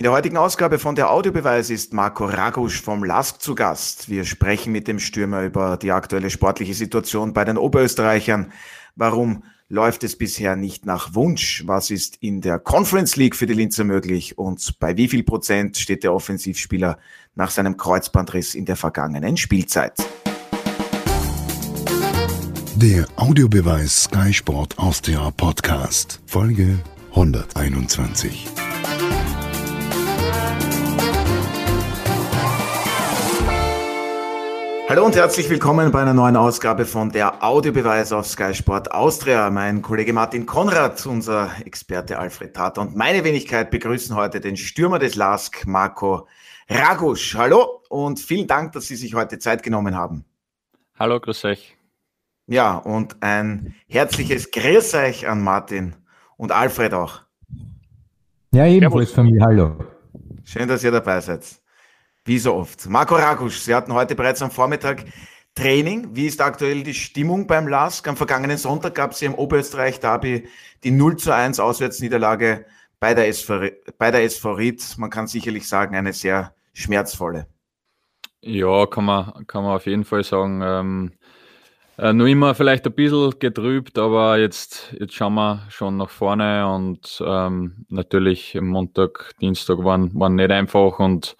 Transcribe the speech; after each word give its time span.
In 0.00 0.04
der 0.04 0.12
heutigen 0.12 0.36
Ausgabe 0.36 0.78
von 0.78 0.94
der 0.94 1.10
Audiobeweis 1.10 1.70
ist 1.70 1.92
Marco 1.92 2.24
Ragusch 2.24 2.80
vom 2.80 3.02
LASK 3.02 3.42
zu 3.42 3.56
Gast. 3.56 4.08
Wir 4.08 4.24
sprechen 4.24 4.70
mit 4.70 4.86
dem 4.86 5.00
Stürmer 5.00 5.42
über 5.42 5.76
die 5.76 5.90
aktuelle 5.90 6.30
sportliche 6.30 6.72
Situation 6.72 7.32
bei 7.32 7.44
den 7.44 7.58
Oberösterreichern. 7.58 8.52
Warum 8.94 9.42
läuft 9.68 10.04
es 10.04 10.16
bisher 10.16 10.54
nicht 10.54 10.86
nach 10.86 11.16
Wunsch? 11.16 11.64
Was 11.66 11.90
ist 11.90 12.14
in 12.20 12.40
der 12.40 12.60
Conference 12.60 13.16
League 13.16 13.34
für 13.34 13.46
die 13.46 13.54
Linzer 13.54 13.82
möglich? 13.82 14.38
Und 14.38 14.78
bei 14.78 14.96
wie 14.96 15.08
viel 15.08 15.24
Prozent 15.24 15.76
steht 15.76 16.04
der 16.04 16.14
Offensivspieler 16.14 17.00
nach 17.34 17.50
seinem 17.50 17.76
Kreuzbandriss 17.76 18.54
in 18.54 18.66
der 18.66 18.76
vergangenen 18.76 19.36
Spielzeit? 19.36 19.94
Der 22.76 23.04
Audiobeweis 23.16 24.04
Sky 24.04 24.32
Sport 24.32 24.78
Austria 24.78 25.28
Podcast, 25.32 26.20
Folge 26.24 26.78
121. 27.10 28.46
Hallo 34.88 35.04
und 35.04 35.14
herzlich 35.16 35.50
willkommen 35.50 35.92
bei 35.92 36.00
einer 36.00 36.14
neuen 36.14 36.34
Ausgabe 36.34 36.86
von 36.86 37.10
der 37.10 37.44
Audiobeweis 37.44 38.10
auf 38.10 38.26
Sky 38.26 38.54
Sport 38.54 38.90
Austria. 38.90 39.50
Mein 39.50 39.82
Kollege 39.82 40.14
Martin 40.14 40.46
Konrad, 40.46 41.04
unser 41.04 41.50
Experte 41.66 42.18
Alfred 42.18 42.54
Tater 42.54 42.80
und 42.80 42.96
meine 42.96 43.22
Wenigkeit 43.22 43.70
begrüßen 43.70 44.16
heute 44.16 44.40
den 44.40 44.56
Stürmer 44.56 44.98
des 44.98 45.14
LASK, 45.14 45.66
Marco 45.66 46.26
Ragusch. 46.70 47.34
Hallo 47.36 47.82
und 47.90 48.18
vielen 48.18 48.46
Dank, 48.46 48.72
dass 48.72 48.86
Sie 48.86 48.96
sich 48.96 49.14
heute 49.14 49.38
Zeit 49.38 49.62
genommen 49.62 49.94
haben. 49.94 50.24
Hallo, 50.98 51.20
grüß 51.20 51.44
euch. 51.44 51.76
Ja, 52.46 52.78
und 52.78 53.22
ein 53.22 53.74
herzliches 53.88 54.50
Grüß 54.50 54.94
euch 54.94 55.28
an 55.28 55.42
Martin 55.42 55.96
und 56.38 56.50
Alfred 56.50 56.94
auch. 56.94 57.20
Ja, 58.52 58.64
ebenfalls 58.64 59.12
von 59.12 59.26
mir. 59.26 59.42
Hallo. 59.44 59.84
Schön, 60.44 60.66
dass 60.66 60.82
ihr 60.82 60.92
dabei 60.92 61.20
seid. 61.20 61.57
Wie 62.28 62.38
so 62.38 62.56
oft. 62.56 62.86
Marco 62.90 63.14
Ragusch, 63.14 63.56
Sie 63.56 63.74
hatten 63.74 63.94
heute 63.94 64.14
bereits 64.14 64.42
am 64.42 64.50
Vormittag 64.50 65.06
Training. 65.54 66.14
Wie 66.14 66.26
ist 66.26 66.42
aktuell 66.42 66.82
die 66.82 66.92
Stimmung 66.92 67.46
beim 67.46 67.66
LASK? 67.66 68.06
Am 68.06 68.18
vergangenen 68.18 68.58
Sonntag 68.58 68.94
gab 68.94 69.12
es 69.12 69.22
im 69.22 69.34
Oberösterreich-Derby 69.34 70.46
die 70.84 70.90
0 70.90 71.16
zu 71.16 71.34
1 71.34 71.58
Auswärtsniederlage 71.58 72.66
bei 73.00 73.14
der, 73.14 73.28
SV, 73.28 73.70
bei 73.96 74.10
der 74.10 74.24
SV 74.24 74.52
Ried. 74.52 74.98
Man 74.98 75.08
kann 75.08 75.26
sicherlich 75.26 75.66
sagen, 75.66 75.96
eine 75.96 76.12
sehr 76.12 76.54
schmerzvolle. 76.74 77.46
Ja, 78.42 78.84
kann 78.84 79.06
man, 79.06 79.46
kann 79.46 79.64
man 79.64 79.76
auf 79.76 79.86
jeden 79.86 80.04
Fall 80.04 80.22
sagen. 80.22 80.60
Ähm, 80.62 81.12
äh, 81.96 82.12
nur 82.12 82.28
immer 82.28 82.54
vielleicht 82.54 82.86
ein 82.86 82.92
bisschen 82.92 83.38
getrübt, 83.38 83.96
aber 83.98 84.36
jetzt, 84.36 84.94
jetzt 85.00 85.14
schauen 85.14 85.32
wir 85.32 85.66
schon 85.70 85.96
nach 85.96 86.10
vorne 86.10 86.68
und 86.68 87.22
ähm, 87.26 87.86
natürlich 87.88 88.54
Montag, 88.60 89.32
Dienstag 89.40 89.82
waren, 89.82 90.14
waren 90.14 90.34
nicht 90.34 90.50
einfach 90.50 90.98
und 90.98 91.38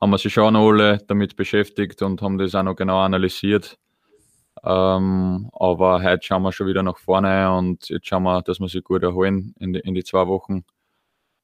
haben 0.00 0.10
wir 0.10 0.18
sich 0.18 0.32
schon 0.32 0.56
alle 0.56 0.98
damit 1.06 1.36
beschäftigt 1.36 2.02
und 2.02 2.22
haben 2.22 2.38
das 2.38 2.54
auch 2.54 2.62
noch 2.62 2.76
genau 2.76 3.00
analysiert. 3.00 3.78
Ähm, 4.62 5.50
aber 5.52 6.02
heute 6.02 6.22
schauen 6.22 6.42
wir 6.42 6.52
schon 6.52 6.66
wieder 6.66 6.82
nach 6.82 6.98
vorne 6.98 7.52
und 7.52 7.88
jetzt 7.88 8.06
schauen 8.06 8.24
wir, 8.24 8.42
dass 8.42 8.60
wir 8.60 8.68
sie 8.68 8.82
gut 8.82 9.02
erholen 9.02 9.54
in 9.58 9.72
die, 9.72 9.80
in 9.80 9.94
die 9.94 10.04
zwei 10.04 10.26
Wochen. 10.26 10.64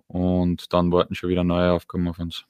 Und 0.08 0.72
dann 0.72 0.92
warten 0.92 1.14
schon 1.14 1.30
wieder 1.30 1.44
neue 1.44 1.72
Aufgaben 1.72 2.08
auf 2.08 2.18
uns. 2.18 2.44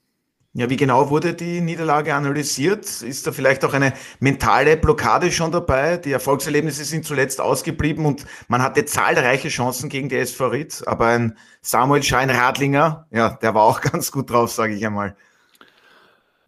Ja, 0.53 0.69
wie 0.69 0.75
genau 0.75 1.09
wurde 1.11 1.35
die 1.35 1.61
Niederlage 1.61 2.15
analysiert? 2.15 2.83
Ist 3.03 3.27
da 3.27 3.31
vielleicht 3.31 3.63
auch 3.63 3.73
eine 3.73 3.93
mentale 4.19 4.75
Blockade 4.75 5.31
schon 5.31 5.51
dabei? 5.51 5.97
Die 5.97 6.11
Erfolgserlebnisse 6.11 6.83
sind 6.83 7.05
zuletzt 7.05 7.39
ausgeblieben 7.39 8.05
und 8.05 8.25
man 8.47 8.63
hatte 8.63 8.85
zahlreiche 8.85 9.49
Chancen 9.49 9.87
gegen 9.87 10.09
die 10.09 10.15
SV 10.15 10.47
Ried, 10.47 10.83
aber 10.87 11.07
ein 11.07 11.37
Samuel 11.61 12.01
Schein-Radlinger, 12.01 13.05
ja, 13.11 13.37
der 13.41 13.53
war 13.53 13.63
auch 13.63 13.81
ganz 13.91 14.11
gut 14.11 14.31
drauf, 14.31 14.51
sage 14.51 14.73
ich 14.73 14.85
einmal. 14.85 15.15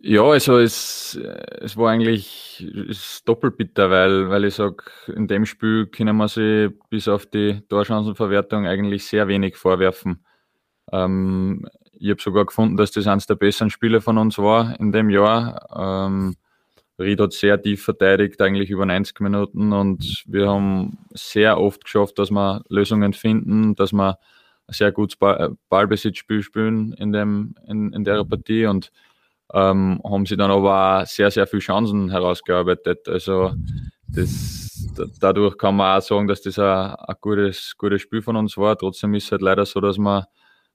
Ja, 0.01 0.23
also 0.23 0.59
es, 0.59 1.19
es 1.59 1.75
war 1.75 1.91
eigentlich 1.91 2.65
es 2.89 3.21
doppelt 3.25 3.57
bitter, 3.57 3.89
weil, 3.89 4.29
weil 4.29 4.45
ich 4.45 4.55
sage, 4.55 4.77
in 5.13 5.27
dem 5.27 5.45
Spiel 5.45 5.87
können 5.87 6.15
wir 6.15 6.29
sie 6.29 6.69
bis 6.89 7.09
auf 7.09 7.25
die 7.25 7.61
Torchancenverwertung 7.67 8.65
eigentlich 8.65 9.05
sehr 9.05 9.27
wenig 9.27 9.57
vorwerfen. 9.57 10.25
Ähm, 10.91 11.67
ich 11.99 12.09
habe 12.11 12.21
sogar 12.21 12.45
gefunden, 12.45 12.77
dass 12.77 12.91
das 12.91 13.07
eines 13.07 13.27
der 13.27 13.35
besseren 13.35 13.69
Spiele 13.69 13.99
von 13.99 14.17
uns 14.17 14.37
war 14.37 14.79
in 14.79 14.93
dem 14.93 15.09
Jahr. 15.09 15.67
Ähm, 15.75 16.37
Ried 16.97 17.19
hat 17.19 17.33
sehr 17.33 17.61
tief 17.61 17.83
verteidigt, 17.83 18.41
eigentlich 18.41 18.69
über 18.69 18.85
90 18.85 19.19
Minuten 19.19 19.73
und 19.73 20.23
wir 20.27 20.47
haben 20.49 20.97
sehr 21.13 21.59
oft 21.59 21.83
geschafft, 21.83 22.19
dass 22.19 22.31
wir 22.31 22.63
Lösungen 22.69 23.13
finden, 23.13 23.75
dass 23.75 23.91
wir 23.93 24.17
ein 24.67 24.73
sehr 24.73 24.91
gutes 24.93 25.17
Ballbesitzspiel 25.69 26.41
spielen 26.41 26.93
in, 26.93 27.11
dem, 27.11 27.55
in, 27.67 27.91
in 27.91 28.03
der 28.05 28.23
Partie 28.23 28.65
und 28.65 28.91
ähm, 29.53 30.01
haben 30.03 30.25
sie 30.25 30.37
dann 30.37 30.51
aber 30.51 31.01
auch 31.01 31.05
sehr, 31.05 31.31
sehr 31.31 31.47
viele 31.47 31.61
Chancen 31.61 32.09
herausgearbeitet. 32.09 33.07
Also 33.07 33.53
das, 34.07 34.89
dadurch 35.19 35.57
kann 35.57 35.75
man 35.75 35.97
auch 35.97 36.01
sagen, 36.01 36.27
dass 36.27 36.41
das 36.41 36.59
ein, 36.59 36.65
ein 36.95 37.15
gutes, 37.21 37.73
gutes 37.77 38.01
Spiel 38.01 38.21
von 38.21 38.35
uns 38.35 38.57
war. 38.57 38.77
Trotzdem 38.77 39.13
ist 39.13 39.25
es 39.25 39.31
halt 39.31 39.41
leider 39.41 39.65
so, 39.65 39.79
dass 39.81 39.97
man, 39.97 40.25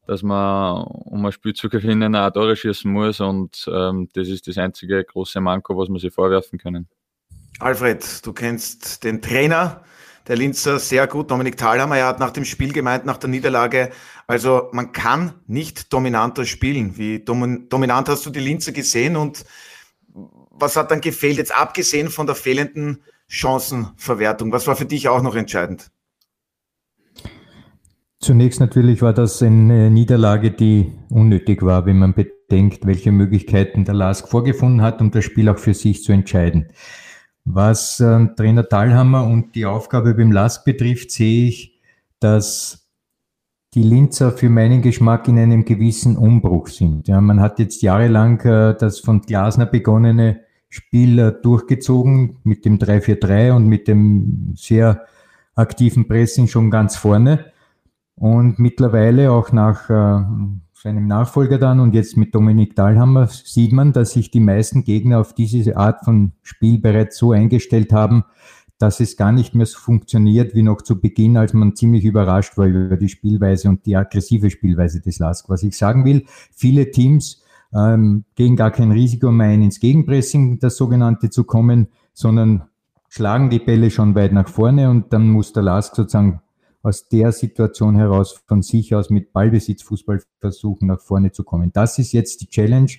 dass 0.06 0.22
man, 0.22 0.84
um 0.84 1.24
ein 1.24 1.32
Spiel 1.32 1.54
zu 1.54 1.68
gewinnen, 1.68 2.16
auch 2.16 2.30
Tore 2.30 2.56
schießen 2.56 2.90
muss 2.90 3.20
und 3.20 3.68
ähm, 3.72 4.08
das 4.14 4.28
ist 4.28 4.46
das 4.48 4.58
einzige 4.58 5.02
große 5.04 5.40
Manko, 5.40 5.76
was 5.76 5.88
man 5.88 5.98
sich 5.98 6.12
vorwerfen 6.12 6.58
können. 6.58 6.88
Alfred, 7.60 8.26
du 8.26 8.32
kennst 8.32 9.04
den 9.04 9.22
Trainer 9.22 9.84
der 10.26 10.36
Linzer 10.36 10.78
sehr 10.78 11.06
gut. 11.06 11.30
Dominik 11.30 11.56
Thalhammer, 11.56 11.98
er 11.98 12.06
hat 12.06 12.20
nach 12.20 12.30
dem 12.30 12.44
Spiel 12.44 12.72
gemeint, 12.72 13.04
nach 13.04 13.18
der 13.18 13.30
Niederlage, 13.30 13.90
also 14.26 14.68
man 14.72 14.92
kann 14.92 15.34
nicht 15.46 15.92
dominanter 15.92 16.44
spielen. 16.44 16.96
Wie 16.96 17.20
dominant 17.20 18.08
hast 18.08 18.24
du 18.26 18.30
die 18.30 18.40
Linzer 18.40 18.72
gesehen 18.72 19.16
und 19.16 19.44
was 20.50 20.76
hat 20.76 20.90
dann 20.90 21.00
gefehlt, 21.00 21.36
jetzt 21.36 21.54
abgesehen 21.54 22.08
von 22.08 22.26
der 22.26 22.36
fehlenden 22.36 23.02
Chancenverwertung? 23.26 24.52
Was 24.52 24.66
war 24.66 24.76
für 24.76 24.86
dich 24.86 25.08
auch 25.08 25.22
noch 25.22 25.34
entscheidend? 25.34 25.90
Zunächst 28.20 28.60
natürlich 28.60 29.02
war 29.02 29.12
das 29.12 29.42
eine 29.42 29.90
Niederlage, 29.90 30.50
die 30.50 30.92
unnötig 31.10 31.62
war, 31.62 31.84
wenn 31.84 31.98
man 31.98 32.14
bedenkt, 32.14 32.86
welche 32.86 33.12
Möglichkeiten 33.12 33.84
der 33.84 33.94
LASK 33.94 34.28
vorgefunden 34.28 34.80
hat, 34.80 35.02
um 35.02 35.10
das 35.10 35.24
Spiel 35.24 35.48
auch 35.50 35.58
für 35.58 35.74
sich 35.74 36.02
zu 36.02 36.12
entscheiden. 36.12 36.70
Was 37.44 38.00
äh, 38.00 38.26
Trainer 38.36 38.68
Thalhammer 38.68 39.26
und 39.26 39.54
die 39.54 39.66
Aufgabe 39.66 40.14
beim 40.14 40.32
LASK 40.32 40.64
betrifft, 40.64 41.10
sehe 41.10 41.48
ich, 41.48 41.80
dass 42.18 42.88
die 43.74 43.82
Linzer 43.82 44.30
für 44.32 44.48
meinen 44.48 44.82
Geschmack 44.82 45.28
in 45.28 45.38
einem 45.38 45.64
gewissen 45.64 46.16
Umbruch 46.16 46.68
sind. 46.68 47.08
Ja, 47.08 47.20
man 47.20 47.40
hat 47.40 47.58
jetzt 47.58 47.82
jahrelang 47.82 48.40
äh, 48.40 48.74
das 48.76 49.00
von 49.00 49.20
Glasner 49.20 49.66
begonnene 49.66 50.40
Spiel 50.68 51.18
äh, 51.18 51.32
durchgezogen 51.42 52.38
mit 52.44 52.64
dem 52.64 52.78
3-4-3 52.78 53.52
und 53.52 53.66
mit 53.66 53.88
dem 53.88 54.54
sehr 54.56 55.04
aktiven 55.54 56.08
Pressing 56.08 56.46
schon 56.46 56.70
ganz 56.70 56.96
vorne. 56.96 57.52
Und 58.16 58.58
mittlerweile 58.58 59.32
auch 59.32 59.52
nach 59.52 59.90
äh, 59.90 60.24
seinem 60.84 61.06
Nachfolger 61.06 61.56
dann 61.56 61.80
und 61.80 61.94
jetzt 61.94 62.18
mit 62.18 62.34
Dominik 62.34 62.76
Dahlhammer 62.76 63.26
sieht 63.28 63.72
man, 63.72 63.94
dass 63.94 64.12
sich 64.12 64.30
die 64.30 64.40
meisten 64.40 64.84
Gegner 64.84 65.18
auf 65.18 65.32
diese 65.32 65.78
Art 65.78 66.04
von 66.04 66.32
Spiel 66.42 66.78
bereits 66.78 67.16
so 67.16 67.32
eingestellt 67.32 67.90
haben, 67.90 68.24
dass 68.76 69.00
es 69.00 69.16
gar 69.16 69.32
nicht 69.32 69.54
mehr 69.54 69.64
so 69.64 69.78
funktioniert 69.78 70.54
wie 70.54 70.62
noch 70.62 70.82
zu 70.82 71.00
Beginn, 71.00 71.38
als 71.38 71.54
man 71.54 71.74
ziemlich 71.74 72.04
überrascht 72.04 72.58
war 72.58 72.66
über 72.66 72.98
die 72.98 73.08
Spielweise 73.08 73.70
und 73.70 73.86
die 73.86 73.96
aggressive 73.96 74.50
Spielweise 74.50 75.00
des 75.00 75.18
LASK. 75.18 75.48
Was 75.48 75.62
ich 75.62 75.74
sagen 75.74 76.04
will, 76.04 76.26
viele 76.52 76.90
Teams 76.90 77.42
ähm, 77.74 78.24
gehen 78.34 78.54
gar 78.54 78.70
kein 78.70 78.92
Risiko 78.92 79.32
mehr 79.32 79.48
ein, 79.48 79.62
ins 79.62 79.80
Gegenpressing, 79.80 80.58
das 80.58 80.76
sogenannte, 80.76 81.30
zu 81.30 81.44
kommen, 81.44 81.88
sondern 82.12 82.64
schlagen 83.08 83.48
die 83.48 83.58
Bälle 83.58 83.90
schon 83.90 84.14
weit 84.14 84.34
nach 84.34 84.48
vorne 84.48 84.90
und 84.90 85.14
dann 85.14 85.30
muss 85.30 85.54
der 85.54 85.62
LASK 85.62 85.96
sozusagen 85.96 86.42
aus 86.84 87.08
der 87.08 87.32
Situation 87.32 87.96
heraus 87.96 88.42
von 88.46 88.62
sich 88.62 88.94
aus 88.94 89.08
mit 89.08 89.32
Ballbesitz 89.32 89.82
Fußball 89.82 90.22
versuchen, 90.38 90.86
nach 90.88 91.00
vorne 91.00 91.32
zu 91.32 91.42
kommen. 91.42 91.72
Das 91.72 91.98
ist 91.98 92.12
jetzt 92.12 92.42
die 92.42 92.48
Challenge, 92.48 92.90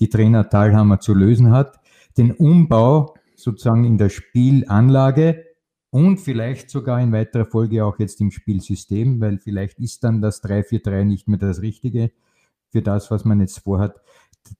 die 0.00 0.08
Trainer 0.08 0.48
Thalhammer 0.48 0.98
zu 0.98 1.14
lösen 1.14 1.50
hat. 1.50 1.78
Den 2.16 2.32
Umbau 2.32 3.14
sozusagen 3.36 3.84
in 3.84 3.98
der 3.98 4.08
Spielanlage 4.08 5.44
und 5.90 6.18
vielleicht 6.18 6.70
sogar 6.70 7.00
in 7.02 7.12
weiterer 7.12 7.44
Folge 7.44 7.84
auch 7.84 7.98
jetzt 7.98 8.20
im 8.22 8.30
Spielsystem, 8.30 9.20
weil 9.20 9.38
vielleicht 9.38 9.78
ist 9.78 10.04
dann 10.04 10.22
das 10.22 10.42
3-4-3 10.42 11.04
nicht 11.04 11.28
mehr 11.28 11.38
das 11.38 11.60
Richtige 11.60 12.10
für 12.70 12.80
das, 12.80 13.10
was 13.10 13.26
man 13.26 13.40
jetzt 13.40 13.58
vorhat. 13.58 14.00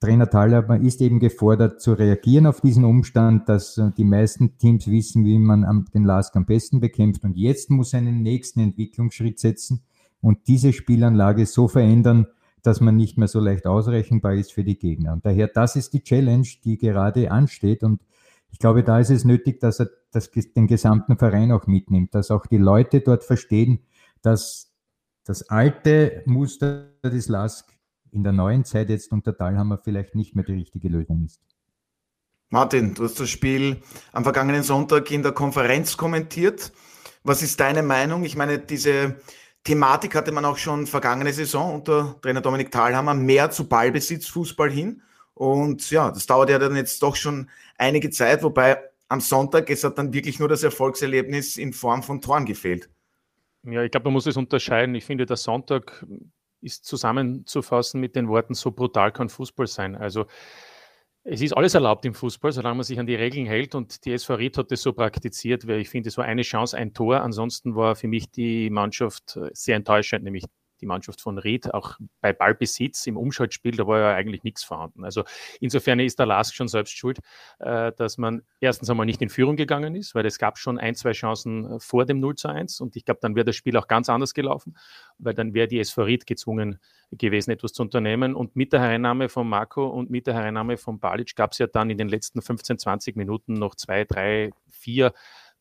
Trainer 0.00 0.28
Thaler 0.28 0.80
ist 0.80 1.00
eben 1.00 1.20
gefordert 1.20 1.80
zu 1.80 1.92
reagieren 1.92 2.46
auf 2.46 2.60
diesen 2.60 2.84
Umstand, 2.84 3.48
dass 3.48 3.78
äh, 3.78 3.90
die 3.96 4.04
meisten 4.04 4.58
Teams 4.58 4.86
wissen, 4.86 5.24
wie 5.24 5.38
man 5.38 5.86
den 5.94 6.04
Lask 6.04 6.34
am 6.36 6.46
besten 6.46 6.80
bekämpft. 6.80 7.24
Und 7.24 7.36
jetzt 7.36 7.70
muss 7.70 7.92
er 7.92 8.00
einen 8.00 8.22
nächsten 8.22 8.60
Entwicklungsschritt 8.60 9.38
setzen 9.38 9.82
und 10.20 10.48
diese 10.48 10.72
Spielanlage 10.72 11.46
so 11.46 11.68
verändern, 11.68 12.26
dass 12.62 12.80
man 12.80 12.96
nicht 12.96 13.18
mehr 13.18 13.28
so 13.28 13.40
leicht 13.40 13.66
ausrechenbar 13.66 14.34
ist 14.34 14.52
für 14.52 14.64
die 14.64 14.78
Gegner. 14.78 15.12
Und 15.12 15.24
daher, 15.24 15.48
das 15.48 15.76
ist 15.76 15.92
die 15.92 16.02
Challenge, 16.02 16.46
die 16.64 16.76
gerade 16.76 17.30
ansteht. 17.30 17.82
Und 17.82 18.02
ich 18.50 18.58
glaube, 18.58 18.82
da 18.82 18.98
ist 18.98 19.10
es 19.10 19.24
nötig, 19.24 19.60
dass 19.60 19.80
er 19.80 19.88
das, 20.10 20.30
den 20.30 20.66
gesamten 20.66 21.16
Verein 21.18 21.52
auch 21.52 21.66
mitnimmt, 21.66 22.14
dass 22.14 22.30
auch 22.30 22.46
die 22.46 22.58
Leute 22.58 23.00
dort 23.00 23.24
verstehen, 23.24 23.80
dass 24.22 24.72
das 25.24 25.48
alte 25.48 26.22
Muster 26.26 26.88
des 27.02 27.28
Lask 27.28 27.77
in 28.12 28.22
der 28.24 28.32
neuen 28.32 28.64
Zeit 28.64 28.90
jetzt 28.90 29.12
unter 29.12 29.36
Talhammer 29.36 29.78
vielleicht 29.78 30.14
nicht 30.14 30.34
mehr 30.34 30.44
die 30.44 30.54
richtige 30.54 30.88
Lösung 30.88 31.24
ist. 31.24 31.40
Martin, 32.50 32.94
du 32.94 33.04
hast 33.04 33.20
das 33.20 33.28
Spiel 33.28 33.82
am 34.12 34.24
vergangenen 34.24 34.62
Sonntag 34.62 35.10
in 35.10 35.22
der 35.22 35.32
Konferenz 35.32 35.96
kommentiert. 35.96 36.72
Was 37.22 37.42
ist 37.42 37.60
deine 37.60 37.82
Meinung? 37.82 38.24
Ich 38.24 38.36
meine, 38.36 38.58
diese 38.58 39.16
Thematik 39.64 40.14
hatte 40.14 40.32
man 40.32 40.46
auch 40.46 40.56
schon 40.56 40.86
vergangene 40.86 41.32
Saison 41.32 41.74
unter 41.74 42.18
Trainer 42.22 42.40
Dominik 42.40 42.70
Thalhammer 42.70 43.12
mehr 43.12 43.50
zu 43.50 43.68
Ballbesitz, 43.68 44.26
Fußball 44.28 44.70
hin. 44.70 45.02
Und 45.34 45.90
ja, 45.90 46.10
das 46.10 46.26
dauert 46.26 46.48
ja 46.48 46.58
dann 46.58 46.74
jetzt 46.74 47.02
doch 47.02 47.16
schon 47.16 47.50
einige 47.76 48.10
Zeit, 48.10 48.42
wobei 48.42 48.78
am 49.08 49.20
Sonntag, 49.20 49.70
es 49.70 49.84
hat 49.84 49.98
dann 49.98 50.12
wirklich 50.12 50.38
nur 50.38 50.48
das 50.48 50.62
Erfolgserlebnis 50.62 51.56
in 51.56 51.72
Form 51.72 52.02
von 52.02 52.20
Toren 52.20 52.44
gefehlt. 52.44 52.88
Ja, 53.64 53.82
ich 53.82 53.90
glaube, 53.90 54.04
man 54.04 54.14
muss 54.14 54.26
es 54.26 54.36
unterscheiden. 54.36 54.94
Ich 54.94 55.04
finde, 55.04 55.26
der 55.26 55.36
Sonntag 55.36 56.06
ist 56.60 56.84
zusammenzufassen 56.84 58.00
mit 58.00 58.16
den 58.16 58.28
Worten, 58.28 58.54
so 58.54 58.70
brutal 58.70 59.12
kann 59.12 59.28
Fußball 59.28 59.66
sein. 59.66 59.96
Also 59.96 60.26
es 61.24 61.40
ist 61.42 61.56
alles 61.56 61.74
erlaubt 61.74 62.04
im 62.06 62.14
Fußball, 62.14 62.52
solange 62.52 62.76
man 62.76 62.84
sich 62.84 62.98
an 62.98 63.06
die 63.06 63.14
Regeln 63.14 63.46
hält 63.46 63.74
und 63.74 64.04
die 64.04 64.12
SV 64.12 64.34
Ried 64.34 64.56
hat 64.56 64.70
das 64.70 64.80
so 64.80 64.92
praktiziert, 64.92 65.66
weil 65.66 65.80
ich 65.80 65.90
finde, 65.90 66.08
es 66.08 66.16
war 66.16 66.24
eine 66.24 66.42
Chance, 66.42 66.76
ein 66.76 66.94
Tor. 66.94 67.20
Ansonsten 67.20 67.76
war 67.76 67.96
für 67.96 68.08
mich 68.08 68.30
die 68.30 68.70
Mannschaft 68.70 69.38
sehr 69.52 69.76
enttäuschend, 69.76 70.24
nämlich 70.24 70.44
die 70.80 70.86
Mannschaft 70.86 71.20
von 71.20 71.38
Ried, 71.38 71.72
auch 71.74 71.98
bei 72.20 72.32
Ballbesitz 72.32 73.06
im 73.06 73.16
Umschaltspiel, 73.16 73.76
da 73.76 73.86
war 73.86 73.98
ja 74.00 74.14
eigentlich 74.14 74.44
nichts 74.44 74.64
vorhanden. 74.64 75.04
Also 75.04 75.24
insofern 75.60 76.00
ist 76.00 76.18
der 76.18 76.26
Lask 76.26 76.54
schon 76.54 76.68
selbst 76.68 76.96
schuld, 76.96 77.18
äh, 77.58 77.92
dass 77.92 78.18
man 78.18 78.42
erstens 78.60 78.90
einmal 78.90 79.06
nicht 79.06 79.22
in 79.22 79.28
Führung 79.28 79.56
gegangen 79.56 79.94
ist, 79.94 80.14
weil 80.14 80.26
es 80.26 80.38
gab 80.38 80.58
schon 80.58 80.78
ein, 80.78 80.94
zwei 80.94 81.12
Chancen 81.12 81.76
äh, 81.76 81.80
vor 81.80 82.04
dem 82.04 82.20
0 82.20 82.36
zu 82.36 82.48
1 82.48 82.80
und 82.80 82.96
ich 82.96 83.04
glaube, 83.04 83.20
dann 83.22 83.34
wäre 83.34 83.44
das 83.44 83.56
Spiel 83.56 83.76
auch 83.76 83.88
ganz 83.88 84.08
anders 84.08 84.34
gelaufen, 84.34 84.76
weil 85.18 85.34
dann 85.34 85.54
wäre 85.54 85.68
die 85.68 85.80
SV 85.80 86.02
Ried 86.02 86.26
gezwungen 86.26 86.78
gewesen, 87.12 87.50
etwas 87.50 87.72
zu 87.72 87.82
unternehmen. 87.82 88.34
Und 88.34 88.56
mit 88.56 88.72
der 88.72 88.80
Hereinnahme 88.80 89.28
von 89.28 89.48
Marco 89.48 89.86
und 89.86 90.10
mit 90.10 90.26
der 90.26 90.34
Hereinnahme 90.34 90.76
von 90.76 90.98
Balic 91.00 91.34
gab 91.36 91.52
es 91.52 91.58
ja 91.58 91.66
dann 91.66 91.90
in 91.90 91.98
den 91.98 92.08
letzten 92.08 92.42
15, 92.42 92.78
20 92.78 93.16
Minuten 93.16 93.54
noch 93.54 93.74
zwei, 93.74 94.04
drei, 94.04 94.50
vier 94.70 95.12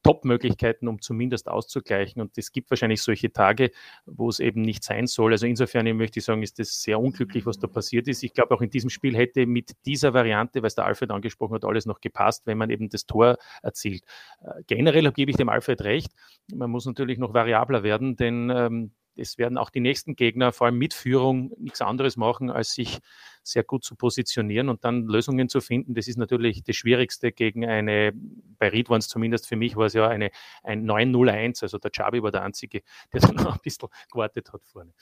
Top-Möglichkeiten, 0.03 0.87
um 0.87 1.01
zumindest 1.01 1.47
auszugleichen. 1.47 2.21
Und 2.21 2.37
es 2.37 2.51
gibt 2.51 2.69
wahrscheinlich 2.69 3.01
solche 3.01 3.31
Tage, 3.31 3.71
wo 4.05 4.29
es 4.29 4.39
eben 4.39 4.61
nicht 4.61 4.83
sein 4.83 5.07
soll. 5.07 5.33
Also 5.33 5.47
insofern 5.47 5.85
möchte 5.97 6.19
ich 6.19 6.25
sagen, 6.25 6.43
ist 6.43 6.59
das 6.59 6.81
sehr 6.81 6.99
unglücklich, 6.99 7.45
was 7.45 7.59
da 7.59 7.67
passiert 7.67 8.07
ist. 8.07 8.23
Ich 8.23 8.33
glaube, 8.33 8.53
auch 8.55 8.61
in 8.61 8.69
diesem 8.69 8.89
Spiel 8.89 9.15
hätte 9.15 9.45
mit 9.45 9.75
dieser 9.85 10.13
Variante, 10.13 10.59
es 10.59 10.75
der 10.75 10.85
Alfred 10.85 11.11
angesprochen 11.11 11.55
hat, 11.55 11.65
alles 11.65 11.85
noch 11.85 12.01
gepasst, 12.01 12.45
wenn 12.45 12.57
man 12.57 12.69
eben 12.69 12.89
das 12.89 13.05
Tor 13.05 13.37
erzielt. 13.61 14.03
Äh, 14.41 14.63
generell 14.67 15.11
gebe 15.11 15.31
ich 15.31 15.37
dem 15.37 15.49
Alfred 15.49 15.81
recht. 15.81 16.11
Man 16.53 16.69
muss 16.69 16.85
natürlich 16.85 17.17
noch 17.17 17.33
variabler 17.33 17.83
werden, 17.83 18.15
denn 18.15 18.49
ähm, 18.49 18.91
es 19.17 19.37
werden 19.37 19.57
auch 19.57 19.69
die 19.69 19.79
nächsten 19.79 20.15
Gegner, 20.15 20.51
vor 20.51 20.67
allem 20.67 20.77
mit 20.77 20.93
Führung, 20.93 21.51
nichts 21.57 21.81
anderes 21.81 22.17
machen, 22.17 22.49
als 22.49 22.73
sich 22.73 22.99
sehr 23.43 23.63
gut 23.63 23.83
zu 23.83 23.95
positionieren 23.95 24.69
und 24.69 24.83
dann 24.83 25.07
Lösungen 25.07 25.49
zu 25.49 25.61
finden. 25.61 25.93
Das 25.93 26.07
ist 26.07 26.17
natürlich 26.17 26.63
das 26.63 26.75
Schwierigste 26.75 27.31
gegen 27.31 27.65
eine, 27.65 28.13
bei 28.57 28.69
Ried 28.69 28.89
waren 28.89 28.99
es 28.99 29.07
zumindest 29.07 29.47
für 29.47 29.55
mich, 29.55 29.75
war 29.75 29.85
es 29.85 29.93
ja 29.93 30.07
eine, 30.07 30.31
ein 30.63 30.89
9-0-1, 30.89 31.63
also 31.63 31.77
der 31.77 31.91
Chabi 31.91 32.21
war 32.21 32.31
der 32.31 32.43
Einzige, 32.43 32.81
der 33.13 33.21
dann 33.21 33.35
noch 33.35 33.55
ein 33.55 33.61
bisschen 33.63 33.89
gewartet 34.11 34.51
hat 34.53 34.63
vorne. 34.65 34.93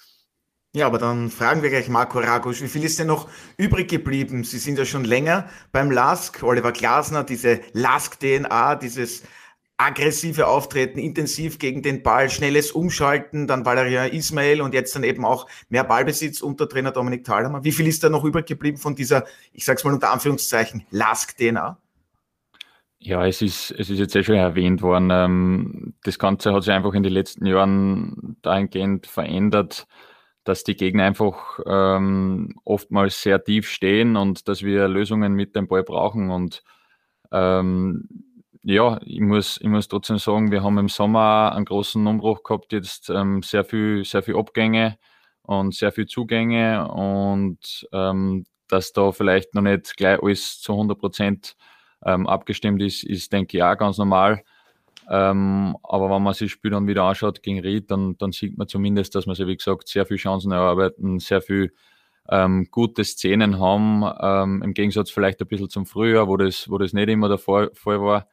Ja, 0.75 0.87
aber 0.87 0.97
dann 0.97 1.29
fragen 1.29 1.63
wir 1.63 1.69
gleich 1.69 1.87
Marco 1.87 2.19
Ragusch, 2.19 2.61
wie 2.61 2.67
viel 2.67 2.83
ist 2.83 2.99
denn 2.99 3.07
noch 3.07 3.29
übrig 3.55 3.89
geblieben? 3.89 4.43
Sie 4.43 4.57
sind 4.57 4.77
ja 4.77 4.83
schon 4.83 5.05
länger 5.05 5.49
beim 5.71 5.89
LASK, 5.89 6.43
Oliver 6.43 6.73
Glasner, 6.73 7.23
diese 7.23 7.61
LASK-DNA, 7.71 8.75
dieses 8.75 9.23
aggressive 9.77 10.47
Auftreten, 10.47 10.99
intensiv 10.99 11.59
gegen 11.59 11.81
den 11.81 12.01
Ball, 12.01 12.29
schnelles 12.29 12.71
Umschalten, 12.71 13.45
dann 13.47 13.65
Valeria 13.65 14.05
Ismail 14.05 14.61
und 14.61 14.73
jetzt 14.73 14.95
dann 14.95 15.03
eben 15.03 15.25
auch 15.25 15.47
mehr 15.69 15.83
Ballbesitz 15.83 16.41
unter 16.41 16.69
Trainer 16.69 16.91
Dominik 16.91 17.25
Thalhammer. 17.25 17.63
Wie 17.63 17.73
viel 17.73 17.87
ist 17.87 18.03
da 18.03 18.09
noch 18.09 18.23
übrig 18.23 18.45
geblieben 18.45 18.77
von 18.77 18.95
dieser, 18.95 19.25
ich 19.51 19.65
sag's 19.65 19.83
mal 19.83 19.93
unter 19.93 20.11
Anführungszeichen, 20.11 20.85
Lask-DNA? 20.91 21.77
Ja, 22.99 23.25
es 23.27 23.41
ist, 23.41 23.71
es 23.71 23.89
ist 23.89 23.99
jetzt 23.99 24.15
eh 24.15 24.23
schon 24.23 24.35
erwähnt 24.35 24.81
worden. 24.81 25.09
Ähm, 25.11 25.93
das 26.03 26.17
Ganze 26.17 26.53
hat 26.53 26.63
sich 26.63 26.73
einfach 26.73 26.93
in 26.93 27.03
den 27.03 27.13
letzten 27.13 27.45
Jahren 27.45 28.37
dahingehend 28.41 29.05
verändert, 29.07 29.87
dass 30.45 30.63
die 30.63 30.75
Gegner 30.75 31.03
einfach 31.03 31.59
ähm, 31.65 32.55
oftmals 32.63 33.21
sehr 33.21 33.43
tief 33.43 33.69
stehen 33.69 34.15
und 34.15 34.47
dass 34.47 34.63
wir 34.63 34.87
Lösungen 34.87 35.33
mit 35.33 35.55
dem 35.55 35.67
Ball 35.67 35.83
brauchen 35.83 36.31
und 36.31 36.63
ähm, 37.31 38.07
ja, 38.65 38.99
ich 39.05 39.21
muss, 39.21 39.59
ich 39.61 39.67
muss 39.67 39.87
trotzdem 39.87 40.17
sagen, 40.17 40.51
wir 40.51 40.63
haben 40.63 40.79
im 40.79 40.89
Sommer 40.89 41.53
einen 41.55 41.65
großen 41.65 42.05
Umbruch 42.07 42.43
gehabt, 42.43 42.73
jetzt 42.73 43.11
ähm, 43.11 43.43
sehr 43.43 43.63
viel, 43.63 44.03
sehr 44.03 44.23
viel 44.23 44.35
Abgänge 44.35 44.97
und 45.43 45.75
sehr 45.75 45.91
viel 45.91 46.07
Zugänge 46.07 46.87
und 46.91 47.87
ähm, 47.93 48.45
dass 48.67 48.91
da 48.91 49.11
vielleicht 49.11 49.53
noch 49.53 49.61
nicht 49.61 49.95
gleich 49.97 50.19
alles 50.21 50.61
zu 50.61 50.73
100 50.73 50.97
Prozent 50.97 51.55
ähm, 52.03 52.25
abgestimmt 52.25 52.81
ist, 52.81 53.03
ist, 53.03 53.31
denke 53.31 53.57
ich, 53.57 53.63
auch 53.63 53.77
ganz 53.77 53.99
normal. 53.99 54.41
Ähm, 55.09 55.77
aber 55.83 56.09
wenn 56.09 56.23
man 56.23 56.33
sich 56.33 56.47
das 56.47 56.53
Spiel 56.53 56.71
dann 56.71 56.87
wieder 56.87 57.03
anschaut 57.03 57.43
gegen 57.43 57.59
Ried, 57.59 57.91
dann, 57.91 58.17
dann 58.17 58.31
sieht 58.31 58.57
man 58.57 58.67
zumindest, 58.67 59.13
dass 59.13 59.27
wir 59.27 59.35
sich, 59.35 59.45
wie 59.45 59.57
gesagt, 59.57 59.87
sehr 59.87 60.07
viele 60.07 60.17
Chancen 60.17 60.51
erarbeiten, 60.51 61.19
sehr 61.19 61.41
viel 61.41 61.71
ähm, 62.29 62.67
gute 62.71 63.03
Szenen 63.03 63.59
haben, 63.59 64.03
ähm, 64.19 64.63
im 64.63 64.73
Gegensatz 64.73 65.11
vielleicht 65.11 65.39
ein 65.41 65.47
bisschen 65.47 65.69
zum 65.69 65.85
Frühjahr, 65.85 66.27
wo 66.27 66.37
das, 66.37 66.67
wo 66.67 66.79
das 66.79 66.93
nicht 66.93 67.09
immer 67.09 67.29
der 67.29 67.37
Fall, 67.37 67.69
Fall 67.75 68.01
war. 68.01 68.27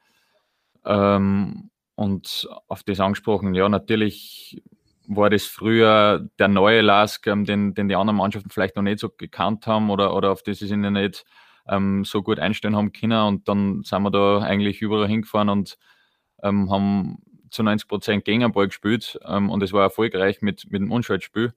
Ähm, 0.84 1.70
und 1.94 2.48
auf 2.68 2.82
das 2.82 3.00
angesprochen, 3.00 3.54
ja, 3.54 3.68
natürlich 3.68 4.62
war 5.06 5.30
das 5.30 5.44
früher 5.44 6.28
der 6.38 6.48
neue 6.48 6.80
Lask, 6.80 7.26
ähm, 7.26 7.44
den, 7.44 7.74
den 7.74 7.88
die 7.88 7.96
anderen 7.96 8.16
Mannschaften 8.16 8.50
vielleicht 8.50 8.76
noch 8.76 8.82
nicht 8.82 8.98
so 8.98 9.10
gekannt 9.10 9.66
haben 9.66 9.90
oder, 9.90 10.14
oder 10.14 10.30
auf 10.30 10.42
das 10.42 10.58
sie 10.58 10.66
sich 10.66 10.76
nicht 10.76 11.24
ähm, 11.68 12.04
so 12.04 12.22
gut 12.22 12.38
einstellen 12.38 12.76
haben 12.76 12.92
können. 12.92 13.20
Und 13.26 13.48
dann 13.48 13.82
sind 13.82 14.02
wir 14.02 14.10
da 14.10 14.38
eigentlich 14.38 14.80
überall 14.80 15.08
hingefahren 15.08 15.48
und 15.48 15.76
ähm, 16.42 16.70
haben 16.70 17.18
zu 17.50 17.62
90 17.62 17.88
Prozent 17.88 18.24
gegen 18.24 18.40
den 18.40 18.52
Ball 18.52 18.66
gespielt 18.66 19.18
ähm, 19.26 19.50
und 19.50 19.62
es 19.62 19.72
war 19.72 19.82
erfolgreich 19.82 20.40
mit, 20.42 20.70
mit 20.70 20.80
dem 20.80 20.90
Unschaltspiel. 20.90 21.52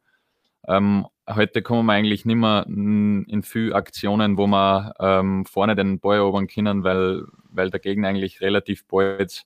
Ähm, 0.67 1.07
heute 1.29 1.61
kommen 1.61 1.85
wir 1.85 1.93
eigentlich 1.93 2.25
nicht 2.25 2.35
mehr 2.35 2.65
in 2.67 3.43
viele 3.43 3.75
Aktionen, 3.75 4.37
wo 4.37 4.47
wir 4.47 4.93
ähm, 4.99 5.45
vorne 5.45 5.75
den 5.75 5.99
Ball 5.99 6.17
erobern 6.17 6.47
können, 6.47 6.83
weil, 6.83 7.25
weil 7.55 7.69
der 7.69 7.79
Gegner 7.79 8.09
eigentlich 8.09 8.41
relativ 8.41 8.85
bald 8.87 9.45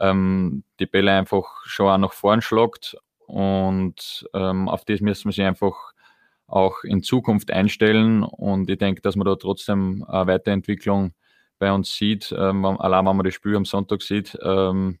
ähm, 0.00 0.64
die 0.80 0.86
Bälle 0.86 1.12
einfach 1.12 1.64
schon 1.64 1.88
auch 1.88 1.98
nach 1.98 2.12
vorn 2.12 2.42
schlagt. 2.42 2.96
Und 3.26 4.28
ähm, 4.34 4.68
auf 4.68 4.84
das 4.84 5.00
müssen 5.00 5.26
wir 5.26 5.32
sich 5.32 5.44
einfach 5.44 5.92
auch 6.46 6.82
in 6.84 7.02
Zukunft 7.02 7.50
einstellen. 7.50 8.22
Und 8.22 8.70
ich 8.70 8.78
denke, 8.78 9.02
dass 9.02 9.16
man 9.16 9.26
da 9.26 9.36
trotzdem 9.36 10.04
eine 10.08 10.26
Weiterentwicklung 10.26 11.12
bei 11.58 11.72
uns 11.72 11.94
sieht, 11.94 12.34
ähm, 12.36 12.64
allein 12.64 13.04
wenn 13.06 13.16
man 13.16 13.24
das 13.24 13.34
Spiel 13.34 13.56
am 13.56 13.64
Sonntag 13.64 14.02
sieht, 14.02 14.38
ähm, 14.42 14.98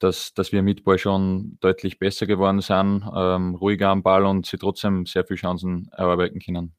dass, 0.00 0.34
dass 0.34 0.52
wir 0.52 0.62
mit 0.62 0.84
Ball 0.84 0.98
schon 0.98 1.56
deutlich 1.60 1.98
besser 1.98 2.26
geworden 2.26 2.60
sind, 2.60 3.04
ähm, 3.16 3.54
ruhiger 3.54 3.90
am 3.90 4.02
Ball 4.02 4.26
und 4.26 4.44
sie 4.46 4.58
trotzdem 4.58 5.06
sehr 5.06 5.24
viele 5.24 5.38
Chancen 5.38 5.88
erarbeiten 5.92 6.40
können. 6.40 6.74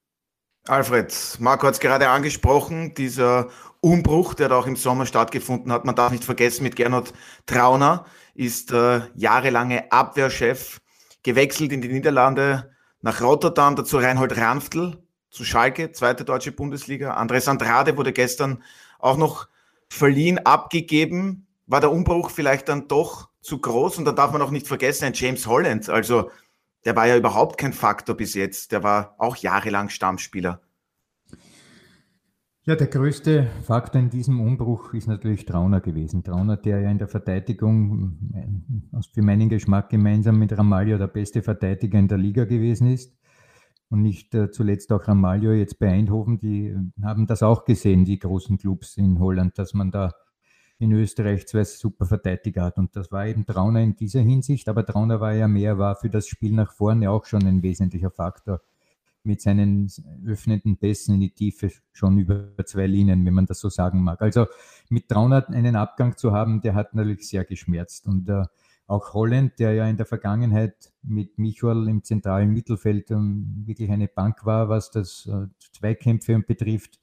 Alfred, 0.67 1.37
Marco 1.39 1.67
hat 1.67 1.75
es 1.75 1.79
gerade 1.79 2.09
angesprochen, 2.09 2.95
dieser 2.95 3.49
Umbruch, 3.81 4.33
der 4.33 4.49
da 4.49 4.57
auch 4.57 4.65
im 4.65 4.75
Sommer 4.75 5.05
stattgefunden 5.05 5.71
hat. 5.71 5.85
Man 5.85 5.95
darf 5.95 6.11
nicht 6.11 6.23
vergessen, 6.23 6.63
mit 6.63 6.75
Gernot 6.75 7.13
Trauner 7.45 8.05
ist 8.33 8.71
äh, 8.71 9.01
jahrelange 9.13 9.91
Abwehrchef, 9.91 10.81
gewechselt 11.21 11.71
in 11.71 11.81
die 11.81 11.89
Niederlande 11.89 12.71
nach 13.01 13.21
Rotterdam, 13.21 13.75
dazu 13.75 13.97
Reinhold 13.97 14.37
Ranftl 14.37 15.03
zu 15.29 15.43
Schalke, 15.43 15.91
zweite 15.91 16.25
deutsche 16.25 16.51
Bundesliga. 16.51 17.13
Andres 17.13 17.47
Andrade 17.47 17.95
wurde 17.95 18.11
gestern 18.11 18.63
auch 18.97 19.17
noch 19.17 19.47
verliehen, 19.87 20.39
abgegeben 20.39 21.45
war 21.67 21.81
der 21.81 21.91
Umbruch 21.91 22.29
vielleicht 22.29 22.69
dann 22.69 22.87
doch 22.87 23.29
zu 23.41 23.59
groß 23.59 23.99
und 23.99 24.05
da 24.05 24.11
darf 24.11 24.31
man 24.31 24.41
auch 24.41 24.51
nicht 24.51 24.67
vergessen, 24.67 25.05
ein 25.05 25.13
James 25.13 25.45
Holland, 25.47 25.89
also 25.89 26.31
der 26.85 26.95
war 26.95 27.07
ja 27.07 27.17
überhaupt 27.17 27.57
kein 27.57 27.73
Faktor 27.73 28.15
bis 28.15 28.35
jetzt, 28.35 28.71
der 28.71 28.83
war 28.83 29.15
auch 29.17 29.35
jahrelang 29.37 29.89
Stammspieler. 29.89 30.61
Ja, 32.67 32.75
der 32.75 32.87
größte 32.87 33.47
Faktor 33.63 34.01
in 34.01 34.09
diesem 34.09 34.41
Umbruch 34.41 34.93
ist 34.95 35.07
natürlich 35.07 35.45
Trauner 35.45 35.81
gewesen. 35.81 36.23
Trauner, 36.23 36.57
der 36.57 36.79
ja 36.79 36.89
in 36.89 36.97
der 36.97 37.07
Verteidigung 37.07 38.17
äh, 38.33 39.01
für 39.13 39.21
meinen 39.21 39.49
Geschmack 39.49 39.89
gemeinsam 39.89 40.39
mit 40.39 40.57
Ramalho 40.57 40.97
der 40.97 41.07
beste 41.07 41.43
Verteidiger 41.43 41.99
in 41.99 42.07
der 42.07 42.17
Liga 42.17 42.45
gewesen 42.45 42.91
ist. 42.91 43.15
Und 43.89 44.01
nicht 44.01 44.33
äh, 44.33 44.49
zuletzt 44.49 44.91
auch 44.91 45.07
Ramalho 45.07 45.51
jetzt 45.51 45.77
bei 45.77 45.91
Eindhoven, 45.91 46.39
die 46.39 46.75
haben 47.03 47.27
das 47.27 47.43
auch 47.43 47.65
gesehen, 47.65 48.03
die 48.03 48.17
großen 48.17 48.57
Clubs 48.57 48.97
in 48.97 49.19
Holland, 49.19 49.59
dass 49.59 49.75
man 49.75 49.91
da 49.91 50.11
in 50.77 50.91
Österreich 50.91 51.47
zwei 51.47 51.63
super 51.63 52.05
Verteidiger 52.05 52.63
hat. 52.63 52.77
Und 52.77 52.95
das 52.95 53.11
war 53.11 53.27
eben 53.27 53.45
Trauner 53.45 53.81
in 53.81 53.95
dieser 53.95 54.21
Hinsicht. 54.21 54.67
Aber 54.67 54.85
Trauner 54.85 55.19
war 55.19 55.33
ja 55.33 55.47
mehr, 55.47 55.77
war 55.77 55.95
für 55.95 56.09
das 56.09 56.27
Spiel 56.27 56.53
nach 56.53 56.73
vorne 56.73 57.09
auch 57.09 57.25
schon 57.25 57.45
ein 57.45 57.63
wesentlicher 57.63 58.11
Faktor. 58.11 58.61
Mit 59.23 59.41
seinen 59.41 59.89
öffnenden 60.27 60.77
Pässen 60.77 61.15
in 61.15 61.21
die 61.21 61.33
Tiefe 61.33 61.71
schon 61.93 62.17
über 62.17 62.49
zwei 62.65 62.85
Linien, 62.85 63.25
wenn 63.25 63.33
man 63.33 63.47
das 63.47 63.59
so 63.59 63.69
sagen 63.69 64.03
mag. 64.03 64.21
Also 64.21 64.45
mit 64.89 65.09
Trauner 65.09 65.49
einen 65.49 65.75
Abgang 65.75 66.15
zu 66.15 66.31
haben, 66.31 66.61
der 66.61 66.75
hat 66.75 66.93
natürlich 66.93 67.27
sehr 67.27 67.43
geschmerzt. 67.43 68.05
Und 68.05 68.29
äh, 68.29 68.43
Auch 68.87 69.13
Holland, 69.15 69.57
der 69.57 69.73
ja 69.73 69.87
in 69.87 69.97
der 69.97 70.05
Vergangenheit 70.05 70.93
mit 71.01 71.39
Michael 71.39 71.87
im 71.87 72.03
zentralen 72.03 72.51
Mittelfeld 72.51 73.09
ähm, 73.09 73.63
wirklich 73.65 73.89
eine 73.89 74.07
Bank 74.07 74.45
war, 74.45 74.69
was 74.69 74.91
das 74.91 75.25
äh, 75.25 75.47
Zweikämpfe 75.73 76.37
betrifft, 76.39 76.99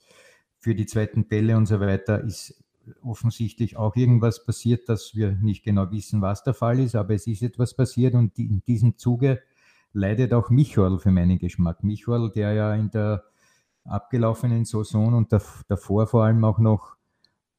für 0.61 0.77
die 0.77 0.87
zweiten 0.87 1.27
Bälle 1.27 1.57
und 1.57 1.67
so 1.67 1.81
weiter, 1.81 2.23
ist 2.23 2.55
offensichtlich 3.03 3.77
auch 3.77 3.97
irgendwas 3.97 4.45
passiert, 4.45 4.89
dass 4.89 5.15
wir 5.15 5.33
nicht 5.33 5.65
genau 5.65 5.91
wissen, 5.91 6.21
was 6.21 6.43
der 6.43 6.55
Fall 6.55 6.81
ist, 6.81 6.95
aber 6.95 7.15
es 7.15 7.27
ist 7.27 7.43
etwas 7.43 7.75
passiert 7.75 8.15
und 8.15 8.39
in 8.39 8.63
diesem 8.67 8.99
Zuge 8.99 9.41
leidet 9.93 10.33
auch 10.33 10.51
Michael 10.51 10.99
für 10.99 11.11
meinen 11.11 11.39
Geschmack. 11.39 11.83
Michael, 11.85 12.31
der 12.35 12.53
ja 12.53 12.75
in 12.75 12.91
der 12.91 13.25
abgelaufenen 13.85 14.65
Saison 14.65 15.15
und 15.15 15.33
davor 15.33 16.07
vor 16.07 16.25
allem 16.25 16.45
auch 16.45 16.59
noch 16.59 16.97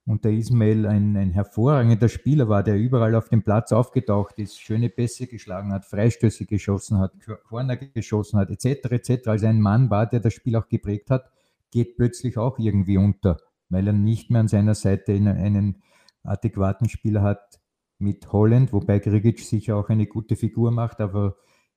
unter 0.06 0.30
Ismail 0.30 0.86
ein, 0.86 1.16
ein 1.16 1.32
hervorragender 1.32 2.10
Spieler 2.10 2.50
war, 2.50 2.64
der 2.64 2.78
überall 2.78 3.16
auf 3.16 3.30
dem 3.30 3.42
Platz 3.42 3.72
aufgetaucht 3.72 4.38
ist, 4.38 4.60
schöne 4.60 4.90
Pässe 4.90 5.28
geschlagen 5.28 5.72
hat, 5.72 5.86
Freistöße 5.86 6.46
geschossen 6.46 7.00
hat, 7.00 7.14
Corner 7.48 7.78
geschossen 7.78 8.40
hat, 8.40 8.50
etc. 8.50 8.92
etc. 8.92 9.28
Also 9.28 9.48
ein 9.48 9.62
Mann 9.62 9.90
war, 9.90 10.06
der 10.06 10.20
das 10.20 10.34
Spiel 10.34 10.56
auch 10.58 10.68
geprägt 10.68 11.10
hat, 11.10 11.30
geht 11.72 11.96
plötzlich 11.96 12.38
auch 12.38 12.60
irgendwie 12.60 12.98
unter, 12.98 13.38
weil 13.74 13.88
er 13.88 13.94
nicht 13.94 14.30
mehr 14.30 14.42
an 14.42 14.48
seiner 14.48 14.76
Seite 14.76 15.14
einen 15.14 15.82
adäquaten 16.24 16.90
Spieler 16.90 17.22
hat 17.22 17.60
mit 18.00 18.32
Holland, 18.32 18.74
wobei 18.74 19.00
Grigic 19.00 19.40
sicher 19.40 19.76
auch 19.78 19.90
eine 19.90 20.08
gute 20.08 20.36
Figur 20.36 20.72
macht, 20.72 21.02
aber 21.02 21.36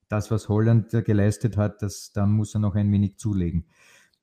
das, 0.08 0.30
was 0.30 0.48
Holland 0.48 0.90
geleistet 1.04 1.56
hat, 1.56 1.82
das, 1.82 2.12
da 2.12 2.26
muss 2.26 2.54
er 2.54 2.60
noch 2.60 2.74
ein 2.74 2.92
wenig 2.92 3.18
zulegen. 3.18 3.66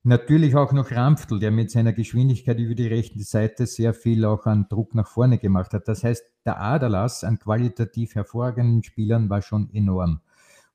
Natürlich 0.06 0.56
auch 0.56 0.74
noch 0.74 0.92
Ramftl, 0.92 1.40
der 1.40 1.52
mit 1.52 1.72
seiner 1.72 1.94
Geschwindigkeit 1.94 2.60
über 2.60 2.76
die 2.76 2.88
rechte 2.88 3.24
Seite 3.24 3.66
sehr 3.66 3.94
viel 3.94 4.26
auch 4.26 4.46
an 4.46 4.68
Druck 4.68 4.96
nach 4.96 5.08
vorne 5.08 5.38
gemacht 5.38 5.74
hat. 5.74 5.88
Das 5.88 6.04
heißt, 6.04 6.26
der 6.46 6.60
Aderlass 6.60 7.24
an 7.24 7.40
qualitativ 7.40 8.16
hervorragenden 8.16 8.84
Spielern 8.84 9.30
war 9.30 9.42
schon 9.42 9.70
enorm. 9.74 10.20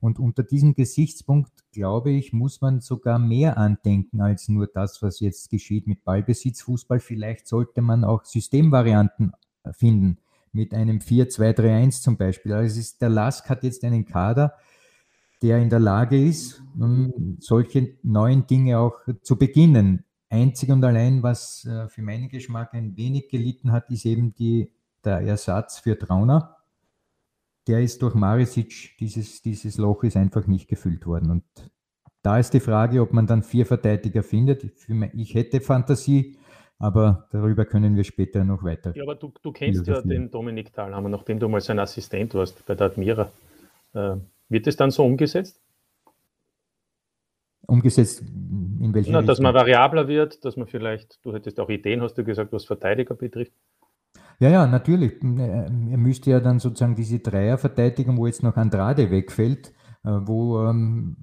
Und 0.00 0.21
unter 0.21 0.45
diesem 0.45 0.75
Gesichtspunkt, 0.75 1.50
glaube 1.73 2.11
ich, 2.11 2.33
muss 2.33 2.61
man 2.61 2.81
sogar 2.81 3.19
mehr 3.19 3.59
andenken 3.59 4.21
als 4.21 4.49
nur 4.49 4.69
das, 4.69 5.02
was 5.02 5.19
jetzt 5.21 5.50
geschieht 5.50 5.88
mit 5.88 6.05
Ballbesitzfußball. 6.05 7.00
Vielleicht 7.00 7.49
sollte 7.49 7.83
man 7.83 8.05
auch 8.05 8.25
Systemvarianten 8.25 9.33
finden, 9.73 10.19
mit 10.52 10.73
einem 10.73 10.99
4-2-3-1 10.99 12.02
zum 12.02 12.17
Beispiel. 12.17 12.52
Also 12.52 12.78
ist, 12.78 13.02
der 13.02 13.09
Lask 13.09 13.49
hat 13.50 13.64
jetzt 13.64 13.85
einen 13.85 14.05
Kader, 14.05 14.55
der 15.43 15.59
in 15.59 15.71
der 15.71 15.81
Lage 15.81 16.23
ist, 16.23 16.62
solche 17.40 17.97
neuen 18.02 18.47
Dinge 18.47 18.78
auch 18.78 19.00
zu 19.23 19.37
beginnen. 19.37 20.05
Einzig 20.31 20.71
und 20.71 20.85
allein, 20.85 21.23
was 21.23 21.64
äh, 21.64 21.88
für 21.88 22.02
meinen 22.02 22.28
Geschmack 22.28 22.75
ein 22.75 22.97
wenig 22.97 23.31
gelitten 23.31 23.73
hat, 23.73 23.90
ist 23.90 24.05
eben 24.05 24.35
die, 24.35 24.71
der 25.02 25.21
Ersatz 25.21 25.78
für 25.78 25.99
Trauner. 25.99 26.58
Der 27.69 27.83
ist 27.83 28.01
durch 28.03 28.15
Marisic, 28.15 28.97
dieses, 28.99 29.43
dieses 29.43 29.77
Loch 29.77 30.03
ist 30.03 30.17
einfach 30.17 30.47
nicht 30.47 30.69
gefüllt 30.69 31.07
worden. 31.07 31.31
Und 31.31 31.45
da 32.23 32.39
ist 32.39 32.55
die 32.55 32.61
Frage, 32.61 33.03
ob 33.03 33.13
man 33.13 33.27
dann 33.27 33.43
vier 33.43 33.67
Verteidiger 33.67 34.23
findet. 34.23 34.65
Ich 35.15 35.35
hätte 35.35 35.61
Fantasie, 35.61 36.39
aber 36.79 37.29
darüber 37.31 37.67
können 37.67 37.95
wir 37.95 38.05
später 38.05 38.43
noch 38.45 38.65
weiter. 38.65 38.97
Ja, 38.97 39.03
aber 39.03 39.17
du, 39.17 39.33
du 39.43 39.53
kennst 39.53 39.87
ja 39.87 40.01
den 40.01 40.31
Dominik 40.31 40.73
Thalhammer, 40.73 41.11
nachdem 41.11 41.39
du 41.39 41.49
mal 41.49 41.61
sein 41.61 41.79
Assistent 41.79 42.35
warst 42.35 42.65
bei 42.65 42.75
der 42.75 42.87
Admira. 42.87 43.31
Äh, 43.93 44.17
wird 44.49 44.67
es 44.67 44.77
dann 44.77 44.91
so 44.91 45.05
umgesetzt? 45.05 45.61
Umgesetzt 47.67 48.23
in 48.23 48.95
welchem 48.95 49.13
Na, 49.13 49.21
Dass 49.21 49.41
man 49.41 49.53
variabler 49.53 50.09
wird, 50.09 50.43
dass 50.45 50.57
man 50.57 50.67
vielleicht, 50.67 51.23
du 51.23 51.35
hättest 51.35 51.61
auch 51.61 51.69
Ideen, 51.69 52.01
hast 52.01 52.15
du 52.15 52.25
gesagt, 52.25 52.51
was 52.51 52.65
Verteidiger 52.65 53.15
betrifft. 53.15 53.53
Ja, 54.40 54.50
ja, 54.50 54.66
natürlich. 54.66 55.14
Er 55.21 55.71
müsste 55.99 56.30
ja 56.30 56.40
dann 56.40 56.61
sozusagen 56.61 56.95
diese 56.95 57.18
Dreierverteidigung, 57.18 58.16
wo 58.16 58.26
jetzt 58.26 58.45
noch 58.45 58.57
Andrade 58.57 59.11
wegfällt, 59.11 59.73
äh, 60.04 60.11
wo 60.11 60.62
ähm, 60.64 61.16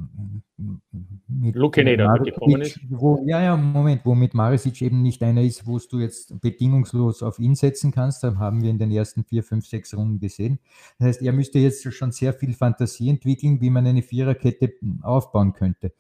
mit 1.28 1.56
Lukeneder 1.56 2.20
gekommen 2.20 2.62
ist. 2.62 2.80
Wo, 2.90 3.24
ja, 3.26 3.42
ja, 3.42 3.56
Moment, 3.56 4.02
wo 4.06 4.16
mit 4.16 4.34
Marisic 4.34 4.82
eben 4.82 5.02
nicht 5.02 5.24
einer 5.24 5.44
ist, 5.44 5.66
wo 5.66 5.80
du 5.80 6.00
jetzt 6.00 6.42
bedingungslos 6.42 7.24
auf 7.24 7.40
ihn 7.40 7.56
setzen 7.56 7.94
kannst. 7.94 8.22
Da 8.22 8.36
haben 8.36 8.62
wir 8.62 8.70
in 8.70 8.80
den 8.80 8.92
ersten 8.92 9.24
vier, 9.24 9.44
fünf, 9.44 9.66
sechs 9.66 9.96
Runden 9.96 10.20
gesehen. 10.20 10.60
Das 11.00 11.08
heißt, 11.08 11.22
er 11.22 11.32
müsste 11.32 11.60
jetzt 11.60 11.90
schon 11.94 12.12
sehr 12.12 12.34
viel 12.34 12.54
Fantasie 12.54 13.10
entwickeln, 13.10 13.62
wie 13.62 13.70
man 13.70 13.88
eine 13.88 14.02
Viererkette 14.02 14.74
aufbauen 15.04 15.54
könnte. 15.54 15.94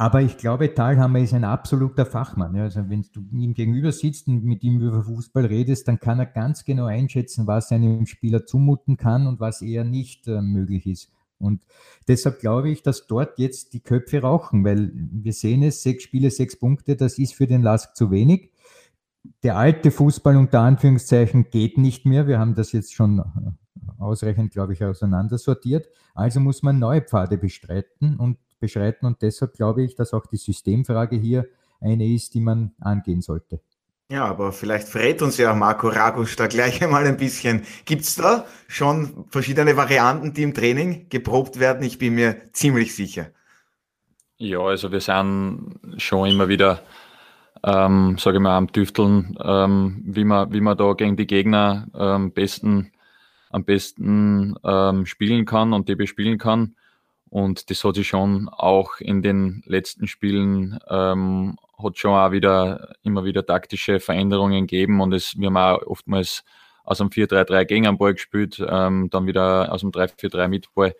Aber 0.00 0.22
ich 0.22 0.38
glaube, 0.38 0.72
Thalhammer 0.72 1.18
ist 1.18 1.34
ein 1.34 1.42
absoluter 1.42 2.06
Fachmann. 2.06 2.54
Also 2.56 2.88
wenn 2.88 3.04
du 3.12 3.20
ihm 3.32 3.52
gegenüber 3.52 3.90
sitzt 3.90 4.28
und 4.28 4.44
mit 4.44 4.62
ihm 4.62 4.80
über 4.80 5.02
Fußball 5.02 5.44
redest, 5.44 5.88
dann 5.88 5.98
kann 5.98 6.20
er 6.20 6.26
ganz 6.26 6.64
genau 6.64 6.84
einschätzen, 6.84 7.48
was 7.48 7.72
einem 7.72 8.06
Spieler 8.06 8.46
zumuten 8.46 8.96
kann 8.96 9.26
und 9.26 9.40
was 9.40 9.60
eher 9.60 9.82
nicht 9.82 10.28
äh, 10.28 10.40
möglich 10.40 10.86
ist. 10.86 11.10
Und 11.38 11.62
deshalb 12.06 12.38
glaube 12.38 12.70
ich, 12.70 12.84
dass 12.84 13.08
dort 13.08 13.40
jetzt 13.40 13.72
die 13.72 13.80
Köpfe 13.80 14.22
rauchen, 14.22 14.64
weil 14.64 14.92
wir 14.94 15.32
sehen 15.32 15.64
es, 15.64 15.82
sechs 15.82 16.04
Spiele, 16.04 16.30
sechs 16.30 16.56
Punkte, 16.56 16.94
das 16.94 17.18
ist 17.18 17.34
für 17.34 17.48
den 17.48 17.62
Lask 17.62 17.96
zu 17.96 18.12
wenig. 18.12 18.52
Der 19.42 19.56
alte 19.56 19.90
Fußball 19.90 20.36
unter 20.36 20.60
Anführungszeichen 20.60 21.50
geht 21.50 21.76
nicht 21.76 22.06
mehr. 22.06 22.28
Wir 22.28 22.38
haben 22.38 22.54
das 22.54 22.70
jetzt 22.70 22.94
schon 22.94 23.20
ausreichend, 23.98 24.52
glaube 24.52 24.74
ich, 24.74 24.84
auseinandersortiert. 24.84 25.88
Also 26.14 26.38
muss 26.38 26.62
man 26.62 26.78
neue 26.78 27.02
Pfade 27.02 27.36
bestreiten 27.36 28.16
und 28.16 28.38
beschreiten. 28.60 29.06
Und 29.06 29.22
deshalb 29.22 29.54
glaube 29.54 29.82
ich, 29.82 29.94
dass 29.94 30.14
auch 30.14 30.26
die 30.26 30.36
Systemfrage 30.36 31.16
hier 31.16 31.46
eine 31.80 32.06
ist, 32.06 32.34
die 32.34 32.40
man 32.40 32.72
angehen 32.80 33.20
sollte. 33.22 33.60
Ja, 34.10 34.24
aber 34.24 34.52
vielleicht 34.52 34.88
verrät 34.88 35.20
uns 35.20 35.36
ja 35.36 35.54
Marco 35.54 35.88
Ragusch 35.88 36.34
da 36.36 36.46
gleich 36.46 36.82
einmal 36.82 37.06
ein 37.06 37.18
bisschen. 37.18 37.64
Gibt's 37.84 38.16
da 38.16 38.46
schon 38.66 39.26
verschiedene 39.28 39.76
Varianten, 39.76 40.32
die 40.32 40.44
im 40.44 40.54
Training 40.54 41.10
geprobt 41.10 41.60
werden? 41.60 41.82
Ich 41.82 41.98
bin 41.98 42.14
mir 42.14 42.36
ziemlich 42.52 42.94
sicher. 42.94 43.26
Ja, 44.38 44.60
also 44.60 44.90
wir 44.92 45.00
sind 45.00 45.78
schon 45.98 46.30
immer 46.30 46.48
wieder, 46.48 46.80
ähm, 47.62 48.16
sage 48.18 48.38
ich 48.38 48.42
mal, 48.42 48.56
am 48.56 48.72
Tüfteln, 48.72 49.36
ähm, 49.44 50.02
wie, 50.06 50.24
man, 50.24 50.52
wie 50.54 50.62
man 50.62 50.78
da 50.78 50.94
gegen 50.94 51.16
die 51.16 51.26
Gegner 51.26 51.88
ähm, 51.94 52.32
besten, 52.32 52.92
am 53.50 53.64
besten 53.64 54.56
ähm, 54.64 55.04
spielen 55.04 55.44
kann 55.44 55.74
und 55.74 55.88
die 55.88 55.96
bespielen 55.96 56.38
kann. 56.38 56.76
Und 57.30 57.70
das 57.70 57.84
hat 57.84 57.96
sich 57.96 58.08
schon 58.08 58.48
auch 58.48 59.00
in 59.00 59.22
den 59.22 59.62
letzten 59.66 60.06
Spielen 60.06 60.78
ähm, 60.88 61.56
hat 61.82 61.98
schon 61.98 62.12
auch 62.12 62.32
wieder 62.32 62.94
immer 63.02 63.24
wieder 63.24 63.44
taktische 63.44 64.00
Veränderungen 64.00 64.66
gegeben 64.66 65.00
und 65.00 65.12
es, 65.12 65.38
wir 65.38 65.46
haben 65.46 65.56
auch 65.56 65.82
oftmals 65.86 66.44
aus 66.84 66.98
dem 66.98 67.10
4-3-3 67.10 67.64
gegen 67.66 67.86
einen 67.86 67.98
Ball 67.98 68.14
gespielt, 68.14 68.64
ähm, 68.66 69.10
dann 69.10 69.26
wieder 69.26 69.70
aus 69.72 69.82
dem 69.82 69.90
3-4-3 69.90 70.48
mit 70.48 70.74
Ball. 70.74 70.94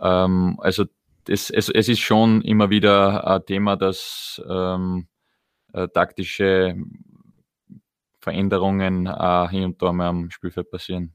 Ähm, 0.00 0.58
also 0.60 0.84
das, 1.24 1.50
es, 1.50 1.68
es 1.68 1.88
ist 1.88 2.00
schon 2.00 2.42
immer 2.42 2.70
wieder 2.70 3.26
ein 3.26 3.44
Thema, 3.46 3.76
dass 3.76 4.42
ähm, 4.48 5.08
äh, 5.72 5.88
taktische 5.88 6.76
Veränderungen 8.20 9.08
auch 9.08 9.50
hin 9.50 9.64
und 9.64 9.82
da 9.82 9.92
mal 9.92 10.08
am 10.08 10.30
Spielfeld 10.30 10.70
passieren. 10.70 11.14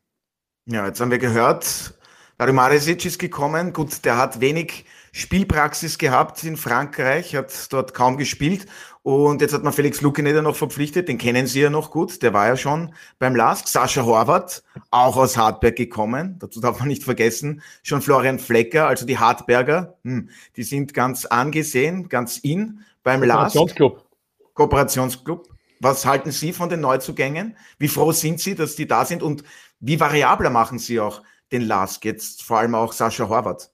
Ja, 0.66 0.86
jetzt 0.86 1.00
haben 1.00 1.12
wir 1.12 1.20
gehört, 1.20 1.94
Dario 2.40 2.54
Maresic 2.54 3.04
ist 3.04 3.18
gekommen. 3.18 3.74
Gut, 3.74 4.06
der 4.06 4.18
hat 4.18 4.40
wenig 4.42 4.86
Spielpraxis 5.12 5.98
gehabt 5.98 6.44
in 6.44 6.56
Frankreich, 6.56 7.36
hat 7.36 7.74
dort 7.74 7.96
kaum 7.96 8.18
gespielt. 8.18 8.68
Und 9.02 9.42
jetzt 9.42 9.56
hat 9.56 9.64
man 9.64 9.74
Felix 9.74 10.02
Lukeneder 10.02 10.44
noch 10.44 10.56
verpflichtet, 10.56 11.08
den 11.08 11.18
kennen 11.18 11.48
Sie 11.48 11.62
ja 11.62 11.72
noch 11.72 11.90
gut, 11.90 12.22
der 12.22 12.34
war 12.34 12.46
ja 12.46 12.56
schon 12.56 12.94
beim 13.18 13.36
LASK. 13.36 13.68
Sascha 13.68 14.06
Horvath, 14.06 14.62
auch 14.92 15.18
aus 15.18 15.36
Hartberg 15.36 15.78
gekommen, 15.78 16.36
dazu 16.38 16.60
darf 16.60 16.78
man 16.78 16.90
nicht 16.90 17.04
vergessen. 17.04 17.64
Schon 17.82 18.04
Florian 18.04 18.38
Flecker, 18.38 18.86
also 18.86 19.08
die 19.08 19.18
Hartberger, 19.18 19.96
hm, 20.04 20.30
die 20.58 20.64
sind 20.64 20.94
ganz 20.94 21.26
angesehen, 21.26 22.08
ganz 22.08 22.38
in 22.38 22.82
beim 23.02 23.24
LASK. 23.24 23.56
Kooperationsclub. 23.56 24.06
Kooperationsclub. 24.54 25.48
Was 25.80 26.06
halten 26.06 26.32
Sie 26.32 26.54
von 26.54 26.70
den 26.70 26.82
Neuzugängen? 26.82 27.56
Wie 27.80 27.88
froh 27.88 28.12
sind 28.12 28.40
Sie, 28.40 28.54
dass 28.54 28.76
die 28.76 28.88
da 28.88 29.06
sind? 29.06 29.24
Und 29.24 29.44
wie 29.80 30.00
variabler 30.00 30.50
machen 30.52 30.78
Sie 30.78 31.00
auch 31.00 31.24
den 31.52 31.64
Lask, 31.64 32.04
jetzt 32.06 32.44
vor 32.44 32.60
allem 32.60 32.76
auch 32.76 32.94
Sascha 32.94 33.30
Horvath? 33.30 33.72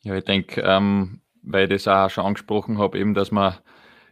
Ja, 0.00 0.14
ich 0.14 0.24
denke, 0.24 0.60
ähm, 0.60 1.22
weil 1.42 1.64
ich 1.64 1.84
das 1.84 1.88
auch 1.88 2.10
schon 2.10 2.26
angesprochen 2.26 2.78
habe, 2.78 2.98
eben, 2.98 3.14
dass 3.14 3.30
man 3.30 3.58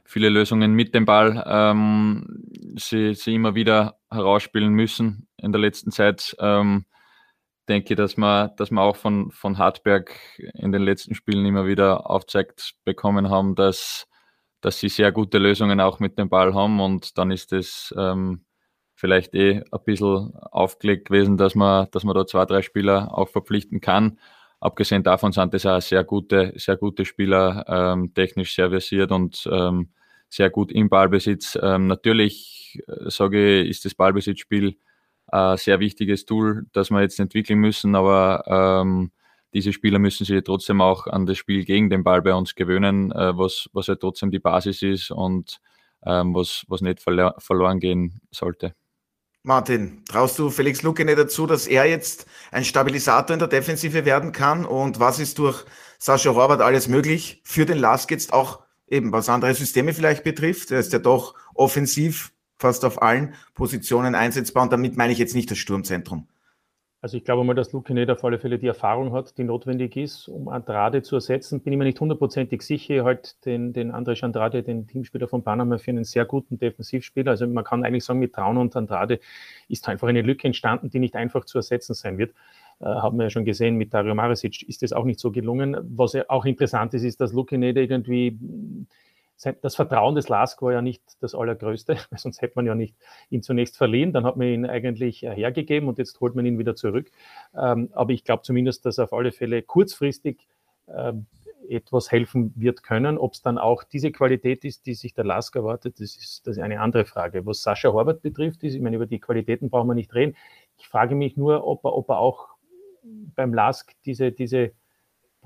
viele 0.05 0.29
Lösungen 0.29 0.73
mit 0.73 0.95
dem 0.95 1.05
Ball 1.05 1.45
ähm, 1.47 2.45
sie, 2.77 3.15
sie 3.15 3.35
immer 3.35 3.55
wieder 3.55 3.99
herausspielen 4.11 4.73
müssen 4.73 5.29
in 5.37 5.53
der 5.53 5.61
letzten 5.61 5.91
Zeit. 5.91 6.37
Ähm, 6.39 6.87
denke 7.69 7.95
ich, 7.95 7.97
dass 7.97 8.17
man, 8.17 8.51
dass 8.57 8.71
man 8.71 8.85
auch 8.85 8.97
von, 8.97 9.31
von 9.33 9.59
Hartberg 9.59 10.15
in 10.55 10.73
den 10.73 10.83
letzten 10.83 11.15
Spielen 11.15 11.45
immer 11.45 11.67
wieder 11.67 12.09
aufzeigt 12.09 12.75
bekommen 12.85 13.29
haben, 13.29 13.55
dass, 13.57 14.07
dass 14.61 14.79
sie 14.79 14.89
sehr 14.89 15.13
gute 15.13 15.39
Lösungen 15.39 15.81
auch 15.81 15.99
mit 15.99 16.19
dem 16.19 16.29
Ball 16.29 16.55
haben 16.55 16.81
und 16.81 17.19
dann 17.19 17.31
ist 17.31 17.53
es 17.53 17.93
ähm, 17.99 18.46
vielleicht 18.97 19.35
eh 19.35 19.63
ein 19.71 19.81
bisschen 19.85 20.35
aufgelegt 20.35 21.09
gewesen, 21.09 21.37
dass 21.37 21.55
man, 21.55 21.87
dass 21.93 22.03
man 22.03 22.17
da 22.17 22.27
zwei, 22.27 22.45
drei 22.47 22.63
Spieler 22.63 23.17
auch 23.17 23.29
verpflichten 23.29 23.81
kann. 23.81 24.19
Abgesehen 24.59 25.03
davon 25.03 25.33
sind 25.33 25.55
das 25.55 25.67
auch 25.67 25.81
sehr 25.81 26.03
gute, 26.03 26.53
sehr 26.57 26.77
gute 26.77 27.05
Spieler, 27.05 27.65
ähm, 27.69 28.15
technisch 28.15 28.55
sehr 28.55 28.71
versiert 28.71 29.13
und 29.13 29.49
ähm, 29.53 29.91
sehr 30.29 30.51
gut 30.51 30.73
im 30.73 30.89
Ballbesitz. 30.89 31.59
Ähm, 31.63 31.87
natürlich, 31.87 32.83
äh, 32.89 33.11
sage 33.11 33.61
ich, 33.61 33.71
ist 33.71 33.85
das 33.85 33.95
Ballbesitzspiel 33.95 34.77
ein 35.29 35.57
sehr 35.59 35.79
wichtiges 35.81 36.25
Tool, 36.25 36.67
das 36.73 36.91
wir 36.91 37.03
jetzt 37.03 37.21
entwickeln 37.21 37.59
müssen, 37.59 37.95
aber 37.95 38.45
ähm, 38.47 39.11
diese 39.53 39.73
Spieler 39.73 39.99
müssen 39.99 40.25
sich 40.25 40.43
trotzdem 40.45 40.81
auch 40.81 41.07
an 41.07 41.27
das 41.27 41.39
Spiel 41.39 41.65
gegen 41.65 41.91
den 41.91 42.05
Ball 42.05 42.23
bei 42.23 42.35
uns 42.35 42.55
gewöhnen, 42.55 43.13
äh, 43.13 43.37
was, 43.37 43.69
was 43.73 43.89
halt 43.89 44.01
trotzdem 44.01 44.31
die 44.31 44.39
Basis 44.39 44.83
ist 44.83 45.11
und 45.11 45.61
ähm, 46.05 46.35
was, 46.35 46.65
was 46.69 46.81
nicht 46.81 47.01
verlo 47.01 47.33
verloren 47.39 47.81
gehen 47.81 48.21
sollte. 48.31 48.75
Martin, 49.47 50.03
traust 50.07 50.41
du 50.41 50.51
Felix 50.51 50.83
Lucke 50.83 51.05
nicht 51.05 51.19
dazu, 51.19 51.47
dass 51.47 51.69
er 51.69 51.85
jetzt 51.85 52.27
ein 52.51 52.65
Stabilisator 52.65 53.33
in 53.33 53.39
der 53.39 53.47
Defensive 53.47 54.05
werden 54.05 54.33
kann? 54.33 54.65
Und 54.65 54.99
was 54.99 55.21
ist 55.21 55.39
durch 55.39 55.65
Sascha 56.01 56.35
Horvath 56.35 56.61
alles 56.61 56.89
möglich 56.89 57.43
für 57.45 57.65
den 57.65 57.79
Lask 57.79 58.11
jetzt 58.11 58.33
auch 58.33 58.65
eben, 58.89 59.13
was 59.13 59.29
andere 59.29 59.55
Systeme 59.55 59.95
vielleicht 59.95 60.25
betrifft? 60.25 60.73
Er 60.73 60.81
ist 60.81 60.93
ja 60.93 60.99
doch 60.99 61.37
offensiv 61.55 62.33
fast 62.59 62.85
auf 62.85 63.01
allen 63.01 63.35
Positionen 63.55 64.17
einsetzbar 64.17 64.65
und 64.65 64.73
damit 64.73 64.97
meine 64.97 65.13
ich 65.13 65.19
jetzt 65.21 65.37
nicht 65.37 65.49
das 65.49 65.59
Sturmzentrum. 65.59 66.27
Also 67.07 67.19
ich 67.19 67.25
glaube 67.25 67.45
mal, 67.45 67.55
dass 67.55 67.71
Luke 67.71 67.95
nicht 67.95 68.11
auf 68.11 68.25
alle 68.25 68.41
Fälle 68.41 68.59
die 68.59 68.67
Erfahrung 68.67 69.13
hat, 69.13 69.39
die 69.39 69.45
notwendig 69.45 69.97
ist, 69.97 70.27
um 70.27 70.49
Andrade 70.49 71.03
zu 71.03 71.15
ersetzen. 71.15 71.61
Bin 71.61 71.73
ich 71.73 71.79
mir 71.79 71.85
nicht 71.85 72.01
hundertprozentig 72.01 72.63
sicher. 72.63 73.05
Halt 73.05 73.47
den, 73.47 73.73
den 73.73 73.93
Andres 73.93 74.25
Andrade, 74.25 74.65
den 74.65 74.89
Teamspieler 74.89 75.29
von 75.29 75.45
Panama, 75.45 75.79
für 75.79 75.93
einen 75.93 76.03
sehr 76.03 76.25
guten 76.25 76.59
Defensivspieler. 76.59 77.31
Also 77.31 77.47
man 77.47 77.63
kann 77.63 77.85
eigentlich 77.85 78.05
sagen, 78.05 78.19
mit 78.19 78.33
Traun 78.33 78.57
und 78.57 78.75
Andrade 78.75 79.21
ist 79.69 79.89
einfach 79.89 80.09
eine 80.09 80.23
Lücke 80.23 80.49
entstanden, 80.49 80.91
die 80.91 80.99
nicht 80.99 81.15
einfach 81.15 81.45
zu 81.45 81.59
ersetzen 81.59 81.95
sein 81.95 82.19
wird. 82.19 82.35
Äh, 82.81 82.87
haben 82.87 83.19
wir 83.19 83.27
ja 83.27 83.31
schon 83.31 83.45
gesehen, 83.45 83.77
mit 83.77 83.95
Dario 83.95 84.17
Marisic 84.17 84.69
ist 84.69 84.83
das 84.83 84.93
auch 84.93 85.05
nicht 85.05 85.21
so 85.21 85.31
gelungen. 85.31 85.77
Was 85.97 86.17
auch 86.29 86.45
interessant 86.45 86.93
ist, 86.95 87.05
ist, 87.05 87.21
dass 87.21 87.33
Luke 87.33 87.57
nicht 87.57 87.77
irgendwie 87.77 88.37
das 89.63 89.77
Vertrauen 89.77 90.15
des 90.15 90.29
Lask 90.29 90.61
war 90.63 90.73
ja 90.73 90.83
nicht 90.83 91.03
das 91.21 91.35
allergrößte, 91.35 91.95
weil 92.11 92.19
sonst 92.19 92.41
hätte 92.43 92.55
man 92.57 92.67
ja 92.67 92.75
nicht 92.75 92.97
ihn 93.31 93.43
zunächst 93.43 93.77
verliehen, 93.77 94.13
dann 94.13 94.25
hat 94.25 94.37
man 94.37 94.49
ihn 94.49 94.67
eigentlich 94.67 95.23
äh, 95.25 95.35
hergegeben 95.35 95.89
und 95.89 95.99
jetzt 95.99 96.21
holt 96.21 96.35
man 96.35 96.47
ihn 96.47 96.59
wieder 96.59 96.75
zurück. 96.75 97.11
Ähm, 97.55 97.91
aber 97.93 98.13
ich 98.13 98.25
glaube 98.25 98.43
zumindest, 98.43 98.87
dass 98.87 98.99
auf 98.99 99.13
alle 99.13 99.33
Fälle 99.33 99.63
kurzfristig 99.63 100.47
ähm, 100.89 101.27
etwas 101.69 102.11
helfen 102.13 102.53
wird 102.57 102.83
können. 102.83 103.19
Ob 103.19 103.35
es 103.35 103.43
dann 103.43 103.59
auch 103.59 103.85
diese 103.85 104.13
Qualität 104.13 104.65
ist, 104.65 104.87
die 104.87 104.95
sich 104.95 105.15
der 105.15 105.25
Lask 105.25 105.55
erwartet, 105.57 106.01
das 106.01 106.17
ist, 106.17 106.47
das 106.47 106.57
ist 106.57 106.63
eine 106.63 106.81
andere 106.81 107.05
Frage. 107.05 107.45
Was 107.47 107.63
Sascha 107.63 107.93
Horvath 107.93 108.23
betrifft, 108.23 108.63
ist, 108.63 108.75
ich 108.75 108.81
meine, 108.81 108.97
über 108.97 109.07
die 109.07 109.21
Qualitäten 109.21 109.71
brauchen 109.71 109.89
wir 109.89 109.95
nicht 109.95 110.15
reden. 110.15 110.37
Ich 110.79 110.89
frage 110.89 111.15
mich 111.15 111.37
nur, 111.37 111.67
ob 111.67 111.85
er, 111.85 111.95
ob 111.95 112.09
er 112.09 112.19
auch 112.19 112.49
beim 113.35 113.55
Lask 113.55 113.93
diese, 114.05 114.33
diese 114.33 114.73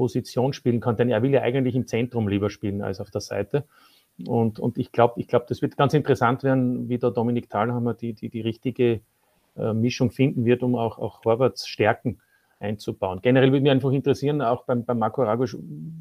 Position 0.01 0.55
spielen 0.55 0.81
kann, 0.81 0.97
denn 0.97 1.11
er 1.11 1.23
will 1.23 1.31
ja 1.31 1.43
eigentlich 1.43 1.77
im 1.77 1.87
Zentrum 1.87 2.27
lieber 2.27 2.49
spielen 2.49 2.81
als 2.81 3.01
auf 3.01 3.11
der 3.11 3.21
Seite. 3.21 3.65
Und, 4.27 4.59
und 4.59 4.79
ich 4.79 4.93
glaube, 4.93 5.21
ich 5.21 5.29
glaub, 5.29 5.47
das 5.47 5.61
wird 5.61 5.77
ganz 5.77 5.93
interessant 5.93 6.43
werden, 6.43 6.89
wie 6.89 6.97
der 6.97 7.11
Dominik 7.11 7.51
Thalhammer 7.51 7.93
die, 7.93 8.15
die, 8.15 8.31
die 8.31 8.41
richtige 8.41 9.03
äh, 9.59 9.75
Mischung 9.75 10.11
finden 10.11 10.47
wird, 10.47 10.63
um 10.63 10.75
auch, 10.75 10.99
auch 10.99 11.23
Horvaths 11.27 11.69
Stärken 11.69 12.19
einzubauen. 12.61 13.21
Generell 13.21 13.53
würde 13.53 13.61
mich 13.61 13.73
einfach 13.73 13.91
interessieren, 13.91 14.41
auch 14.41 14.65
beim, 14.65 14.87
beim 14.87 14.99
Marco 14.99 15.23
Ragosch, 15.23 15.55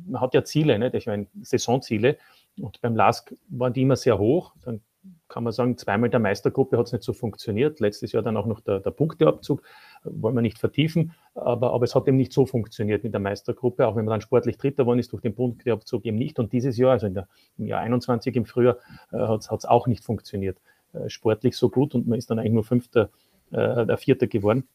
man 0.08 0.22
hat 0.22 0.34
ja 0.34 0.46
Ziele, 0.46 0.80
ne? 0.80 0.92
ich 0.94 1.08
meine 1.08 1.28
Saisonziele, 1.42 2.18
und 2.62 2.80
beim 2.80 2.96
LASK 2.96 3.36
waren 3.50 3.74
die 3.74 3.82
immer 3.82 3.98
sehr 3.98 4.18
hoch. 4.18 4.54
Dann 4.64 4.80
kann 5.30 5.44
man 5.44 5.54
sagen, 5.54 5.78
zweimal 5.78 6.10
der 6.10 6.20
Meistergruppe 6.20 6.78
hat 6.78 6.88
es 6.88 6.92
nicht 6.92 7.04
so 7.04 7.14
funktioniert. 7.14 7.80
Letztes 7.80 8.12
Jahr 8.12 8.24
dann 8.24 8.36
auch 8.36 8.46
noch 8.46 8.60
der, 8.60 8.80
der 8.80 8.92
Punkteabzug, 8.92 9.62
wollen 10.04 10.36
wir 10.36 10.42
nicht 10.42 10.58
vertiefen, 10.58 11.14
aber, 11.36 11.72
aber 11.74 11.84
es 11.84 11.96
hat 11.96 12.08
eben 12.08 12.18
nicht 12.18 12.34
so 12.34 12.46
funktioniert 12.46 13.04
mit 13.04 13.14
der 13.14 13.22
Meistergruppe, 13.22 13.88
auch 13.88 13.96
wenn 13.96 14.06
man 14.06 14.14
dann 14.14 14.22
sportlich 14.22 14.58
Dritter 14.58 14.84
geworden 14.84 15.00
ist 15.00 15.12
durch 15.12 15.22
den 15.22 15.36
Punkteabzug 15.36 16.06
eben 16.06 16.18
nicht. 16.18 16.40
Und 16.40 16.52
dieses 16.52 16.78
Jahr, 16.78 16.92
also 16.92 17.08
der, 17.08 17.28
im 17.58 17.68
Jahr 17.68 17.82
21 17.82 18.36
im 18.36 18.46
Frühjahr, 18.46 18.78
äh, 19.12 19.18
hat 19.18 19.42
es 19.42 19.66
auch 19.66 19.88
nicht 19.88 20.04
funktioniert. 20.04 20.58
Äh, 20.94 21.10
sportlich 21.10 21.56
so 21.56 21.70
gut 21.70 21.94
und 21.94 22.08
man 22.08 22.18
ist 22.18 22.30
dann 22.30 22.40
eigentlich 22.40 22.54
nur 22.54 22.64
Fünfter, 22.64 23.10
äh, 23.52 23.86
der 23.86 23.98
Vierter 23.98 24.28
geworden. 24.28 24.68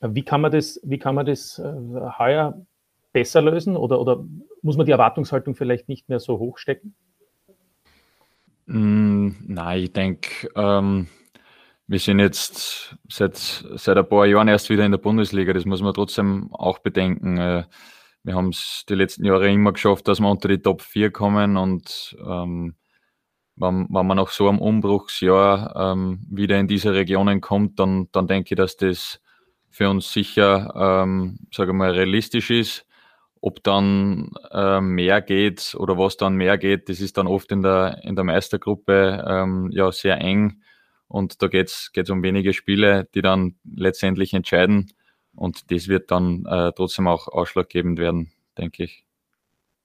Wie 0.00 0.22
kann 0.22 0.40
man 0.40 0.52
das, 0.52 0.80
wie 0.84 0.98
kann 0.98 1.14
man 1.14 1.26
das 1.26 1.58
äh, 1.58 1.72
heuer 2.18 2.60
besser 3.12 3.42
lösen 3.42 3.76
oder, 3.76 4.00
oder 4.00 4.24
muss 4.62 4.76
man 4.76 4.86
die 4.86 4.92
Erwartungshaltung 4.92 5.54
vielleicht 5.54 5.88
nicht 5.88 6.08
mehr 6.08 6.20
so 6.20 6.38
hoch 6.38 6.58
stecken? 6.58 6.94
Mm, 8.66 9.30
nein, 9.46 9.82
ich 9.82 9.92
denke, 9.92 10.48
ähm, 10.56 11.08
wir 11.86 11.98
sind 11.98 12.20
jetzt 12.20 12.96
seit, 13.08 13.36
seit 13.36 13.96
ein 13.98 14.08
paar 14.08 14.26
Jahren 14.26 14.48
erst 14.48 14.70
wieder 14.70 14.84
in 14.84 14.92
der 14.92 14.98
Bundesliga. 14.98 15.52
Das 15.52 15.64
muss 15.66 15.82
man 15.82 15.94
trotzdem 15.94 16.52
auch 16.52 16.78
bedenken. 16.78 17.38
Äh, 17.38 17.64
wir 18.24 18.34
haben 18.34 18.50
es 18.50 18.84
die 18.88 18.94
letzten 18.94 19.24
Jahre 19.24 19.50
immer 19.52 19.72
geschafft, 19.72 20.06
dass 20.08 20.20
wir 20.20 20.30
unter 20.30 20.48
die 20.48 20.62
Top 20.62 20.80
4 20.82 21.10
kommen 21.10 21.56
und 21.56 22.16
ähm, 22.24 22.76
wenn, 23.56 23.86
wenn 23.90 24.06
man 24.06 24.16
nach 24.16 24.30
so 24.30 24.48
einem 24.48 24.58
Umbruchsjahr 24.60 25.74
ähm, 25.76 26.26
wieder 26.30 26.58
in 26.58 26.68
diese 26.68 26.94
Regionen 26.94 27.40
kommt, 27.40 27.78
dann, 27.78 28.08
dann 28.12 28.26
denke 28.26 28.54
ich, 28.54 28.56
dass 28.56 28.76
das 28.76 29.20
für 29.70 29.90
uns 29.90 30.12
sicher, 30.12 30.72
ähm, 31.04 31.38
sage 31.52 31.72
mal, 31.72 31.90
realistisch 31.90 32.50
ist. 32.50 32.86
Ob 33.44 33.62
dann 33.64 34.30
äh, 34.52 34.80
mehr 34.80 35.20
geht 35.20 35.74
oder 35.76 35.98
was 35.98 36.16
dann 36.16 36.36
mehr 36.36 36.56
geht, 36.58 36.88
das 36.88 37.00
ist 37.00 37.18
dann 37.18 37.26
oft 37.26 37.50
in 37.50 37.60
der, 37.60 37.98
in 38.04 38.14
der 38.14 38.24
Meistergruppe 38.24 39.24
ähm, 39.28 39.68
ja 39.72 39.90
sehr 39.90 40.18
eng. 40.18 40.62
Und 41.08 41.42
da 41.42 41.48
geht 41.48 41.68
es 41.68 42.10
um 42.10 42.22
wenige 42.22 42.52
Spiele, 42.52 43.08
die 43.14 43.20
dann 43.20 43.56
letztendlich 43.64 44.32
entscheiden. 44.32 44.92
Und 45.34 45.72
das 45.72 45.88
wird 45.88 46.12
dann 46.12 46.46
äh, 46.46 46.72
trotzdem 46.74 47.08
auch 47.08 47.26
ausschlaggebend 47.26 47.98
werden, 47.98 48.32
denke 48.56 48.84
ich. 48.84 49.04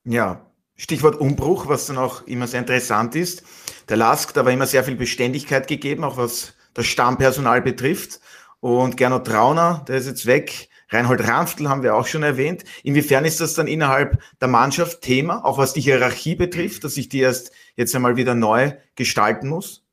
Ja, 0.04 0.46
Stichwort 0.76 1.20
Umbruch, 1.20 1.68
was 1.68 1.88
dann 1.88 1.98
auch 1.98 2.28
immer 2.28 2.46
sehr 2.46 2.60
interessant 2.60 3.16
ist. 3.16 3.44
Der 3.90 3.98
Lask, 3.98 4.36
da 4.36 4.46
war 4.46 4.52
immer 4.52 4.68
sehr 4.68 4.84
viel 4.84 4.96
Beständigkeit 4.96 5.68
gegeben, 5.68 6.04
auch 6.04 6.18
was 6.18 6.54
das 6.76 6.86
Stammpersonal 6.86 7.64
betrifft. 7.64 8.20
Und 8.60 8.98
Gernot 8.98 9.26
Trauner, 9.26 9.84
der 9.88 9.98
ist 9.98 10.06
jetzt 10.06 10.28
weg. 10.28 10.70
Reinhold 10.90 11.28
Ranftl 11.28 11.68
haben 11.68 11.84
wir 11.84 11.96
auch 11.96 12.08
schon 12.08 12.24
erwähnt. 12.24 12.64
Inwiefern 12.84 13.26
ist 13.26 13.42
das 13.42 13.54
dann 13.54 13.68
innerhalb 13.68 14.22
der 14.40 14.48
Mannschaft 14.48 15.02
Thema, 15.02 15.44
auch 15.44 15.58
was 15.58 15.74
die 15.74 15.82
Hierarchie 15.82 16.36
betrifft, 16.36 16.84
dass 16.84 16.98
ich 16.98 17.10
die 17.10 17.20
erst 17.20 17.52
jetzt 17.76 17.96
einmal 17.96 18.16
wieder 18.16 18.36
neu 18.36 18.72
gestalten 18.96 19.50
muss? 19.50 19.84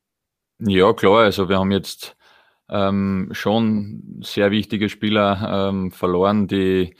Ja, 0.61 0.93
klar. 0.93 1.25
Also 1.25 1.49
wir 1.49 1.59
haben 1.59 1.73
jetzt 1.73 2.17
ähm, 2.69 3.29
schon 3.33 4.21
sehr 4.23 4.51
wichtige 4.51 4.89
Spieler 4.89 5.69
ähm, 5.69 5.91
verloren, 5.91 6.47
die, 6.47 6.95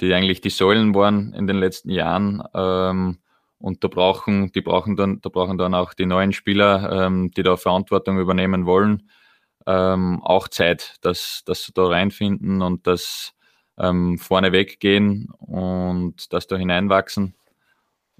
die 0.00 0.12
eigentlich 0.12 0.40
die 0.40 0.50
Säulen 0.50 0.94
waren 0.94 1.32
in 1.32 1.46
den 1.46 1.56
letzten 1.56 1.90
Jahren. 1.90 2.42
Ähm, 2.54 3.18
und 3.58 3.82
da 3.82 3.88
brauchen, 3.88 4.52
die 4.52 4.60
brauchen 4.60 4.96
dann, 4.96 5.20
da 5.20 5.30
brauchen 5.30 5.58
dann 5.58 5.74
auch 5.74 5.94
die 5.94 6.06
neuen 6.06 6.32
Spieler, 6.32 7.06
ähm, 7.06 7.30
die 7.32 7.42
da 7.42 7.56
Verantwortung 7.56 8.18
übernehmen 8.18 8.66
wollen, 8.66 9.10
ähm, 9.66 10.22
auch 10.22 10.48
Zeit, 10.48 10.96
dass, 11.00 11.42
dass 11.44 11.64
sie 11.64 11.72
da 11.72 11.86
reinfinden 11.86 12.62
und 12.62 12.86
dass 12.86 13.34
ähm, 13.78 14.18
vorne 14.18 14.52
weggehen 14.52 15.28
und 15.38 16.32
dass 16.32 16.46
da 16.46 16.56
hineinwachsen. 16.56 17.34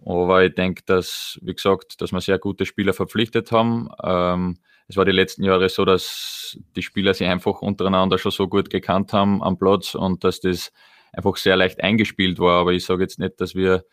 Aber 0.04 0.44
ich 0.44 0.54
denke, 0.54 0.82
dass, 0.86 1.38
wie 1.42 1.54
gesagt, 1.54 2.00
dass 2.00 2.12
wir 2.12 2.20
sehr 2.20 2.38
gute 2.38 2.66
Spieler 2.66 2.92
verpflichtet 2.92 3.50
haben. 3.50 3.88
Ähm, 4.02 4.58
es 4.86 4.96
war 4.96 5.04
die 5.04 5.12
letzten 5.12 5.44
Jahre 5.44 5.68
so, 5.68 5.84
dass 5.84 6.58
die 6.76 6.82
Spieler 6.82 7.12
sich 7.14 7.26
einfach 7.26 7.60
untereinander 7.60 8.18
schon 8.18 8.32
so 8.32 8.48
gut 8.48 8.70
gekannt 8.70 9.12
haben 9.12 9.42
am 9.42 9.58
Platz 9.58 9.94
und 9.94 10.24
dass 10.24 10.40
das 10.40 10.72
einfach 11.12 11.36
sehr 11.36 11.56
leicht 11.56 11.82
eingespielt 11.82 12.38
war. 12.38 12.60
Aber 12.60 12.72
ich 12.72 12.84
sage 12.84 13.02
jetzt 13.02 13.18
nicht, 13.18 13.40
dass 13.40 13.54
wir, 13.54 13.84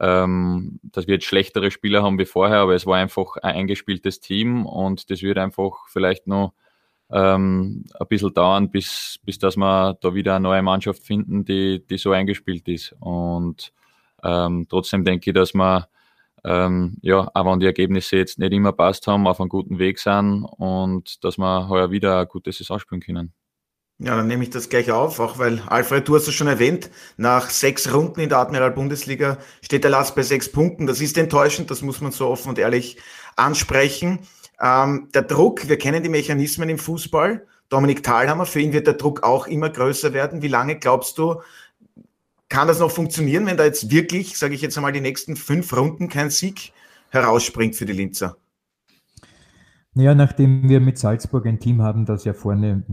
ähm, 0.00 0.78
dass 0.84 1.06
wir 1.06 1.14
jetzt 1.14 1.26
schlechtere 1.26 1.70
Spieler 1.70 2.02
haben 2.02 2.18
wie 2.18 2.24
vorher, 2.24 2.58
aber 2.58 2.74
es 2.74 2.86
war 2.86 2.96
einfach 2.96 3.36
ein 3.36 3.56
eingespieltes 3.56 4.20
Team 4.20 4.64
und 4.64 5.10
das 5.10 5.22
wird 5.22 5.38
einfach 5.38 5.88
vielleicht 5.88 6.26
noch 6.28 6.54
ähm, 7.10 7.84
ein 7.98 8.06
bisschen 8.08 8.34
dauern, 8.34 8.70
bis, 8.70 9.18
bis 9.24 9.38
dass 9.38 9.56
wir 9.56 9.96
da 10.00 10.14
wieder 10.14 10.36
eine 10.36 10.42
neue 10.42 10.62
Mannschaft 10.62 11.02
finden, 11.02 11.44
die, 11.44 11.84
die 11.86 11.98
so 11.98 12.12
eingespielt 12.12 12.68
ist. 12.68 12.94
Und 13.00 13.72
ähm, 14.22 14.66
trotzdem 14.68 15.04
denke 15.04 15.30
ich, 15.30 15.34
dass 15.34 15.54
wir, 15.54 15.88
ähm, 16.44 16.96
ja, 17.02 17.30
auch 17.32 17.46
wenn 17.46 17.60
die 17.60 17.66
Ergebnisse 17.66 18.16
jetzt 18.16 18.38
nicht 18.38 18.52
immer 18.52 18.72
passt 18.72 19.06
haben, 19.06 19.26
auf 19.26 19.40
einem 19.40 19.48
guten 19.48 19.78
Weg 19.78 19.98
sind 19.98 20.44
und 20.44 21.24
dass 21.24 21.38
wir 21.38 21.68
heuer 21.68 21.90
wieder 21.90 22.20
ein 22.20 22.28
gutes 22.28 22.58
Saison 22.58 22.78
spielen 22.78 23.00
können. 23.00 23.32
Ja, 24.00 24.14
dann 24.14 24.28
nehme 24.28 24.44
ich 24.44 24.50
das 24.50 24.68
gleich 24.68 24.92
auf, 24.92 25.18
auch 25.18 25.40
weil 25.40 25.60
Alfred, 25.66 26.06
du 26.06 26.14
hast 26.14 26.28
es 26.28 26.34
schon 26.34 26.46
erwähnt, 26.46 26.88
nach 27.16 27.50
sechs 27.50 27.92
Runden 27.92 28.20
in 28.20 28.28
der 28.28 28.38
Admiral-Bundesliga 28.38 29.38
steht 29.60 29.82
der 29.82 29.90
Last 29.90 30.14
bei 30.14 30.22
sechs 30.22 30.52
Punkten. 30.52 30.86
Das 30.86 31.00
ist 31.00 31.18
enttäuschend, 31.18 31.68
das 31.72 31.82
muss 31.82 32.00
man 32.00 32.12
so 32.12 32.28
offen 32.28 32.50
und 32.50 32.60
ehrlich 32.60 32.98
ansprechen. 33.34 34.20
Ähm, 34.60 35.08
der 35.14 35.22
Druck, 35.22 35.68
wir 35.68 35.78
kennen 35.78 36.02
die 36.02 36.08
Mechanismen 36.08 36.68
im 36.68 36.78
Fußball. 36.78 37.46
Dominik 37.68 38.02
Thalhammer, 38.02 38.46
für 38.46 38.60
ihn 38.60 38.72
wird 38.72 38.86
der 38.86 38.94
Druck 38.94 39.22
auch 39.22 39.46
immer 39.46 39.70
größer 39.70 40.12
werden. 40.12 40.42
Wie 40.42 40.48
lange 40.48 40.78
glaubst 40.78 41.18
du, 41.18 41.42
kann 42.48 42.66
das 42.66 42.80
noch 42.80 42.90
funktionieren, 42.90 43.46
wenn 43.46 43.56
da 43.56 43.64
jetzt 43.64 43.90
wirklich, 43.90 44.38
sage 44.38 44.54
ich 44.54 44.62
jetzt 44.62 44.76
einmal, 44.76 44.92
die 44.92 45.02
nächsten 45.02 45.36
fünf 45.36 45.76
Runden 45.76 46.08
kein 46.08 46.30
Sieg 46.30 46.72
herausspringt 47.10 47.76
für 47.76 47.84
die 47.84 47.92
Linzer? 47.92 48.36
Naja, 49.94 50.14
nachdem 50.14 50.68
wir 50.68 50.80
mit 50.80 50.98
Salzburg 50.98 51.46
ein 51.46 51.60
Team 51.60 51.82
haben, 51.82 52.06
das 52.06 52.24
ja 52.24 52.32
vorne 52.32 52.84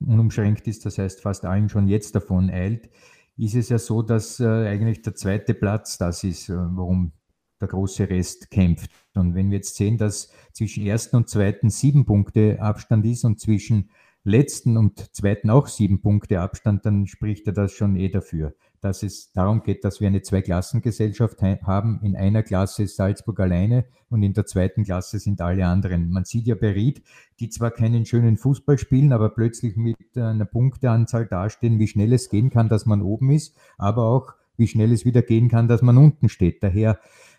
unumschränkt 0.00 0.66
ist, 0.66 0.84
das 0.84 0.98
heißt 0.98 1.22
fast 1.22 1.44
allen 1.44 1.68
schon 1.68 1.88
jetzt 1.88 2.14
davon 2.14 2.50
eilt, 2.50 2.90
ist 3.36 3.54
es 3.54 3.68
ja 3.68 3.78
so, 3.78 4.02
dass 4.02 4.40
äh, 4.40 4.46
eigentlich 4.46 5.02
der 5.02 5.14
zweite 5.14 5.54
Platz 5.54 5.98
das 5.98 6.24
ist, 6.24 6.48
äh, 6.48 6.56
warum 6.56 7.12
der 7.60 7.68
große 7.68 8.08
Rest 8.08 8.50
kämpft. 8.50 8.90
Und 9.14 9.34
wenn 9.34 9.50
wir 9.50 9.58
jetzt 9.58 9.76
sehen, 9.76 9.98
dass 9.98 10.30
zwischen 10.52 10.86
ersten 10.86 11.16
und 11.16 11.28
zweiten 11.28 11.70
sieben 11.70 12.04
Punkte 12.04 12.60
Abstand 12.60 13.04
ist 13.06 13.24
und 13.24 13.40
zwischen 13.40 13.90
letzten 14.24 14.76
und 14.76 15.14
zweiten 15.14 15.50
auch 15.50 15.66
sieben 15.66 16.00
Punkte 16.00 16.40
Abstand, 16.40 16.84
dann 16.84 17.06
spricht 17.06 17.46
er 17.46 17.52
das 17.52 17.72
schon 17.72 17.96
eh 17.96 18.08
dafür, 18.08 18.54
dass 18.80 19.02
es 19.02 19.32
darum 19.32 19.62
geht, 19.62 19.84
dass 19.84 20.00
wir 20.00 20.08
eine 20.08 20.22
Zweiklassengesellschaft 20.22 21.40
haben. 21.42 22.00
In 22.02 22.16
einer 22.16 22.42
Klasse 22.42 22.84
ist 22.84 22.96
Salzburg 22.96 23.40
alleine 23.40 23.86
und 24.10 24.22
in 24.22 24.34
der 24.34 24.46
zweiten 24.46 24.84
Klasse 24.84 25.18
sind 25.18 25.40
alle 25.40 25.66
anderen. 25.66 26.10
Man 26.10 26.24
sieht 26.24 26.46
ja 26.46 26.54
bei 26.54 26.72
Ried, 26.72 27.02
die 27.40 27.48
zwar 27.48 27.70
keinen 27.70 28.06
schönen 28.06 28.36
Fußball 28.36 28.78
spielen, 28.78 29.12
aber 29.12 29.30
plötzlich 29.30 29.76
mit 29.76 29.96
einer 30.16 30.44
Punkteanzahl 30.44 31.26
dastehen, 31.26 31.78
wie 31.78 31.88
schnell 31.88 32.12
es 32.12 32.28
gehen 32.28 32.50
kann, 32.50 32.68
dass 32.68 32.86
man 32.86 33.02
oben 33.02 33.30
ist, 33.30 33.56
aber 33.78 34.04
auch 34.04 34.34
wie 34.56 34.68
schnell 34.68 34.92
es 34.92 35.04
wieder 35.04 35.22
gehen 35.22 35.48
kann, 35.48 35.68
dass 35.68 35.82
man 35.82 35.96
unten 35.96 36.28
steht. 36.28 36.62
Daher 36.62 36.98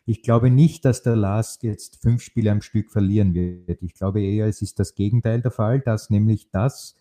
ich 0.10 0.24
glaube 0.24 0.50
nicht, 0.50 0.86
dass 0.86 1.04
der 1.04 1.16
Lask 1.16 1.62
jetzt 1.64 2.02
fünf 2.02 2.24
Spiele 2.24 2.52
am 2.52 2.62
Stück 2.62 2.90
verlieren 2.90 3.36
wird. 3.36 3.84
Ich 3.84 3.94
glaube 3.94 4.22
eher, 4.24 4.48
es 4.48 4.64
ist 4.64 4.80
das 4.80 4.96
Gegenteil 4.96 5.40
der 5.40 5.52
Fall, 5.52 5.82
dass 5.82 6.10
nämlich 6.10 6.50
das, 6.50 6.96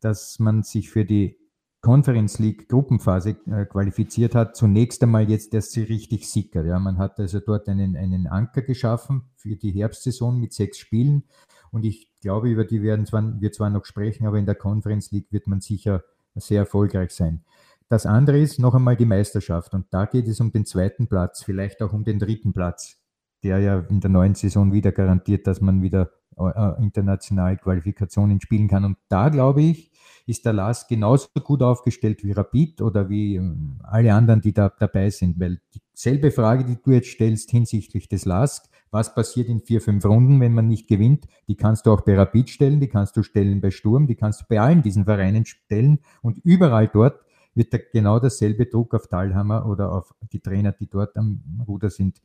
dass 0.00 0.38
man 0.38 0.62
sich 0.62 0.88
für 0.88 1.04
die 1.04 1.36
Conference 1.82 2.38
League 2.38 2.66
Gruppenphase 2.70 3.36
äh, 3.46 3.66
qualifiziert 3.66 4.34
hat, 4.34 4.56
zunächst 4.56 5.02
einmal 5.02 5.28
jetzt 5.28 5.52
erst 5.52 5.72
sie 5.72 5.82
richtig 5.82 6.30
sickert. 6.30 6.66
Ja, 6.66 6.78
man 6.78 6.96
hat 6.96 7.20
also 7.20 7.40
dort 7.40 7.68
einen, 7.68 7.94
einen 7.94 8.26
Anker 8.26 8.62
geschaffen 8.62 9.24
für 9.36 9.56
die 9.56 9.72
Herbstsaison 9.72 10.40
mit 10.40 10.54
sechs 10.54 10.78
Spielen 10.78 11.24
und 11.70 11.84
ich 11.84 12.10
glaube, 12.22 12.48
über 12.48 12.64
die 12.64 12.80
werden 12.80 13.04
zwar, 13.04 13.38
wir 13.38 13.52
zwar 13.52 13.68
noch 13.68 13.84
sprechen, 13.84 14.26
aber 14.26 14.38
in 14.38 14.46
der 14.46 14.54
Conference 14.54 15.10
League 15.10 15.30
wird 15.30 15.46
man 15.46 15.60
sicher 15.60 16.04
sehr 16.34 16.60
erfolgreich 16.60 17.10
sein. 17.10 17.44
Das 17.88 18.04
andere 18.04 18.38
ist 18.38 18.58
noch 18.58 18.74
einmal 18.74 18.96
die 18.96 19.04
Meisterschaft. 19.04 19.74
Und 19.74 19.86
da 19.90 20.06
geht 20.06 20.26
es 20.26 20.40
um 20.40 20.50
den 20.50 20.66
zweiten 20.66 21.06
Platz, 21.06 21.44
vielleicht 21.44 21.82
auch 21.82 21.92
um 21.92 22.04
den 22.04 22.18
dritten 22.18 22.52
Platz, 22.52 22.96
der 23.44 23.60
ja 23.60 23.80
in 23.80 24.00
der 24.00 24.10
neuen 24.10 24.34
Saison 24.34 24.72
wieder 24.72 24.92
garantiert, 24.92 25.46
dass 25.46 25.60
man 25.60 25.82
wieder 25.82 26.10
äh, 26.36 26.48
äh 26.48 26.82
international 26.82 27.56
Qualifikationen 27.58 28.40
spielen 28.40 28.68
kann. 28.68 28.84
Und 28.84 28.98
da 29.08 29.28
glaube 29.28 29.62
ich, 29.62 29.92
ist 30.26 30.44
der 30.44 30.52
Lars 30.52 30.88
genauso 30.88 31.28
gut 31.42 31.62
aufgestellt 31.62 32.24
wie 32.24 32.32
Rapid 32.32 32.82
oder 32.82 33.08
wie 33.08 33.36
äh, 33.36 33.52
alle 33.84 34.12
anderen, 34.14 34.40
die 34.40 34.52
da 34.52 34.68
dabei 34.68 35.10
sind, 35.10 35.38
weil 35.38 35.60
dieselbe 35.94 36.32
Frage, 36.32 36.64
die 36.64 36.78
du 36.82 36.90
jetzt 36.90 37.08
stellst 37.08 37.50
hinsichtlich 37.52 38.08
des 38.08 38.24
LASK, 38.24 38.64
was 38.90 39.14
passiert 39.14 39.48
in 39.48 39.60
vier, 39.60 39.80
fünf 39.80 40.04
Runden, 40.04 40.40
wenn 40.40 40.54
man 40.54 40.68
nicht 40.68 40.88
gewinnt, 40.88 41.26
die 41.48 41.56
kannst 41.56 41.86
du 41.86 41.92
auch 41.92 42.00
bei 42.00 42.16
Rapid 42.16 42.50
stellen, 42.50 42.80
die 42.80 42.88
kannst 42.88 43.16
du 43.16 43.22
stellen 43.22 43.60
bei 43.60 43.70
Sturm, 43.70 44.06
die 44.06 44.16
kannst 44.16 44.40
du 44.40 44.44
bei 44.48 44.60
allen 44.60 44.82
diesen 44.82 45.04
Vereinen 45.04 45.44
stellen. 45.44 45.98
Und 46.22 46.38
überall 46.44 46.88
dort 46.88 47.20
wird 47.56 47.72
da 47.72 47.78
genau 47.92 48.20
dasselbe 48.20 48.66
Druck 48.66 48.94
auf 48.94 49.08
Talhammer 49.08 49.66
oder 49.66 49.92
auf 49.92 50.14
die 50.32 50.40
Trainer, 50.40 50.72
die 50.72 50.88
dort 50.88 51.16
am 51.16 51.64
Ruder 51.66 51.90
sind, 51.90 52.20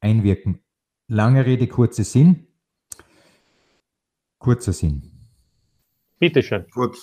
einwirken. 0.00 0.60
Lange 1.06 1.44
Rede, 1.44 1.66
kurzer 1.66 2.04
Sinn. 2.04 2.46
Kurzer 4.38 4.72
Sinn. 4.72 5.02
Bitteschön. 6.18 6.66
Gut. 6.72 6.96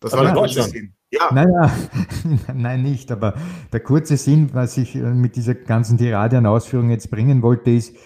Das 0.00 0.12
war 0.12 0.24
der 0.24 0.34
kurze 0.34 0.62
Sinn. 0.64 0.94
Ja. 1.10 1.32
Naja, 1.32 1.72
nein, 2.54 2.82
nicht. 2.82 3.10
Aber 3.12 3.34
der 3.72 3.80
kurze 3.80 4.16
Sinn, 4.16 4.50
was 4.52 4.76
ich 4.76 4.94
äh, 4.96 5.14
mit 5.14 5.36
dieser 5.36 5.54
ganzen 5.54 5.98
Tirade 5.98 6.38
an 6.38 6.46
Ausführungen 6.46 6.90
jetzt 6.90 7.10
bringen 7.10 7.42
wollte, 7.42 7.70
ist, 7.70 7.96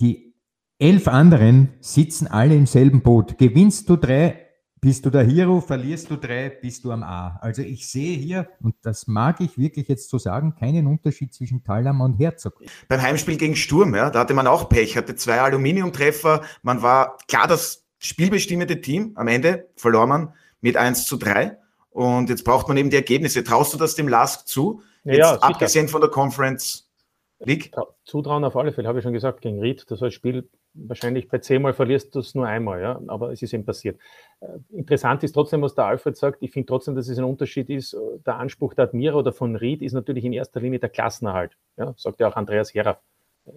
die 0.00 0.34
elf 0.78 1.06
anderen 1.06 1.74
sitzen 1.80 2.26
alle 2.26 2.56
im 2.56 2.66
selben 2.66 3.02
Boot. 3.02 3.38
Gewinnst 3.38 3.88
du 3.88 3.96
drei, 3.96 4.41
bist 4.82 5.06
du 5.06 5.10
der 5.10 5.22
Hero, 5.22 5.60
verlierst 5.60 6.10
du 6.10 6.16
drei, 6.16 6.50
bist 6.50 6.84
du 6.84 6.90
am 6.90 7.04
A. 7.04 7.38
Also 7.40 7.62
ich 7.62 7.88
sehe 7.88 8.18
hier, 8.18 8.48
und 8.60 8.74
das 8.82 9.06
mag 9.06 9.40
ich 9.40 9.56
wirklich 9.56 9.86
jetzt 9.86 10.10
so 10.10 10.18
sagen, 10.18 10.56
keinen 10.56 10.88
Unterschied 10.88 11.32
zwischen 11.32 11.62
Talhammer 11.62 12.04
und 12.04 12.18
Herzog. 12.18 12.60
Beim 12.88 13.00
Heimspiel 13.00 13.36
gegen 13.36 13.54
Sturm, 13.54 13.94
ja, 13.94 14.10
da 14.10 14.18
hatte 14.18 14.34
man 14.34 14.48
auch 14.48 14.68
Pech, 14.68 14.96
hatte 14.96 15.14
zwei 15.14 15.40
Aluminiumtreffer, 15.40 16.42
man 16.62 16.82
war 16.82 17.16
klar 17.28 17.46
das 17.46 17.86
spielbestimmende 17.98 18.80
Team, 18.80 19.12
am 19.14 19.28
Ende 19.28 19.68
verlor 19.76 20.08
man 20.08 20.34
mit 20.60 20.76
1 20.76 21.06
zu 21.06 21.16
3 21.16 21.56
und 21.90 22.28
jetzt 22.28 22.42
braucht 22.42 22.66
man 22.66 22.76
eben 22.76 22.90
die 22.90 22.96
Ergebnisse. 22.96 23.44
Traust 23.44 23.72
du 23.72 23.78
das 23.78 23.94
dem 23.94 24.08
Lask 24.08 24.48
zu? 24.48 24.82
Ja, 25.04 25.12
jetzt, 25.12 25.18
ja, 25.18 25.36
abgesehen 25.36 25.86
von 25.86 26.00
der 26.00 26.10
Conference 26.10 26.90
League? 27.38 27.70
Zutrauen 28.04 28.42
auf 28.42 28.56
alle 28.56 28.72
Fälle, 28.72 28.88
habe 28.88 28.98
ich 28.98 29.04
schon 29.04 29.12
gesagt, 29.12 29.42
gegen 29.42 29.60
Ried, 29.60 29.84
das 29.88 30.00
war 30.00 30.08
ein 30.08 30.12
Spiel, 30.12 30.48
wahrscheinlich 30.74 31.28
bei 31.28 31.38
zehnmal 31.38 31.72
verlierst 31.72 32.14
du 32.14 32.20
es 32.20 32.34
nur 32.34 32.46
einmal, 32.46 32.80
ja, 32.80 33.00
aber 33.06 33.32
es 33.32 33.42
ist 33.42 33.52
eben 33.52 33.64
passiert. 33.64 33.98
Äh, 34.40 34.46
interessant 34.70 35.22
ist 35.22 35.32
trotzdem, 35.32 35.62
was 35.62 35.74
der 35.74 35.86
Alfred 35.86 36.16
sagt. 36.16 36.42
Ich 36.42 36.52
finde 36.52 36.66
trotzdem, 36.66 36.94
dass 36.94 37.08
es 37.08 37.18
ein 37.18 37.24
Unterschied 37.24 37.70
ist. 37.70 37.96
Der 38.26 38.36
Anspruch 38.36 38.74
der 38.74 38.84
Admira 38.84 39.16
oder 39.16 39.32
von 39.32 39.56
Ried 39.56 39.82
ist 39.82 39.92
natürlich 39.92 40.24
in 40.24 40.32
erster 40.32 40.60
Linie 40.60 40.78
der 40.78 40.88
Klassenerhalt. 40.88 41.56
Ja, 41.76 41.94
sagt 41.96 42.20
ja 42.20 42.28
auch 42.28 42.36
Andreas 42.36 42.74
Heraf. 42.74 42.98
Äh, 43.46 43.50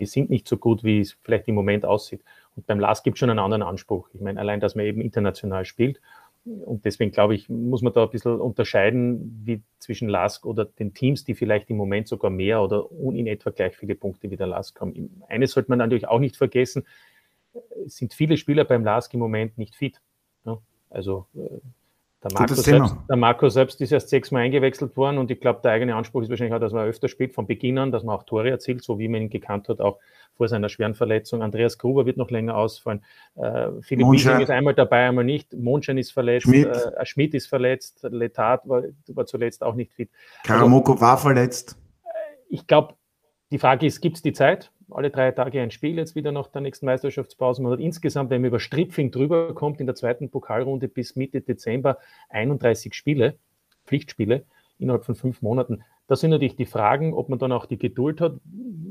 die 0.00 0.06
sind 0.06 0.30
nicht 0.30 0.46
so 0.46 0.56
gut, 0.56 0.84
wie 0.84 1.00
es 1.00 1.16
vielleicht 1.22 1.48
im 1.48 1.56
Moment 1.56 1.84
aussieht. 1.84 2.22
Und 2.56 2.66
beim 2.66 2.78
LAS 2.78 3.02
gibt 3.02 3.16
es 3.16 3.18
schon 3.18 3.30
einen 3.30 3.40
anderen 3.40 3.62
Anspruch. 3.62 4.08
Ich 4.14 4.20
meine, 4.20 4.38
allein, 4.38 4.60
dass 4.60 4.74
man 4.74 4.86
eben 4.86 5.00
international 5.00 5.64
spielt 5.64 6.00
und 6.44 6.84
deswegen 6.84 7.10
glaube 7.10 7.34
ich, 7.34 7.48
muss 7.48 7.82
man 7.82 7.92
da 7.92 8.04
ein 8.04 8.10
bisschen 8.10 8.40
unterscheiden, 8.40 9.42
wie 9.44 9.62
zwischen 9.78 10.08
LASK 10.08 10.46
oder 10.46 10.64
den 10.64 10.94
Teams, 10.94 11.24
die 11.24 11.34
vielleicht 11.34 11.70
im 11.70 11.76
Moment 11.76 12.08
sogar 12.08 12.30
mehr 12.30 12.62
oder 12.62 12.86
in 13.12 13.26
etwa 13.26 13.50
gleich 13.50 13.76
viele 13.76 13.94
Punkte 13.94 14.30
wie 14.30 14.36
der 14.36 14.46
LASK 14.46 14.80
haben. 14.80 15.22
Eines 15.28 15.52
sollte 15.52 15.70
man 15.70 15.78
natürlich 15.78 16.08
auch 16.08 16.20
nicht 16.20 16.36
vergessen, 16.36 16.86
es 17.84 17.96
sind 17.96 18.14
viele 18.14 18.36
Spieler 18.36 18.64
beim 18.64 18.84
LASK 18.84 19.14
im 19.14 19.20
Moment 19.20 19.58
nicht 19.58 19.74
fit. 19.74 20.00
Also 20.90 21.26
äh, 21.34 21.58
der 22.22 22.32
Marco, 22.32 22.54
selbst, 22.54 22.96
der 23.08 23.16
Marco, 23.16 23.48
selbst, 23.48 23.80
ist 23.80 23.92
erst 23.92 24.08
sechsmal 24.08 24.42
eingewechselt 24.42 24.96
worden 24.96 25.18
und 25.18 25.30
ich 25.30 25.40
glaube, 25.40 25.60
der 25.62 25.70
eigene 25.70 25.94
Anspruch 25.94 26.22
ist 26.22 26.30
wahrscheinlich 26.30 26.54
auch, 26.54 26.60
dass 26.60 26.72
man 26.72 26.86
öfter 26.86 27.06
spielt 27.08 27.32
von 27.32 27.46
Beginn 27.46 27.78
an, 27.78 27.92
dass 27.92 28.02
man 28.02 28.16
auch 28.16 28.24
Tore 28.24 28.50
erzielt, 28.50 28.82
so 28.82 28.98
wie 28.98 29.06
man 29.06 29.22
ihn 29.22 29.30
gekannt 29.30 29.68
hat, 29.68 29.80
auch 29.80 29.98
vor 30.36 30.48
seiner 30.48 30.68
schweren 30.68 30.94
Verletzung. 30.94 31.42
Andreas 31.42 31.78
Gruber 31.78 32.06
wird 32.06 32.16
noch 32.16 32.30
länger 32.30 32.56
ausfallen. 32.56 33.04
Äh, 33.36 33.68
Philipp 33.82 34.06
Wiesing 34.06 34.40
ist 34.40 34.50
einmal 34.50 34.74
dabei, 34.74 35.08
einmal 35.08 35.24
nicht. 35.24 35.52
Mondschein 35.52 35.98
ist 35.98 36.12
verletzt. 36.12 36.44
Schmidt, 36.44 36.66
äh, 36.66 37.06
Schmidt 37.06 37.34
ist 37.34 37.46
verletzt. 37.46 38.06
Letat 38.08 38.68
war, 38.68 38.82
war 39.08 39.26
zuletzt 39.26 39.62
auch 39.62 39.74
nicht 39.74 39.92
fit. 39.92 40.10
Karamoko 40.44 40.92
also, 40.92 41.02
war 41.02 41.18
verletzt. 41.18 41.76
Äh, 42.04 42.08
ich 42.48 42.66
glaube, 42.66 42.94
die 43.50 43.58
Frage 43.58 43.86
ist, 43.86 44.00
gibt 44.00 44.16
es 44.16 44.22
die 44.22 44.32
Zeit? 44.32 44.72
Alle 44.90 45.10
drei 45.10 45.30
Tage 45.32 45.60
ein 45.60 45.70
Spiel 45.70 45.96
jetzt 45.96 46.14
wieder 46.14 46.32
nach 46.32 46.48
der 46.48 46.62
nächsten 46.62 46.86
Meisterschaftspause. 46.86 47.62
Man 47.62 47.72
hat 47.72 47.80
insgesamt, 47.80 48.30
wenn 48.30 48.40
man 48.40 48.48
über 48.48 48.60
Stripfing 48.60 49.10
drüber 49.10 49.54
kommt, 49.54 49.80
in 49.80 49.86
der 49.86 49.94
zweiten 49.94 50.30
Pokalrunde 50.30 50.88
bis 50.88 51.16
Mitte 51.16 51.40
Dezember 51.40 51.98
31 52.30 52.94
Spiele, 52.94 53.38
Pflichtspiele 53.84 54.44
innerhalb 54.78 55.04
von 55.04 55.14
fünf 55.14 55.42
Monaten. 55.42 55.82
Das 56.06 56.20
sind 56.20 56.30
natürlich 56.30 56.56
die 56.56 56.66
Fragen, 56.66 57.12
ob 57.12 57.28
man 57.28 57.38
dann 57.38 57.52
auch 57.52 57.66
die 57.66 57.78
Geduld 57.78 58.20
hat, 58.20 58.34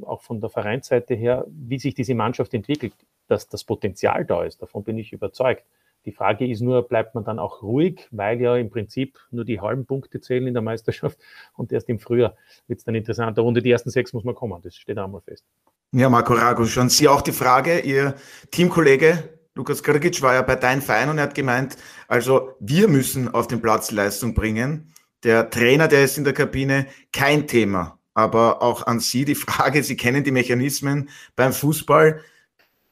auch 0.03 0.21
von 0.21 0.39
der 0.39 0.49
Vereinsseite 0.49 1.15
her, 1.15 1.45
wie 1.49 1.79
sich 1.79 1.95
diese 1.95 2.13
Mannschaft 2.13 2.53
entwickelt, 2.53 2.93
dass 3.27 3.49
das 3.49 3.63
Potenzial 3.63 4.23
da 4.25 4.43
ist. 4.43 4.61
Davon 4.61 4.83
bin 4.83 4.97
ich 4.97 5.13
überzeugt. 5.13 5.63
Die 6.05 6.11
Frage 6.11 6.47
ist 6.47 6.61
nur, 6.61 6.87
bleibt 6.87 7.15
man 7.15 7.25
dann 7.25 7.39
auch 7.39 7.63
ruhig, 7.63 8.07
weil 8.11 8.39
ja 8.39 8.55
im 8.55 8.69
Prinzip 8.69 9.19
nur 9.31 9.45
die 9.45 9.59
halben 9.59 9.85
Punkte 9.85 10.21
zählen 10.21 10.47
in 10.47 10.53
der 10.53 10.63
Meisterschaft 10.63 11.17
und 11.55 11.71
erst 11.71 11.89
im 11.89 11.99
Frühjahr 11.99 12.35
wird 12.67 12.79
es 12.79 12.85
dann 12.85 12.95
interessanter. 12.95 13.41
Runde 13.41 13.61
die 13.61 13.71
ersten 13.71 13.89
sechs 13.89 14.13
muss 14.13 14.23
man 14.23 14.35
kommen, 14.35 14.61
das 14.61 14.75
steht 14.75 14.97
einmal 14.97 15.21
fest. 15.21 15.45
Ja, 15.91 16.09
Marco 16.09 16.33
Rago, 16.33 16.65
schon 16.65 16.89
Sie 16.89 17.07
auch 17.07 17.21
die 17.21 17.31
Frage. 17.31 17.79
Ihr 17.79 18.15
Teamkollege 18.51 19.37
Lukas 19.57 19.81
Krgic 19.81 20.21
war 20.21 20.35
ja 20.35 20.43
bei 20.43 20.55
deinem 20.55 20.83
Verein 20.83 21.09
und 21.09 21.17
er 21.17 21.23
hat 21.23 21.33
gemeint, 21.33 21.77
also 22.07 22.51
wir 22.59 22.87
müssen 22.87 23.33
auf 23.33 23.47
den 23.47 23.59
Platz 23.59 23.89
Leistung 23.91 24.35
bringen. 24.35 24.93
Der 25.23 25.49
Trainer, 25.49 25.87
der 25.87 26.03
ist 26.03 26.15
in 26.19 26.23
der 26.23 26.33
Kabine, 26.33 26.85
kein 27.11 27.47
Thema. 27.47 27.97
Aber 28.13 28.61
auch 28.61 28.85
an 28.85 28.99
Sie 28.99 29.25
die 29.25 29.33
Frage, 29.35 29.81
Sie 29.81 29.97
kennen 29.97 30.23
die 30.23 30.31
Mechanismen 30.31 31.09
beim 31.35 31.53
Fußball. 31.53 32.21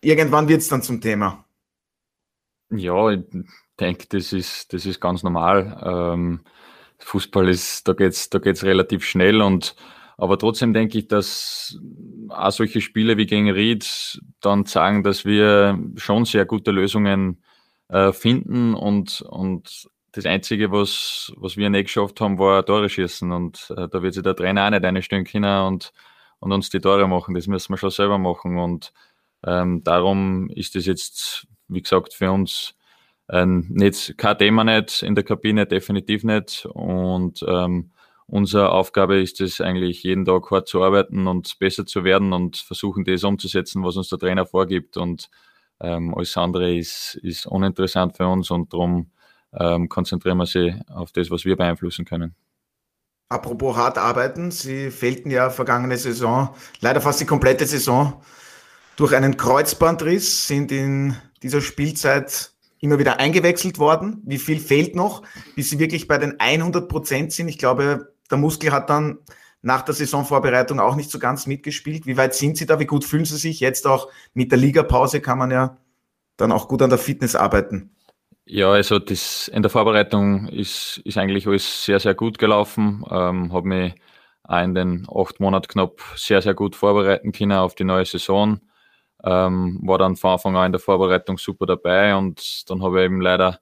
Irgendwann 0.02 0.48
wird 0.48 0.62
es 0.62 0.68
dann 0.68 0.82
zum 0.82 1.02
Thema. 1.02 1.46
Ja, 2.72 3.12
ich 3.12 3.22
denke, 3.80 4.08
das 4.10 4.34
ist, 4.34 4.74
das 4.74 4.88
ist 4.88 5.00
ganz 5.00 5.22
normal. 5.22 5.80
Ähm, 5.86 6.40
Fußball 6.98 7.48
ist, 7.48 7.88
da 7.88 7.94
geht's, 7.94 8.32
da 8.32 8.40
geht's 8.40 8.64
relativ 8.64 9.06
schnell 9.06 9.40
und 9.42 9.76
aber 10.18 10.40
trotzdem 10.40 10.74
denke 10.74 10.98
ich, 10.98 11.08
dass 11.08 11.78
auch 12.30 12.52
solche 12.52 12.82
Spiele 12.82 13.18
wie 13.18 13.26
gegen 13.26 13.50
Ried 13.50 14.22
dann 14.42 14.66
zeigen, 14.66 15.04
dass 15.04 15.26
wir 15.26 15.80
schon 15.96 16.26
sehr 16.26 16.46
gute 16.46 16.72
Lösungen 16.72 17.44
äh, 17.90 18.12
finden 18.12 18.74
und, 18.74 19.22
und 19.22 19.88
das 20.12 20.26
Einzige, 20.26 20.72
was, 20.72 21.34
was 21.36 21.58
wir 21.58 21.70
nicht 21.70 21.86
geschafft 21.86 22.22
haben, 22.22 22.40
war 22.40 22.66
Tore 22.66 22.90
schießen 22.90 23.32
und 23.32 23.74
äh, 23.76 23.88
da 23.90 24.02
wird 24.02 24.14
sich 24.14 24.24
der 24.24 24.36
Trainer 24.36 24.66
auch 24.66 24.70
nicht 24.70 24.86
einstellen 24.86 25.26
können 25.26 25.66
und, 25.66 25.92
und 26.40 26.52
uns 26.52 26.70
die 26.70 26.80
Tore 26.80 27.08
machen. 27.08 27.36
Das 27.36 27.48
müssen 27.48 27.74
wir 27.74 27.78
schon 27.78 27.92
selber 27.92 28.18
machen 28.18 28.58
und 28.58 28.94
ähm, 29.46 29.84
darum 29.84 30.50
ist 30.50 30.76
das 30.76 30.86
jetzt, 30.86 31.48
wie 31.68 31.82
gesagt, 31.82 32.14
für 32.14 32.32
uns 32.32 32.76
ähm, 33.30 33.68
nicht, 33.70 34.18
kein 34.18 34.38
Thema 34.38 34.64
nicht 34.64 35.04
in 35.04 35.16
der 35.16 35.24
Kabine, 35.24 35.66
definitiv 35.66 36.24
nicht 36.24 36.66
und 36.66 37.44
ähm, 37.48 37.92
Unsere 38.28 38.72
Aufgabe 38.72 39.22
ist 39.22 39.40
es 39.40 39.62
eigentlich, 39.62 40.02
jeden 40.04 40.26
Tag 40.26 40.50
hart 40.50 40.68
zu 40.68 40.84
arbeiten 40.84 41.28
und 41.28 41.60
besser 41.60 41.86
zu 41.86 42.04
werden 42.04 42.34
und 42.34 42.58
versuchen, 42.58 43.06
das 43.06 43.24
umzusetzen, 43.24 43.84
was 43.84 43.98
uns 43.98 44.10
der 44.10 44.18
Trainer 44.18 44.46
vorgibt. 44.46 44.98
Und 44.98 45.30
ähm, 45.80 46.14
alles 46.16 46.36
andere 46.36 46.76
ist, 46.76 47.20
ist 47.22 47.46
uninteressant 47.46 48.18
für 48.18 48.28
uns 48.28 48.50
und 48.50 48.74
darum 48.74 49.12
ähm, 49.54 49.90
konzentrieren 49.90 50.38
wir 50.38 50.48
sie 50.48 50.76
auf 50.90 51.12
das, 51.12 51.30
was 51.30 51.46
wir 51.46 51.56
beeinflussen 51.56 52.06
können. 52.06 52.36
Apropos 53.30 53.76
hart 53.76 53.98
arbeiten, 53.98 54.52
Sie 54.52 54.92
fehlten 54.92 55.32
ja 55.32 55.50
vergangene 55.50 55.98
Saison, 55.98 56.50
leider 56.80 57.02
fast 57.02 57.22
die 57.22 57.26
komplette 57.26 57.66
Saison, 57.66 58.22
durch 58.98 59.16
einen 59.16 59.36
Kreuzbandriss, 59.36 60.48
sind 60.48 60.72
in 60.72 61.16
dieser 61.42 61.62
Spielzeit 61.62 62.52
immer 62.80 63.00
wieder 63.00 63.20
eingewechselt 63.20 63.80
worden? 63.80 64.22
Wie 64.26 64.38
viel 64.38 64.60
fehlt 64.60 64.96
noch, 64.96 65.24
bis 65.56 65.70
sie 65.70 65.80
wirklich 65.80 66.08
bei 66.08 66.18
den 66.18 66.40
100 66.40 66.88
Prozent 66.88 67.34
sind? 67.34 67.48
Ich 67.48 67.58
glaube, 67.58 68.14
der 68.30 68.38
Muskel 68.38 68.72
hat 68.72 68.90
dann 68.90 69.20
nach 69.62 69.82
der 69.82 69.96
Saisonvorbereitung 69.96 70.80
auch 70.80 70.96
nicht 70.96 71.10
so 71.10 71.18
ganz 71.18 71.48
mitgespielt. 71.48 72.06
Wie 72.06 72.18
weit 72.18 72.36
sind 72.36 72.58
Sie 72.58 72.66
da? 72.66 72.80
Wie 72.80 72.86
gut 72.86 73.04
fühlen 73.04 73.26
Sie 73.26 73.38
sich? 73.38 73.60
Jetzt 73.60 73.88
auch 73.88 74.10
mit 74.34 74.52
der 74.52 74.60
Ligapause 74.60 75.22
kann 75.22 75.40
man 75.40 75.52
ja 75.52 75.78
dann 76.38 76.52
auch 76.52 76.68
gut 76.68 76.82
an 76.82 76.90
der 76.90 77.00
Fitness 77.00 77.36
arbeiten. 77.36 77.96
Ja, 78.46 78.72
also 78.72 79.00
das 79.00 79.48
in 79.48 79.64
der 79.64 79.72
Vorbereitung 79.72 80.48
ist, 80.50 81.02
ist 81.04 81.18
eigentlich 81.18 81.48
alles 81.48 81.84
sehr, 81.84 82.00
sehr 82.00 82.14
gut 82.14 82.38
gelaufen. 82.38 83.04
Ähm, 83.10 83.52
habe 83.52 83.68
mich 83.68 83.96
auch 84.44 84.62
in 84.62 84.76
den 84.76 85.08
acht 85.10 85.40
Monaten 85.40 85.68
knapp 85.68 86.00
sehr, 86.16 86.44
sehr 86.44 86.54
gut 86.54 86.76
vorbereiten 86.76 87.32
können 87.32 87.58
auf 87.58 87.74
die 87.74 87.86
neue 87.86 88.06
Saison. 88.06 88.60
Ähm, 89.24 89.80
war 89.84 89.98
dann 89.98 90.16
von 90.16 90.34
Anfang 90.34 90.56
an 90.56 90.68
in 90.68 90.72
der 90.74 90.82
Vorbereitung 90.82 91.40
super 91.40 91.66
dabei 91.66 92.16
und 92.16 92.70
dann 92.70 92.84
habe 92.84 93.00
ich 93.00 93.06
eben 93.06 93.20
leider 93.20 93.60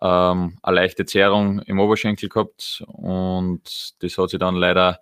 ähm, 0.00 0.58
eine 0.62 0.76
leichte 0.76 1.04
Zerrung 1.06 1.60
im 1.60 1.80
Oberschenkel 1.80 2.28
gehabt 2.28 2.84
und 2.86 3.94
das 4.00 4.18
hat 4.18 4.30
sich 4.30 4.38
dann 4.38 4.54
leider 4.54 5.00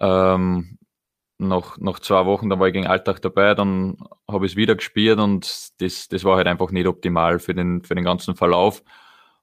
ähm, 0.00 0.78
nach, 1.38 1.78
nach 1.78 2.00
zwei 2.00 2.26
Wochen, 2.26 2.50
da 2.50 2.58
war 2.58 2.66
ich 2.66 2.72
gegen 2.72 2.86
Alltag 2.86 3.22
dabei, 3.22 3.54
dann 3.54 3.96
habe 4.28 4.46
ich 4.46 4.52
es 4.52 4.56
wieder 4.56 4.74
gespielt 4.74 5.18
und 5.18 5.80
das, 5.80 6.08
das 6.08 6.24
war 6.24 6.36
halt 6.36 6.48
einfach 6.48 6.70
nicht 6.70 6.86
optimal 6.86 7.38
für 7.38 7.54
den, 7.54 7.82
für 7.84 7.94
den 7.94 8.04
ganzen 8.04 8.34
Verlauf 8.34 8.82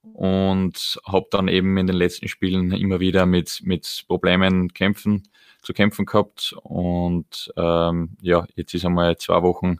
und 0.02 1.00
habe 1.06 1.28
dann 1.32 1.48
eben 1.48 1.78
in 1.78 1.88
den 1.88 1.96
letzten 1.96 2.28
Spielen 2.28 2.72
immer 2.72 3.00
wieder 3.00 3.26
mit, 3.26 3.62
mit 3.64 4.04
Problemen 4.08 4.74
kämpfen, 4.74 5.24
zu 5.62 5.74
kämpfen 5.74 6.06
gehabt 6.06 6.54
und 6.64 7.52
ähm, 7.56 8.18
ja, 8.22 8.46
jetzt 8.56 8.74
ist 8.74 8.86
einmal 8.86 9.18
zwei 9.18 9.42
Wochen 9.42 9.78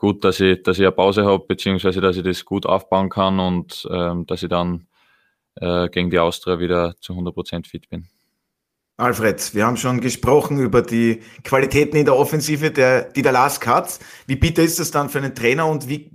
gut, 0.00 0.24
dass 0.24 0.40
ich, 0.40 0.62
dass 0.62 0.78
ich 0.78 0.84
eine 0.86 0.92
Pause 0.92 1.26
habe, 1.26 1.44
beziehungsweise 1.46 2.00
dass 2.00 2.16
ich 2.16 2.22
das 2.22 2.46
gut 2.46 2.64
aufbauen 2.64 3.10
kann 3.10 3.38
und 3.38 3.86
ähm, 3.92 4.24
dass 4.24 4.42
ich 4.42 4.48
dann 4.48 4.86
äh, 5.56 5.90
gegen 5.90 6.08
die 6.08 6.18
Austria 6.18 6.58
wieder 6.58 6.94
zu 7.00 7.12
100% 7.12 7.68
fit 7.68 7.86
bin. 7.90 8.06
Alfred, 8.96 9.54
wir 9.54 9.66
haben 9.66 9.76
schon 9.76 10.00
gesprochen 10.00 10.58
über 10.58 10.80
die 10.80 11.20
Qualitäten 11.44 11.96
in 11.96 12.06
der 12.06 12.16
Offensive, 12.16 12.70
der, 12.70 13.12
die 13.12 13.20
der 13.20 13.32
Lask 13.32 13.66
hat. 13.66 13.98
Wie 14.26 14.36
bitter 14.36 14.62
ist 14.62 14.78
das 14.78 14.90
dann 14.90 15.10
für 15.10 15.18
einen 15.18 15.34
Trainer 15.34 15.66
und 15.66 15.86
wie, 15.86 16.10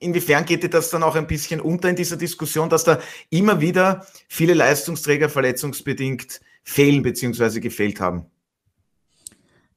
inwiefern 0.00 0.44
geht 0.44 0.62
dir 0.62 0.68
das 0.68 0.90
dann 0.90 1.02
auch 1.02 1.16
ein 1.16 1.26
bisschen 1.26 1.62
unter 1.62 1.88
in 1.88 1.96
dieser 1.96 2.18
Diskussion, 2.18 2.68
dass 2.68 2.84
da 2.84 2.98
immer 3.30 3.62
wieder 3.62 4.06
viele 4.28 4.52
Leistungsträger 4.52 5.30
verletzungsbedingt 5.30 6.42
fehlen 6.62 7.02
bzw. 7.02 7.60
gefehlt 7.60 8.00
haben? 8.00 8.26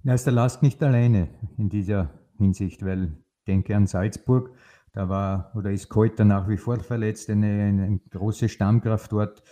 Ja, 0.04 0.16
ist 0.16 0.26
der 0.26 0.34
Lask 0.34 0.62
nicht 0.62 0.84
alleine 0.84 1.30
in 1.58 1.70
dieser 1.70 2.10
Hinsicht, 2.38 2.84
weil 2.84 3.23
denke 3.44 3.76
an 3.76 3.88
Salzburg, 3.88 4.52
da 4.94 5.10
war 5.10 5.52
oder 5.56 5.72
ist 5.72 5.90
Keuter 5.90 6.26
nach 6.26 6.48
wie 6.48 6.58
vor 6.58 6.80
verletzt, 6.80 7.30
eine, 7.30 7.48
eine 7.48 8.00
große 8.10 8.50
Stammkraft 8.50 9.12
dort 9.12 9.44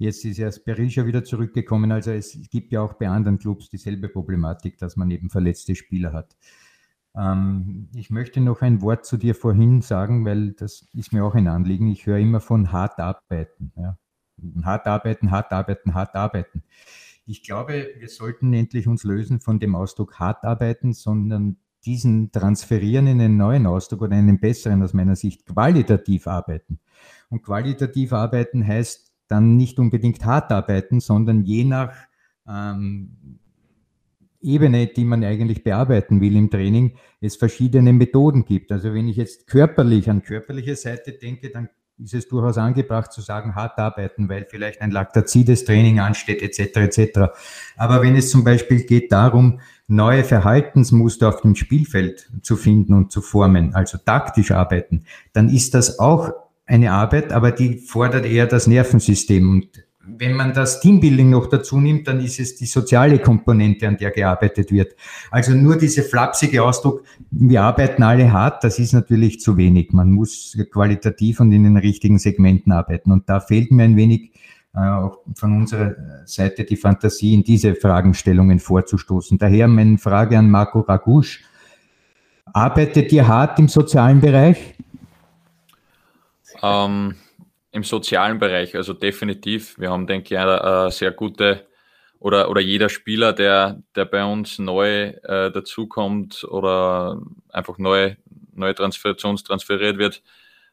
Jetzt 0.00 0.24
ist 0.24 0.38
erst 0.38 0.64
Berisha 0.64 1.04
wieder 1.04 1.24
zurückgekommen. 1.24 1.92
Also 1.92 2.12
es 2.12 2.38
gibt 2.50 2.72
ja 2.72 2.80
auch 2.80 2.94
bei 2.94 3.06
anderen 3.06 3.38
Clubs 3.38 3.68
dieselbe 3.68 4.08
Problematik, 4.08 4.78
dass 4.78 4.96
man 4.96 5.10
eben 5.10 5.28
verletzte 5.28 5.74
Spieler 5.74 6.14
hat. 6.14 6.38
Ähm, 7.14 7.90
ich 7.94 8.08
möchte 8.08 8.40
noch 8.40 8.62
ein 8.62 8.80
Wort 8.80 9.04
zu 9.04 9.18
dir 9.18 9.34
vorhin 9.34 9.82
sagen, 9.82 10.24
weil 10.24 10.52
das 10.52 10.88
ist 10.94 11.12
mir 11.12 11.22
auch 11.22 11.34
ein 11.34 11.48
Anliegen. 11.48 11.88
Ich 11.88 12.06
höre 12.06 12.16
immer 12.16 12.40
von 12.40 12.72
hart 12.72 12.98
arbeiten. 12.98 13.72
Ja. 13.76 13.98
Hart 14.62 14.86
arbeiten, 14.86 15.30
hart 15.30 15.52
arbeiten, 15.52 15.92
hart 15.92 16.14
arbeiten. 16.14 16.62
Ich 17.26 17.42
glaube, 17.42 17.90
wir 17.98 18.08
sollten 18.08 18.54
endlich 18.54 18.88
uns 18.88 19.04
lösen 19.04 19.40
von 19.42 19.60
dem 19.60 19.74
Ausdruck 19.74 20.18
hart 20.18 20.44
arbeiten, 20.44 20.94
sondern 20.94 21.58
diesen 21.84 22.30
transferieren 22.32 23.06
in 23.06 23.20
einen 23.20 23.36
neuen 23.36 23.66
Ausdruck 23.66 24.02
oder 24.02 24.16
einen 24.16 24.38
besseren 24.38 24.82
aus 24.82 24.94
meiner 24.94 25.16
Sicht, 25.16 25.46
qualitativ 25.46 26.26
arbeiten. 26.26 26.78
Und 27.28 27.42
qualitativ 27.42 28.12
arbeiten 28.12 28.66
heißt 28.66 29.12
dann 29.28 29.56
nicht 29.56 29.78
unbedingt 29.78 30.24
hart 30.24 30.50
arbeiten, 30.50 31.00
sondern 31.00 31.44
je 31.44 31.64
nach 31.64 31.94
ähm, 32.48 33.38
Ebene, 34.42 34.86
die 34.86 35.04
man 35.04 35.22
eigentlich 35.22 35.62
bearbeiten 35.62 36.20
will 36.20 36.34
im 36.34 36.50
Training, 36.50 36.96
es 37.20 37.36
verschiedene 37.36 37.92
Methoden 37.92 38.44
gibt. 38.44 38.72
Also 38.72 38.94
wenn 38.94 39.06
ich 39.06 39.16
jetzt 39.16 39.46
körperlich 39.46 40.08
an 40.08 40.22
körperliche 40.22 40.76
Seite 40.76 41.12
denke, 41.12 41.50
dann 41.50 41.68
ist 42.02 42.14
es 42.14 42.28
durchaus 42.28 42.58
angebracht 42.58 43.12
zu 43.12 43.20
sagen, 43.20 43.54
hart 43.54 43.78
arbeiten, 43.78 44.28
weil 44.28 44.46
vielleicht 44.48 44.80
ein 44.80 44.90
laktazides 44.90 45.64
Training 45.64 46.00
ansteht, 46.00 46.42
etc. 46.42 46.76
etc. 46.76 47.18
Aber 47.76 48.02
wenn 48.02 48.16
es 48.16 48.30
zum 48.30 48.44
Beispiel 48.44 48.84
geht 48.84 49.12
darum, 49.12 49.60
neue 49.86 50.24
Verhaltensmuster 50.24 51.28
auf 51.28 51.40
dem 51.42 51.56
Spielfeld 51.56 52.30
zu 52.42 52.56
finden 52.56 52.94
und 52.94 53.12
zu 53.12 53.20
formen, 53.20 53.74
also 53.74 53.98
taktisch 53.98 54.50
arbeiten, 54.50 55.04
dann 55.32 55.48
ist 55.48 55.74
das 55.74 55.98
auch 55.98 56.30
eine 56.66 56.92
Arbeit, 56.92 57.32
aber 57.32 57.50
die 57.50 57.78
fordert 57.78 58.24
eher 58.24 58.46
das 58.46 58.66
Nervensystem. 58.66 59.50
Und 59.50 59.84
wenn 60.18 60.34
man 60.34 60.52
das 60.52 60.80
Teambuilding 60.80 61.30
noch 61.30 61.46
dazu 61.46 61.80
nimmt, 61.80 62.08
dann 62.08 62.20
ist 62.20 62.40
es 62.40 62.56
die 62.56 62.66
soziale 62.66 63.18
Komponente, 63.18 63.86
an 63.88 63.96
der 63.96 64.10
gearbeitet 64.10 64.70
wird. 64.70 64.94
Also 65.30 65.52
nur 65.52 65.76
diese 65.76 66.02
flapsige 66.02 66.62
Ausdruck, 66.62 67.04
wir 67.30 67.62
arbeiten 67.62 68.02
alle 68.02 68.32
hart, 68.32 68.64
das 68.64 68.78
ist 68.78 68.92
natürlich 68.92 69.40
zu 69.40 69.56
wenig. 69.56 69.92
Man 69.92 70.10
muss 70.10 70.56
qualitativ 70.70 71.40
und 71.40 71.52
in 71.52 71.64
den 71.64 71.76
richtigen 71.76 72.18
Segmenten 72.18 72.72
arbeiten. 72.72 73.12
Und 73.12 73.28
da 73.28 73.40
fehlt 73.40 73.70
mir 73.70 73.84
ein 73.84 73.96
wenig 73.96 74.32
äh, 74.74 75.08
von 75.34 75.56
unserer 75.56 75.96
Seite 76.26 76.64
die 76.64 76.76
Fantasie, 76.76 77.34
in 77.34 77.42
diese 77.42 77.74
Fragestellungen 77.74 78.60
vorzustoßen. 78.60 79.36
Daher 79.38 79.66
meine 79.66 79.98
Frage 79.98 80.38
an 80.38 80.50
Marco 80.50 80.80
Ragusch. 80.80 81.42
Arbeitet 82.52 83.12
ihr 83.12 83.26
hart 83.26 83.58
im 83.58 83.68
sozialen 83.68 84.20
Bereich? 84.20 84.74
Ähm, 86.62 87.14
Im 87.72 87.84
sozialen 87.84 88.38
Bereich, 88.38 88.74
also 88.74 88.92
definitiv. 88.92 89.78
Wir 89.78 89.90
haben, 89.90 90.06
denke 90.06 90.34
ich, 90.34 90.38
eine, 90.38 90.90
sehr 90.90 91.12
gute 91.12 91.66
oder, 92.20 92.50
oder 92.50 92.60
jeder 92.60 92.88
Spieler, 92.88 93.32
der, 93.32 93.82
der 93.96 94.04
bei 94.04 94.24
uns 94.24 94.58
neu 94.58 95.08
äh, 95.08 95.50
dazukommt 95.50 96.44
oder 96.44 97.20
einfach 97.48 97.78
neu, 97.78 98.14
neu 98.52 98.72
transfer, 98.74 99.16
zu 99.16 99.28
uns 99.28 99.42
transferiert 99.42 99.98
wird, 99.98 100.22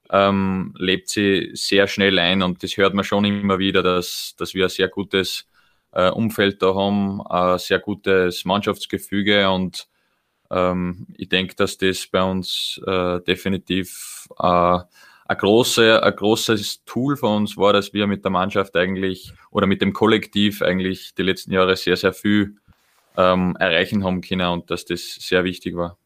ähm, 0.10 0.74
lebt 0.78 1.10
sie 1.10 1.52
sehr 1.54 1.88
schnell 1.88 2.20
ein 2.20 2.42
und 2.44 2.64
das 2.64 2.78
hört 2.78 2.94
man 2.94 3.06
schon 3.06 3.26
immer 3.26 3.60
wieder, 3.60 3.82
dass, 3.84 4.36
dass 4.38 4.54
wir 4.54 4.66
ein 4.66 4.70
sehr 4.70 4.90
gutes 4.90 5.48
äh, 5.92 6.10
Umfeld 6.10 6.62
da 6.62 6.76
haben, 6.76 7.22
ein 7.28 7.60
sehr 7.60 7.80
gutes 7.80 8.44
Mannschaftsgefüge 8.46 9.50
und 9.50 9.88
ähm, 10.52 11.08
ich 11.18 11.30
denke, 11.30 11.56
dass 11.56 11.78
das 11.78 12.08
bei 12.08 12.24
uns 12.24 12.82
äh, 12.86 13.22
definitiv 13.22 14.28
äh, 14.40 14.80
ein, 15.28 15.38
große, 15.38 16.04
ein 16.04 16.16
großes 16.16 16.84
Tool 16.86 17.18
für 17.18 17.28
uns 17.28 17.58
war, 17.58 17.74
dass 17.74 17.94
wir 17.94 18.08
mit 18.08 18.24
der 18.24 18.32
Mannschaft 18.32 18.76
eigentlich 18.76 19.34
oder 19.52 19.68
mit 19.68 19.82
dem 19.82 19.94
Kollektiv 19.94 20.62
eigentlich 20.62 21.14
die 21.16 21.24
letzten 21.24 21.52
Jahre 21.52 21.76
sehr, 21.76 21.98
sehr 21.98 22.14
viel 22.14 22.56
ähm, 23.18 23.56
erreichen 23.60 24.04
haben 24.04 24.22
können 24.22 24.48
und 24.48 24.72
dass 24.72 24.86
das 24.86 25.16
sehr 25.20 25.44
wichtig 25.44 25.76
war. 25.76 25.98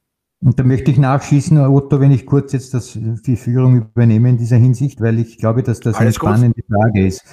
Und 0.43 0.59
da 0.59 0.63
möchte 0.63 0.89
ich 0.89 0.97
nachschießen, 0.97 1.59
Otto, 1.59 1.99
wenn 1.99 2.11
ich 2.11 2.25
kurz 2.25 2.51
jetzt 2.53 2.73
das, 2.73 2.97
die 2.97 3.35
Führung 3.35 3.77
übernehme 3.77 4.29
in 4.29 4.37
dieser 4.37 4.57
Hinsicht, 4.57 4.99
weil 4.99 5.19
ich 5.19 5.37
glaube, 5.37 5.61
dass 5.61 5.79
das 5.81 5.95
Alles 5.95 5.99
eine 5.99 6.13
spannende 6.13 6.61
gut. 6.61 6.65
Frage 6.65 7.05
ist. 7.05 7.23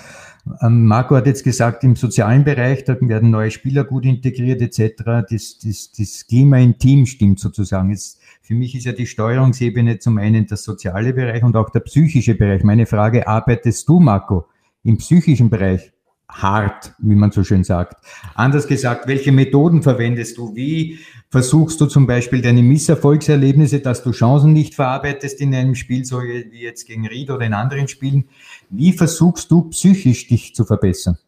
Ähm, 0.61 0.87
Marco 0.87 1.17
hat 1.17 1.27
jetzt 1.27 1.45
gesagt, 1.45 1.85
im 1.85 1.97
sozialen 1.97 2.45
Bereich, 2.45 2.85
da 2.85 2.97
werden 3.01 3.31
neue 3.31 3.51
Spieler 3.51 3.85
gut 3.85 4.05
integriert 4.05 4.61
etc. 4.63 5.27
Das, 5.29 5.59
das, 5.59 5.93
das 5.97 6.27
Klima 6.27 6.59
im 6.59 6.79
Team 6.79 7.07
stimmt 7.07 7.41
sozusagen. 7.41 7.91
Jetzt 7.91 8.21
für 8.43 8.55
mich 8.55 8.75
ist 8.75 8.85
ja 8.85 8.93
die 8.93 9.07
Steuerungsebene 9.07 9.99
zum 9.99 10.19
einen 10.19 10.47
der 10.47 10.57
soziale 10.57 11.13
Bereich 11.13 11.43
und 11.43 11.57
auch 11.57 11.71
der 11.71 11.81
psychische 11.81 12.35
Bereich. 12.35 12.63
Meine 12.65 12.87
Frage, 12.87 13.27
arbeitest 13.27 13.89
du, 13.89 14.01
Marco, 14.01 14.47
im 14.85 14.99
psychischen 14.99 15.51
Bereich 15.51 15.93
hart, 16.31 16.93
wie 16.99 17.14
man 17.14 17.31
so 17.31 17.43
schön 17.43 17.64
sagt? 17.64 18.03
Anders 18.35 18.67
gesagt, 18.67 19.07
welche 19.07 19.33
Methoden 19.33 19.83
verwendest 19.83 20.38
du? 20.38 20.55
Wie 20.55 20.99
versuchst 21.31 21.81
du 21.81 21.87
zum 21.87 22.07
Beispiel 22.07 22.43
deine 22.43 22.62
Misserfolgserlebnisse, 22.62 23.81
dass 23.81 24.03
du 24.03 24.12
Chancen 24.12 24.53
nicht 24.53 24.75
verarbeitest 24.75 25.41
in 25.41 25.55
einem 25.55 25.75
Spiel, 25.75 26.05
so 26.05 26.21
wie 26.21 26.62
jetzt 26.62 26.87
gegen 26.87 27.07
Ried 27.07 27.31
oder 27.31 27.47
in 27.47 27.55
anderen 27.55 27.88
Spielen? 27.88 28.29
Wie 28.71 28.93
versuchst 28.93 29.51
du 29.51 29.69
psychisch 29.71 30.27
dich 30.29 30.55
zu 30.55 30.64
verbessern? 30.64 31.19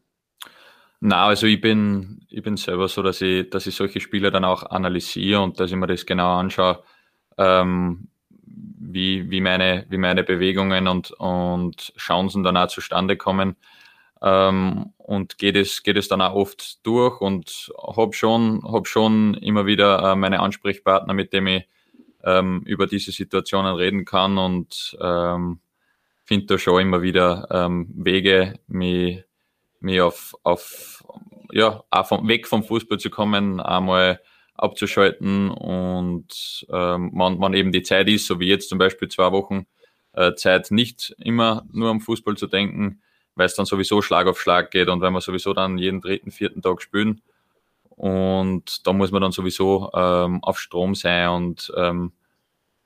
Na, 1.01 1.27
also 1.27 1.47
ich 1.47 1.61
bin, 1.61 2.27
ich 2.29 2.43
bin 2.43 2.59
selber 2.59 2.87
so, 2.87 3.03
dass 3.03 3.23
ich, 3.23 3.49
dass 3.49 3.67
ich 3.67 3.75
solche 3.75 4.01
Spiele 4.01 4.31
dann 4.31 4.45
auch 4.45 4.65
analysiere 4.65 5.41
und 5.41 5.59
dass 5.59 5.71
ich 5.71 5.77
mir 5.77 5.87
das 5.87 6.05
genau 6.05 6.37
anschaue, 6.37 6.83
ähm, 7.39 8.09
wie, 8.47 9.31
wie, 9.31 9.41
meine, 9.41 9.87
wie 9.89 9.97
meine 9.97 10.25
Bewegungen 10.25 10.89
und, 10.89 11.11
und 11.13 11.95
Chancen 11.97 12.43
dann 12.43 12.59
auch 12.59 12.69
zustande 12.69 13.17
kommen. 13.17 13.57
Ähm, 14.23 14.93
und 14.99 15.39
geht 15.39 15.57
es, 15.57 15.83
geht 15.83 15.97
es 15.97 16.09
dann 16.09 16.21
auch 16.21 16.35
oft 16.35 16.85
durch 16.87 17.21
und 17.21 17.73
habe 17.97 18.13
schon, 18.13 18.63
hab 18.71 18.87
schon 18.87 19.35
immer 19.35 19.67
wieder 19.67 20.13
äh, 20.13 20.17
meine 20.17 20.41
Ansprechpartner, 20.41 21.15
mit 21.15 21.33
denen 21.33 21.47
ich 21.47 21.69
ähm, 22.25 22.63
über 22.67 22.87
diese 22.87 23.13
Situationen 23.13 23.75
reden 23.75 24.05
kann 24.05 24.39
und 24.39 24.97
ähm, 25.01 25.61
finde 26.25 26.47
da 26.47 26.59
schon 26.59 26.83
immer 26.83 27.03
wieder 27.03 27.49
ähm, 27.51 27.89
Wege, 27.95 28.61
mich, 28.67 29.25
mich 29.81 30.01
auf, 30.01 30.35
auf 30.43 31.05
ja, 31.53 31.83
auch 31.91 32.07
vom, 32.07 32.29
weg 32.29 32.47
vom 32.47 32.63
Fußball 32.63 32.99
zu 32.99 33.11
kommen, 33.11 33.59
einmal 33.61 34.21
abzuschalten 34.55 35.51
und 35.51 36.67
ähm, 36.71 37.11
man, 37.15 37.39
man 37.39 37.55
eben 37.55 37.73
die 37.73 37.83
Zeit 37.83 38.09
ist, 38.09 38.27
so 38.27 38.39
wie 38.39 38.49
jetzt 38.49 38.69
zum 38.69 38.79
Beispiel 38.79 39.09
zwei 39.09 39.33
Wochen 39.33 39.67
äh, 40.13 40.35
Zeit, 40.35 40.71
nicht 40.71 41.15
immer 41.19 41.67
nur 41.73 41.91
am 41.91 42.01
Fußball 42.01 42.37
zu 42.37 42.47
denken, 42.47 43.01
weil 43.41 43.47
es 43.47 43.55
dann 43.55 43.65
sowieso 43.65 44.03
Schlag 44.03 44.27
auf 44.27 44.39
Schlag 44.39 44.71
geht 44.71 44.89
und 44.89 45.01
weil 45.01 45.11
wir 45.13 45.23
sowieso 45.23 45.55
dann 45.55 45.79
jeden 45.79 46.03
dritten, 46.03 46.31
vierten 46.31 46.61
Tag 46.61 46.83
spielen. 46.83 47.23
Und 47.89 48.87
da 48.87 48.93
muss 48.93 49.13
man 49.13 49.23
dann 49.23 49.33
sowieso 49.33 49.91
ähm, 49.95 50.45
auf 50.45 50.61
Strom 50.61 50.95
sein. 50.95 51.31
Und 51.31 51.73
ähm, 51.75 52.13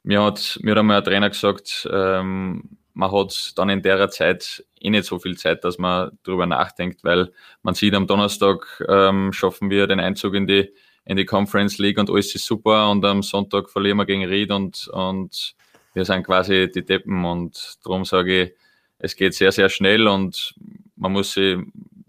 mir 0.04 0.22
hat 0.22 0.60
mir 0.62 0.76
einmal 0.76 0.98
ein 0.98 1.04
Trainer 1.04 1.28
gesagt, 1.28 1.88
ähm, 1.92 2.78
man 2.92 3.10
hat 3.10 3.58
dann 3.58 3.68
in 3.68 3.82
der 3.82 4.08
Zeit 4.10 4.64
eh 4.80 4.90
nicht 4.90 5.06
so 5.06 5.18
viel 5.18 5.36
Zeit, 5.36 5.64
dass 5.64 5.76
man 5.76 6.16
darüber 6.22 6.46
nachdenkt, 6.46 7.02
weil 7.02 7.32
man 7.64 7.74
sieht, 7.74 7.94
am 7.94 8.06
Donnerstag 8.06 8.80
ähm, 8.88 9.32
schaffen 9.32 9.70
wir 9.70 9.88
den 9.88 9.98
Einzug 9.98 10.34
in 10.34 10.46
die, 10.46 10.72
in 11.04 11.16
die 11.16 11.24
Conference 11.24 11.78
League 11.78 11.98
und 11.98 12.10
alles 12.10 12.32
ist 12.32 12.46
super 12.46 12.92
und 12.92 13.04
am 13.04 13.24
Sonntag 13.24 13.70
verlieren 13.70 13.96
wir 13.96 14.06
gegen 14.06 14.24
Ried 14.24 14.52
und, 14.52 14.86
und 14.86 15.56
wir 15.94 16.04
sind 16.04 16.22
quasi 16.22 16.70
die 16.72 16.84
Deppen 16.84 17.24
und 17.24 17.78
darum 17.82 18.04
sage 18.04 18.42
ich, 18.42 18.63
es 18.98 19.16
geht 19.16 19.34
sehr, 19.34 19.52
sehr 19.52 19.68
schnell 19.68 20.08
und 20.08 20.54
man 20.96 21.12
muss 21.12 21.32
sich, 21.32 21.58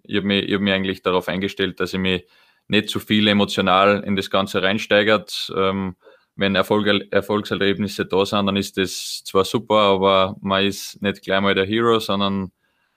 ich 0.04 0.18
habe 0.18 0.28
mich, 0.28 0.52
hab 0.54 0.62
mich 0.62 0.74
eigentlich 0.74 1.02
darauf 1.02 1.28
eingestellt, 1.28 1.80
dass 1.80 1.94
ich 1.94 2.00
mich 2.00 2.26
nicht 2.68 2.90
zu 2.90 3.00
viel 3.00 3.28
emotional 3.28 4.04
in 4.04 4.16
das 4.16 4.30
Ganze 4.30 4.62
reinsteigert. 4.62 5.52
Ähm, 5.56 5.96
wenn 6.36 6.56
Erfolg, 6.56 6.88
Erfolgserlebnisse 7.12 8.06
da 8.06 8.26
sind, 8.26 8.46
dann 8.48 8.58
ist 8.58 8.78
das 8.78 9.24
zwar 9.24 9.46
super, 9.46 9.76
aber 9.76 10.36
man 10.42 10.66
ist 10.66 11.02
nicht 11.02 11.22
gleich 11.22 11.42
mal 11.42 11.56
der 11.56 11.66
Hero, 11.66 12.00
sondern 12.00 12.52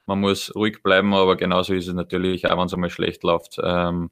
man 0.07 0.20
muss 0.20 0.55
ruhig 0.55 0.83
bleiben, 0.83 1.14
aber 1.14 1.37
genauso 1.37 1.74
ist 1.74 1.87
es 1.87 1.94
natürlich 1.94 2.46
auch, 2.46 2.59
wenn 2.59 2.66
es 2.66 2.74
einmal 2.74 2.90
schlecht 2.90 3.22
läuft. 3.22 3.59
Ähm, 3.62 4.11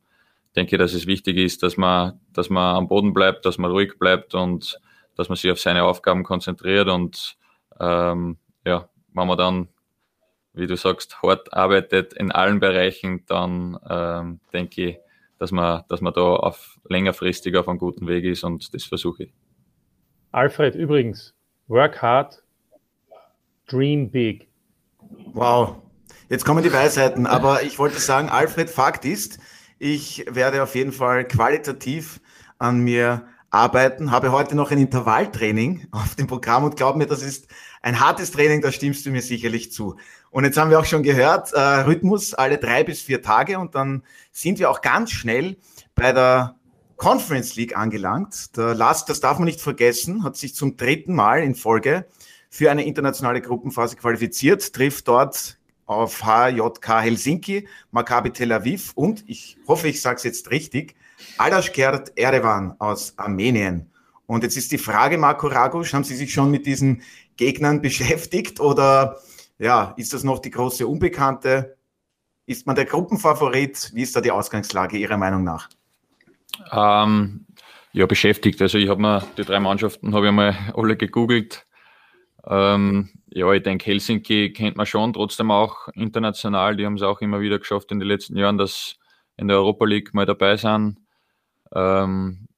denke, 0.54 0.78
dass 0.78 0.94
es 0.94 1.06
wichtig 1.06 1.36
ist, 1.36 1.62
dass 1.62 1.76
man, 1.76 2.20
dass 2.32 2.50
man 2.50 2.76
am 2.76 2.88
Boden 2.88 3.12
bleibt, 3.12 3.46
dass 3.46 3.58
man 3.58 3.70
ruhig 3.70 3.98
bleibt 3.98 4.34
und 4.34 4.78
dass 5.16 5.28
man 5.28 5.36
sich 5.36 5.50
auf 5.50 5.60
seine 5.60 5.84
Aufgaben 5.84 6.22
konzentriert 6.22 6.88
und 6.88 7.36
ähm, 7.80 8.38
ja, 8.64 8.88
wenn 9.16 9.26
man 9.26 9.38
dann, 9.38 9.68
wie 10.52 10.66
du 10.66 10.76
sagst, 10.76 11.22
hart 11.22 11.52
arbeitet 11.52 12.12
in 12.12 12.30
allen 12.30 12.60
Bereichen, 12.60 13.24
dann 13.26 13.78
ähm, 13.88 14.40
denke 14.52 14.84
ich, 14.84 14.98
dass 15.38 15.50
man, 15.50 15.82
dass 15.88 16.00
man 16.00 16.12
da 16.12 16.20
auf 16.20 16.78
längerfristig 16.88 17.56
auf 17.56 17.68
einem 17.68 17.78
guten 17.78 18.06
Weg 18.06 18.24
ist 18.24 18.44
und 18.44 18.72
das 18.74 18.84
versuche 18.84 19.24
ich. 19.24 19.32
Alfred, 20.32 20.74
übrigens, 20.74 21.34
work 21.66 22.00
hard, 22.00 22.42
dream 23.66 24.10
big. 24.10 24.48
Wow, 25.32 25.76
jetzt 26.28 26.44
kommen 26.44 26.62
die 26.62 26.72
Weisheiten, 26.72 27.26
aber 27.26 27.62
ich 27.62 27.78
wollte 27.78 27.98
sagen, 27.98 28.28
Alfred, 28.28 28.70
Fakt 28.70 29.04
ist, 29.04 29.38
ich 29.78 30.24
werde 30.30 30.62
auf 30.62 30.74
jeden 30.74 30.92
Fall 30.92 31.26
qualitativ 31.26 32.20
an 32.58 32.80
mir 32.80 33.26
arbeiten, 33.50 34.10
habe 34.10 34.32
heute 34.32 34.56
noch 34.56 34.70
ein 34.70 34.78
Intervalltraining 34.78 35.88
auf 35.90 36.14
dem 36.14 36.26
Programm 36.26 36.64
und 36.64 36.76
glaub 36.76 36.96
mir, 36.96 37.06
das 37.06 37.22
ist 37.22 37.46
ein 37.82 38.00
hartes 38.00 38.32
Training, 38.32 38.60
da 38.60 38.72
stimmst 38.72 39.06
du 39.06 39.10
mir 39.10 39.22
sicherlich 39.22 39.72
zu. 39.72 39.96
Und 40.30 40.44
jetzt 40.44 40.58
haben 40.58 40.70
wir 40.70 40.80
auch 40.80 40.84
schon 40.84 41.02
gehört, 41.02 41.52
äh, 41.52 41.60
Rhythmus 41.60 42.34
alle 42.34 42.58
drei 42.58 42.84
bis 42.84 43.02
vier 43.02 43.22
Tage 43.22 43.58
und 43.58 43.74
dann 43.74 44.02
sind 44.32 44.58
wir 44.58 44.70
auch 44.70 44.82
ganz 44.82 45.10
schnell 45.10 45.56
bei 45.94 46.12
der 46.12 46.56
Conference 46.96 47.56
League 47.56 47.76
angelangt. 47.76 48.56
Der 48.56 48.74
Last, 48.74 49.08
das 49.08 49.20
darf 49.20 49.38
man 49.38 49.46
nicht 49.46 49.60
vergessen, 49.60 50.24
hat 50.24 50.36
sich 50.36 50.54
zum 50.54 50.76
dritten 50.76 51.14
Mal 51.14 51.42
in 51.42 51.54
Folge 51.54 52.06
für 52.50 52.70
eine 52.70 52.84
internationale 52.84 53.40
Gruppenphase 53.40 53.96
qualifiziert, 53.96 54.72
trifft 54.72 55.08
dort 55.08 55.58
auf 55.84 56.22
HJK 56.24 57.02
Helsinki, 57.02 57.68
Maccabi 57.90 58.32
Tel 58.32 58.52
Aviv 58.52 58.92
und 58.94 59.24
ich 59.28 59.56
hoffe, 59.68 59.88
ich 59.88 60.00
sage 60.00 60.16
es 60.16 60.24
jetzt 60.24 60.50
richtig, 60.50 60.96
Alashkert 61.38 62.16
Erevan 62.16 62.74
aus 62.78 63.18
Armenien. 63.18 63.90
Und 64.26 64.42
jetzt 64.42 64.56
ist 64.56 64.72
die 64.72 64.78
Frage, 64.78 65.18
Marco 65.18 65.46
Ragusch, 65.46 65.94
haben 65.94 66.04
Sie 66.04 66.16
sich 66.16 66.32
schon 66.32 66.50
mit 66.50 66.66
diesen 66.66 67.02
Gegnern 67.36 67.80
beschäftigt 67.82 68.60
oder 68.60 69.18
ja, 69.58 69.94
ist 69.96 70.12
das 70.12 70.24
noch 70.24 70.40
die 70.40 70.50
große 70.50 70.86
Unbekannte? 70.86 71.76
Ist 72.46 72.66
man 72.66 72.76
der 72.76 72.84
Gruppenfavorit? 72.84 73.90
Wie 73.94 74.02
ist 74.02 74.14
da 74.14 74.20
die 74.20 74.30
Ausgangslage 74.30 74.98
Ihrer 74.98 75.16
Meinung 75.16 75.44
nach? 75.44 75.68
Ähm, 76.70 77.46
ja, 77.92 78.06
beschäftigt. 78.06 78.60
Also 78.60 78.78
ich 78.78 78.88
habe 78.88 79.00
mir 79.00 79.26
die 79.36 79.44
drei 79.44 79.58
Mannschaften 79.58 80.14
habe 80.14 80.26
ich 80.26 80.32
mal 80.32 80.56
alle 80.74 80.96
gegoogelt. 80.96 81.66
Ähm, 82.46 83.10
ja, 83.28 83.52
ich 83.52 83.62
denke, 83.62 83.86
Helsinki 83.86 84.52
kennt 84.52 84.76
man 84.76 84.86
schon, 84.86 85.12
trotzdem 85.12 85.50
auch 85.50 85.88
international. 85.94 86.76
Die 86.76 86.86
haben 86.86 86.94
es 86.94 87.02
auch 87.02 87.20
immer 87.20 87.40
wieder 87.40 87.58
geschafft 87.58 87.90
in 87.90 87.98
den 87.98 88.08
letzten 88.08 88.36
Jahren, 88.36 88.58
dass 88.58 88.96
in 89.36 89.48
der 89.48 89.56
Europa 89.56 89.84
League 89.84 90.14
mal 90.14 90.26
dabei 90.26 90.56
sind. 90.56 90.98
Ähm, 91.74 92.48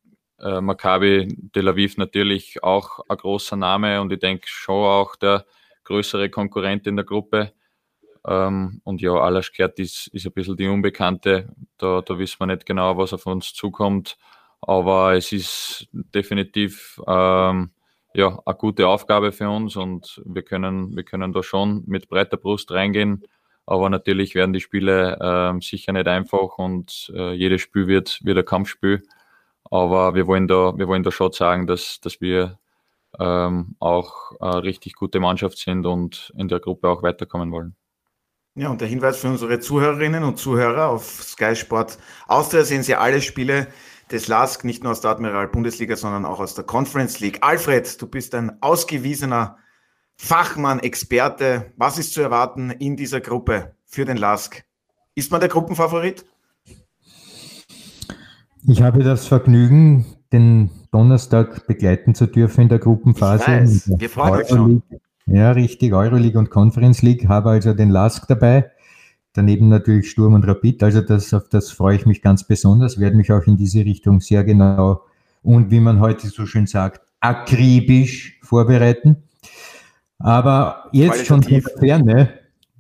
äh, 0.41 0.61
Maccabi 0.61 1.29
Tel 1.53 1.69
Aviv 1.69 1.97
natürlich 1.97 2.63
auch 2.63 3.01
ein 3.09 3.17
großer 3.17 3.57
Name 3.57 4.01
und 4.01 4.13
ich 4.13 4.21
denke 4.21 4.47
schon 4.47 4.85
auch 4.85 5.17
der 5.17 5.45
größere 5.85 6.31
Konkurrent 6.31 6.87
in 6.87 6.97
der 6.97 7.05
Gruppe. 7.05 7.53
Ähm, 8.27 8.81
und 8.85 9.01
ja, 9.01 9.13
Alaschkert 9.13 9.79
ist, 9.79 10.09
ist 10.09 10.27
ein 10.27 10.33
bisschen 10.33 10.57
die 10.57 10.69
Unbekannte. 10.69 11.55
Da, 11.79 12.03
da 12.03 12.19
wissen 12.19 12.41
wir 12.41 12.47
nicht 12.47 12.67
genau, 12.67 12.97
was 12.97 13.13
auf 13.13 13.27
uns 13.27 13.55
zukommt. 13.55 14.19
Aber 14.61 15.15
es 15.15 15.33
ist 15.33 15.89
definitiv 15.93 17.01
ähm, 17.07 17.71
ja, 18.15 18.41
eine 18.45 18.57
gute 18.57 18.89
Aufgabe 18.89 19.33
für 19.33 19.49
uns 19.49 19.77
und 19.77 20.21
wir 20.27 20.43
können, 20.43 20.97
wir 20.97 21.05
können 21.05 21.33
da 21.33 21.43
schon 21.43 21.85
mit 21.87 22.09
breiter 22.09 22.37
Brust 22.37 22.71
reingehen. 22.73 23.23
Aber 23.69 23.91
natürlich 23.91 24.35
werden 24.35 24.55
die 24.55 24.61
Spiele 24.61 25.19
äh, 25.21 25.63
sicher 25.63 25.93
nicht 25.93 26.09
einfach 26.09 26.57
und 26.57 27.13
äh, 27.15 27.35
jedes 27.35 27.61
Spiel 27.61 27.87
wird, 27.87 28.19
wird 28.25 28.39
ein 28.39 28.45
Kampfspiel. 28.47 29.03
Aber 29.71 30.15
wir 30.15 30.27
wollen 30.27 30.49
da, 30.49 30.73
wir 30.79 30.89
wollen 30.89 31.03
da 31.03 31.11
schon 31.11 31.33
sagen, 31.33 31.67
dass, 31.67 32.01
dass 32.01 32.23
wir 32.23 32.59
ähm, 33.19 33.77
auch 33.79 34.33
eine 34.41 34.63
richtig 34.63 34.95
gute 34.95 35.21
Mannschaft 35.21 35.59
sind 35.59 35.85
und 35.85 36.33
in 36.39 36.49
der 36.49 36.61
Gruppe 36.61 36.89
auch 36.89 37.03
weiterkommen 37.03 37.53
wollen. 37.53 37.77
Ja, 38.55 38.71
und 38.71 38.81
der 38.81 38.89
Hinweis 38.89 39.19
für 39.19 39.29
unsere 39.29 39.61
Zuhörerinnen 39.61 40.25
und 40.25 40.39
Zuhörer 40.39 40.89
auf 40.89 41.05
Sky 41.05 41.55
Sport 41.55 41.99
Austria 42.27 42.65
sehen 42.65 42.83
Sie 42.83 42.95
alle 42.95 43.21
Spiele 43.21 43.67
des 44.11 44.29
LASK, 44.29 44.65
nicht 44.65 44.83
nur 44.83 44.93
aus 44.93 45.03
der 45.03 45.11
Admiral 45.11 45.49
Bundesliga, 45.49 45.95
sondern 45.95 46.25
auch 46.25 46.41
aus 46.41 46.55
der 46.55 46.65
Conference 46.65 47.21
League. 47.21 47.41
Alfred, 47.43 48.01
du 48.01 48.07
bist 48.07 48.35
ein 48.35 48.63
ausgewiesener 48.63 49.59
Fachmann, 50.21 50.81
Experte. 50.81 51.73
Was 51.77 51.99
ist 51.99 52.13
zu 52.13 52.21
erwarten 52.21 52.71
in 52.71 52.97
dieser 52.97 53.21
Gruppe 53.21 53.75
für 53.87 54.05
den 54.05 54.17
LASK? 54.17 54.65
Ist 55.15 55.31
man 55.31 55.41
der 55.41 55.49
Gruppenfavorit? 55.49 56.27
Ich 58.67 58.83
habe 58.83 59.03
das 59.05 59.27
Vergnügen, 59.29 60.05
den 60.33 60.71
Donnerstag 60.91 61.67
begleiten 61.67 62.15
zu 62.15 62.27
dürfen 62.27 62.63
in 62.63 62.69
der 62.69 62.81
Gruppenphase. 62.81 63.43
Ich 63.43 63.49
weiß, 63.49 63.93
wir 63.97 64.11
freuen 64.11 64.41
uns 64.41 64.49
schon. 64.49 64.83
Ja, 65.27 65.53
richtig, 65.53 65.93
Euroleague 65.93 66.39
und 66.39 66.51
Conference 66.51 67.01
League, 67.03 67.29
habe 67.29 67.51
also 67.51 67.73
den 67.73 67.91
LASK 67.91 68.27
dabei. 68.27 68.71
Daneben 69.35 69.69
natürlich 69.69 70.11
Sturm 70.11 70.35
und 70.35 70.47
Rapid, 70.47 70.83
also 70.83 71.01
das, 71.01 71.33
auf 71.33 71.49
das 71.49 71.71
freue 71.71 71.95
ich 71.95 72.07
mich 72.07 72.23
ganz 72.23 72.45
besonders, 72.45 72.99
werde 72.99 73.17
mich 73.17 73.31
auch 73.31 73.47
in 73.47 73.57
diese 73.57 73.85
Richtung 73.85 74.21
sehr 74.21 74.43
genau 74.43 75.03
und 75.43 75.71
wie 75.71 75.81
man 75.81 76.01
heute 76.01 76.27
so 76.29 76.45
schön 76.45 76.67
sagt, 76.67 77.03
akribisch 77.21 78.41
vorbereiten. 78.43 79.28
Aber 80.19 80.89
jetzt 80.93 81.27
schon 81.27 81.43
von 81.43 81.53
der 81.53 81.63
Ferne, 81.63 82.39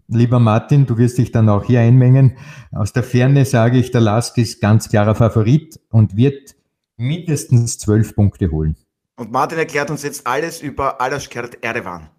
lieber 0.09 0.40
Martin, 0.40 0.87
du 0.87 0.98
wirst 0.98 1.18
dich 1.18 1.31
dann 1.31 1.48
auch 1.48 1.64
hier 1.64 1.81
einmengen. 1.81 2.37
Aus 2.72 2.92
der 2.92 3.03
Ferne 3.03 3.44
sage 3.44 3.79
ich, 3.79 3.90
der 3.90 4.01
Lask 4.01 4.37
ist 4.38 4.61
ganz 4.61 4.88
klarer 4.88 5.14
Favorit 5.14 5.81
und 5.90 6.16
wird 6.16 6.57
mindestens 6.96 7.79
zwölf 7.79 8.14
Punkte 8.14 8.51
holen. 8.51 8.77
Und 9.16 9.31
Martin 9.33 9.59
erklärt 9.59 9.90
uns 9.90 10.03
jetzt 10.03 10.27
alles 10.27 10.62
über 10.62 11.01
Alaskert 11.01 11.62
Erevan. 11.62 12.11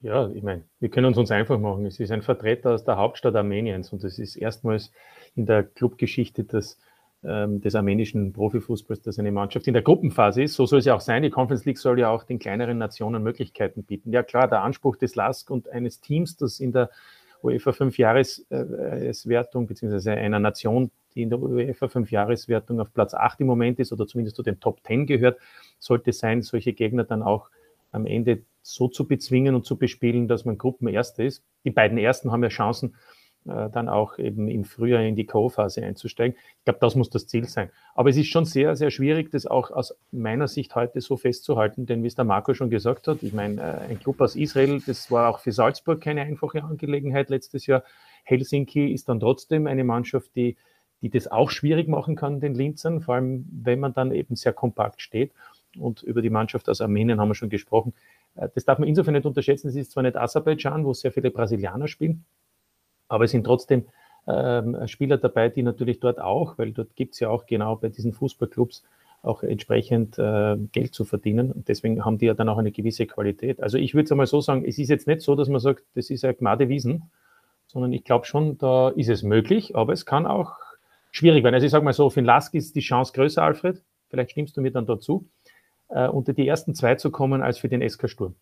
Ja, 0.00 0.28
ich 0.28 0.42
meine, 0.42 0.64
wir 0.80 0.90
können 0.90 1.06
uns 1.06 1.16
uns 1.16 1.30
einfach 1.30 1.58
machen. 1.58 1.86
Es 1.86 1.98
ist 1.98 2.10
ein 2.10 2.20
Vertreter 2.20 2.72
aus 2.72 2.84
der 2.84 2.96
Hauptstadt 2.96 3.34
Armeniens 3.36 3.90
und 3.90 4.04
es 4.04 4.18
ist 4.18 4.36
erstmals 4.36 4.90
in 5.34 5.46
der 5.46 5.62
Clubgeschichte 5.62 6.44
des 6.44 6.74
ähm, 6.74 6.84
des 7.24 7.74
armenischen 7.74 8.34
Profifußballs, 8.34 9.00
dass 9.00 9.18
eine 9.18 9.32
Mannschaft 9.32 9.66
in 9.66 9.72
der 9.72 9.82
Gruppenphase 9.82 10.42
ist. 10.42 10.54
So 10.54 10.66
soll 10.66 10.80
es 10.80 10.84
ja 10.84 10.94
auch 10.94 11.00
sein. 11.00 11.22
Die 11.22 11.30
Conference 11.30 11.64
League 11.64 11.78
soll 11.78 11.98
ja 11.98 12.10
auch 12.10 12.24
den 12.24 12.38
kleineren 12.38 12.76
Nationen 12.76 13.22
Möglichkeiten 13.22 13.82
bieten. 13.82 14.12
Ja 14.12 14.22
klar, 14.22 14.46
der 14.46 14.60
Anspruch 14.62 14.96
des 14.96 15.14
LASK 15.14 15.48
und 15.50 15.70
eines 15.70 16.00
Teams, 16.00 16.36
das 16.36 16.60
in 16.60 16.72
der 16.72 16.90
UEFA 17.42 17.70
5-Jahreswertung, 17.70 19.66
beziehungsweise 19.66 20.12
einer 20.12 20.38
Nation, 20.38 20.90
die 21.14 21.22
in 21.22 21.30
der 21.30 21.40
UEFA 21.40 21.86
5-Jahreswertung 21.86 22.78
auf 22.80 22.92
Platz 22.92 23.14
8 23.14 23.40
im 23.40 23.46
Moment 23.46 23.78
ist 23.78 23.92
oder 23.92 24.06
zumindest 24.06 24.36
zu 24.36 24.42
den 24.42 24.60
Top 24.60 24.80
10 24.86 25.06
gehört, 25.06 25.38
sollte 25.78 26.12
sein, 26.12 26.42
solche 26.42 26.74
Gegner 26.74 27.04
dann 27.04 27.22
auch 27.22 27.48
am 27.90 28.04
Ende 28.04 28.42
so 28.60 28.88
zu 28.88 29.06
bezwingen 29.06 29.54
und 29.54 29.64
zu 29.64 29.76
bespielen, 29.76 30.28
dass 30.28 30.44
man 30.44 30.58
Gruppenerster 30.58 31.24
ist. 31.24 31.42
Die 31.64 31.70
beiden 31.70 31.96
Ersten 31.96 32.32
haben 32.32 32.42
ja 32.42 32.48
Chancen, 32.50 32.96
äh, 33.46 33.70
dann 33.70 33.88
auch 33.88 34.18
eben 34.18 34.48
im 34.48 34.64
Frühjahr 34.64 35.02
in 35.02 35.16
die 35.16 35.26
Co-Phase 35.26 35.82
einzusteigen. 35.82 36.36
Ich 36.58 36.64
glaube, 36.64 36.78
das 36.80 36.94
muss 36.94 37.10
das 37.10 37.26
Ziel 37.26 37.44
sein. 37.46 37.70
Aber 37.94 38.10
es 38.10 38.16
ist 38.16 38.28
schon 38.28 38.44
sehr, 38.44 38.76
sehr 38.76 38.90
schwierig, 38.90 39.30
das 39.30 39.46
auch 39.46 39.70
aus 39.70 39.96
meiner 40.12 40.48
Sicht 40.48 40.74
heute 40.74 41.00
so 41.00 41.16
festzuhalten, 41.16 41.86
denn 41.86 42.02
wie 42.02 42.08
es 42.08 42.14
der 42.14 42.24
Marco 42.24 42.54
schon 42.54 42.70
gesagt 42.70 43.08
hat, 43.08 43.22
ich 43.22 43.32
meine, 43.32 43.60
äh, 43.60 43.90
ein 43.90 43.98
Club 43.98 44.20
aus 44.20 44.36
Israel, 44.36 44.80
das 44.86 45.10
war 45.10 45.28
auch 45.30 45.40
für 45.40 45.52
Salzburg 45.52 46.00
keine 46.00 46.22
einfache 46.22 46.62
Angelegenheit 46.62 47.30
letztes 47.30 47.66
Jahr. 47.66 47.82
Helsinki 48.24 48.92
ist 48.92 49.08
dann 49.08 49.20
trotzdem 49.20 49.66
eine 49.66 49.84
Mannschaft, 49.84 50.34
die 50.36 50.56
die 51.04 51.10
das 51.10 51.30
auch 51.30 51.50
schwierig 51.50 51.86
machen 51.86 52.16
kann, 52.16 52.40
den 52.40 52.54
Linzern, 52.54 53.02
vor 53.02 53.16
allem 53.16 53.44
wenn 53.52 53.78
man 53.78 53.92
dann 53.92 54.10
eben 54.10 54.36
sehr 54.36 54.54
kompakt 54.54 55.02
steht. 55.02 55.32
Und 55.76 56.02
über 56.02 56.22
die 56.22 56.30
Mannschaft 56.30 56.66
aus 56.70 56.80
Armenien 56.80 57.20
haben 57.20 57.28
wir 57.28 57.34
schon 57.34 57.50
gesprochen. 57.50 57.92
Äh, 58.36 58.48
das 58.54 58.64
darf 58.64 58.78
man 58.78 58.88
insofern 58.88 59.12
nicht 59.12 59.26
unterschätzen. 59.26 59.68
Es 59.68 59.76
ist 59.76 59.90
zwar 59.90 60.02
nicht 60.02 60.16
Aserbaidschan, 60.16 60.86
wo 60.86 60.94
sehr 60.94 61.12
viele 61.12 61.30
Brasilianer 61.30 61.88
spielen, 61.88 62.24
aber 63.14 63.24
es 63.24 63.30
sind 63.30 63.44
trotzdem 63.44 63.84
ähm, 64.26 64.76
Spieler 64.86 65.18
dabei, 65.18 65.48
die 65.48 65.62
natürlich 65.62 66.00
dort 66.00 66.20
auch, 66.20 66.58
weil 66.58 66.72
dort 66.72 66.96
gibt 66.96 67.14
es 67.14 67.20
ja 67.20 67.28
auch 67.28 67.46
genau 67.46 67.76
bei 67.76 67.88
diesen 67.88 68.12
Fußballclubs 68.12 68.82
auch 69.22 69.42
entsprechend 69.42 70.18
äh, 70.18 70.56
Geld 70.72 70.94
zu 70.94 71.04
verdienen. 71.04 71.52
Und 71.52 71.68
deswegen 71.68 72.04
haben 72.04 72.18
die 72.18 72.26
ja 72.26 72.34
dann 72.34 72.48
auch 72.48 72.58
eine 72.58 72.72
gewisse 72.72 73.06
Qualität. 73.06 73.62
Also 73.62 73.78
ich 73.78 73.94
würde 73.94 74.04
es 74.04 74.12
einmal 74.12 74.26
so 74.26 74.40
sagen, 74.40 74.64
es 74.66 74.78
ist 74.78 74.90
jetzt 74.90 75.06
nicht 75.06 75.22
so, 75.22 75.34
dass 75.34 75.48
man 75.48 75.60
sagt, 75.60 75.84
das 75.94 76.10
ist 76.10 76.24
ein 76.24 76.36
Gmade 76.36 76.68
Wiesen, 76.68 77.10
sondern 77.66 77.92
ich 77.92 78.04
glaube 78.04 78.26
schon, 78.26 78.58
da 78.58 78.90
ist 78.90 79.08
es 79.08 79.22
möglich, 79.22 79.76
aber 79.76 79.92
es 79.92 80.04
kann 80.04 80.26
auch 80.26 80.56
schwierig 81.10 81.42
werden. 81.42 81.54
Also 81.54 81.64
ich 81.64 81.72
sage 81.72 81.84
mal 81.84 81.92
so, 81.92 82.10
für 82.10 82.20
den 82.20 82.26
Lask 82.26 82.54
ist 82.54 82.76
die 82.76 82.80
Chance 82.80 83.12
größer, 83.14 83.42
Alfred. 83.42 83.82
Vielleicht 84.10 84.32
stimmst 84.32 84.56
du 84.56 84.60
mir 84.60 84.70
dann 84.70 84.86
dazu, 84.86 85.26
äh, 85.88 86.06
unter 86.06 86.32
die 86.32 86.46
ersten 86.46 86.74
zwei 86.74 86.96
zu 86.96 87.10
kommen, 87.10 87.42
als 87.42 87.58
für 87.58 87.68
den 87.68 87.88
SK 87.88 88.10
Sturm. 88.10 88.34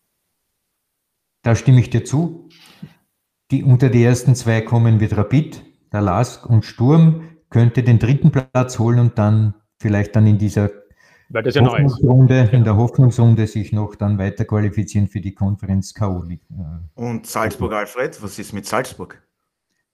Da 1.43 1.55
stimme 1.55 1.79
ich 1.79 1.89
dir 1.89 2.03
zu. 2.03 2.49
Die 3.53 3.63
unter 3.63 3.89
die 3.89 4.03
ersten 4.03 4.33
zwei 4.33 4.61
kommen 4.61 4.99
wird 4.99 5.15
Rapid, 5.15 5.63
der 5.91 6.01
Lask 6.01 6.43
und 6.49 6.65
Sturm 6.65 7.29
könnte 7.51 7.83
den 7.83 7.99
dritten 7.99 8.31
Platz 8.31 8.79
holen 8.79 8.97
und 8.97 9.19
dann 9.19 9.53
vielleicht 9.77 10.15
dann 10.15 10.25
in 10.25 10.39
dieser 10.39 10.71
Weil 11.29 11.43
das 11.43 11.53
ja 11.53 11.63
Hoffnungsrunde, 11.63 12.49
in 12.51 12.63
der 12.63 12.77
Hoffnungsrunde 12.77 13.45
sich 13.45 13.71
noch 13.71 13.93
dann 13.93 14.17
weiter 14.17 14.45
qualifizieren 14.45 15.07
für 15.07 15.21
die 15.21 15.35
Konferenz 15.35 15.93
K.O. 15.93 16.23
Äh, 16.23 16.39
und 16.95 17.27
Salzburg, 17.27 17.73
Alfred, 17.73 18.23
was 18.23 18.39
ist 18.39 18.53
mit 18.53 18.65
Salzburg? 18.65 19.21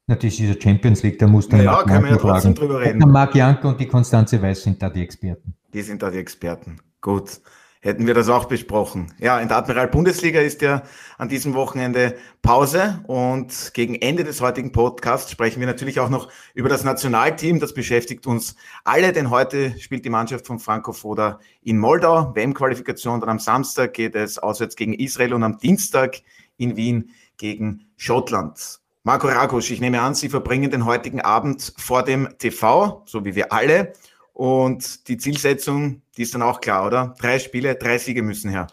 Na, 0.08 0.16
das 0.16 0.24
ist 0.24 0.40
ja 0.40 0.54
Champions 0.58 1.04
League, 1.04 1.20
da 1.20 1.28
muss 1.28 1.50
dann 1.50 1.62
ja, 1.62 1.84
können 1.84 2.06
wir 2.06 2.12
ja 2.12 2.18
trotzdem 2.18 2.56
drüber 2.56 2.80
reden. 2.80 3.00
Marc 3.12 3.36
Jank 3.36 3.66
und 3.66 3.78
die 3.78 3.88
Konstanze 3.88 4.42
Weiß 4.42 4.64
sind 4.64 4.82
da 4.82 4.90
die 4.90 5.02
Experten. 5.02 5.54
Die 5.74 5.82
sind 5.82 6.02
da 6.02 6.10
die 6.10 6.20
Experten. 6.20 6.78
Gut 7.02 7.42
hätten 7.82 8.08
wir 8.08 8.14
das 8.14 8.30
auch 8.30 8.46
besprochen. 8.46 9.14
Ja, 9.20 9.40
in 9.40 9.48
der 9.48 9.58
Admiral 9.58 9.88
Bundesliga 9.88 10.42
ist 10.42 10.62
ja 10.62 10.84
an 11.18 11.30
diesem 11.30 11.54
Wochenende 11.54 12.16
Pause 12.42 13.02
und 13.08 13.72
gegen 13.74 13.96
Ende 13.96 14.24
des 14.24 14.42
heutigen 14.42 14.72
Podcasts 14.72 15.32
sprechen 15.32 15.60
wir 15.62 15.68
natürlich 15.68 16.00
auch 16.00 16.10
noch 16.10 16.30
über 16.54 16.68
das 16.68 16.84
Nationalteam. 16.84 17.60
Das 17.60 17.74
beschäftigt 17.74 18.28
uns 18.28 18.56
alle, 18.84 19.14
denn 19.14 19.30
heute 19.30 19.80
spielt 19.80 20.04
die 20.04 20.10
Mannschaft 20.10 20.46
von 20.46 20.60
Franco 20.60 20.92
Foda 20.92 21.40
in 21.62 21.78
Moldau. 21.78 22.36
WM-Qualifikation 22.36 23.22
dann 23.22 23.30
am 23.30 23.40
Samstag 23.40 23.94
geht 23.94 24.16
es 24.16 24.38
auswärts 24.38 24.76
gegen 24.76 24.94
Israel 24.94 25.34
und 25.34 25.44
am 25.44 25.58
Dienstag 25.58 26.18
in 26.58 26.76
Wien 26.76 27.12
gegen 27.38 27.86
Schottland. 27.96 28.82
Marco 29.04 29.28
Ragusch, 29.28 29.72
ich 29.72 29.80
nehme 29.80 30.02
an, 30.02 30.14
Sie 30.14 30.28
verbringen 30.28 30.70
den 30.70 30.84
heutigen 30.84 31.22
Abend 31.22 31.74
vor 31.78 32.04
dem 32.04 32.28
TV, 32.38 33.04
so 33.06 33.24
wie 33.24 33.34
wir 33.34 33.54
alle. 33.54 33.94
Und 34.40 35.10
die 35.10 35.18
Zielsetzung, 35.18 36.02
die 36.16 36.22
ist 36.22 36.34
dann 36.34 36.44
auch 36.44 36.62
klar, 36.62 36.88
oder? 36.88 37.14
Drei 37.20 37.40
Spiele, 37.40 37.76
drei 37.76 37.98
Siege 37.98 38.24
müssen 38.24 38.50
her. 38.50 38.68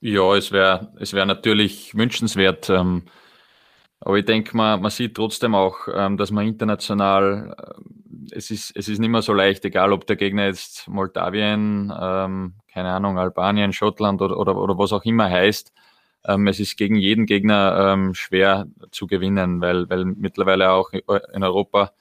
Ja, 0.00 0.36
es 0.36 0.52
wäre 0.52 0.92
es 1.00 1.14
wär 1.14 1.24
natürlich 1.24 1.96
wünschenswert. 1.96 2.68
Ähm, 2.68 3.04
aber 4.00 4.18
ich 4.18 4.26
denke, 4.26 4.54
man, 4.54 4.82
man 4.82 4.90
sieht 4.90 5.14
trotzdem 5.14 5.54
auch, 5.54 5.88
ähm, 5.94 6.18
dass 6.18 6.30
man 6.30 6.46
international, 6.46 7.56
äh, 7.56 8.36
es, 8.36 8.50
ist, 8.50 8.76
es 8.76 8.90
ist 8.90 8.98
nicht 8.98 9.08
mehr 9.08 9.22
so 9.22 9.32
leicht, 9.32 9.64
egal 9.64 9.94
ob 9.94 10.06
der 10.06 10.16
Gegner 10.16 10.44
jetzt 10.44 10.88
Moldawien, 10.88 11.90
ähm, 11.98 12.52
keine 12.70 12.90
Ahnung, 12.90 13.18
Albanien, 13.18 13.72
Schottland 13.72 14.20
oder, 14.20 14.36
oder, 14.36 14.56
oder 14.56 14.76
was 14.76 14.92
auch 14.92 15.06
immer 15.06 15.30
heißt. 15.30 15.72
es 16.24 16.60
ist 16.60 16.76
gegen 16.76 16.96
jeden 16.96 17.24
Gegner 17.24 18.10
schwer 18.12 18.66
zu 18.90 19.06
gewinnen, 19.06 19.62
weil, 19.62 19.88
weil 19.88 20.04
mittlerweile 20.04 20.72
auch 20.72 20.90
in 20.92 21.42
Europa 21.42 21.92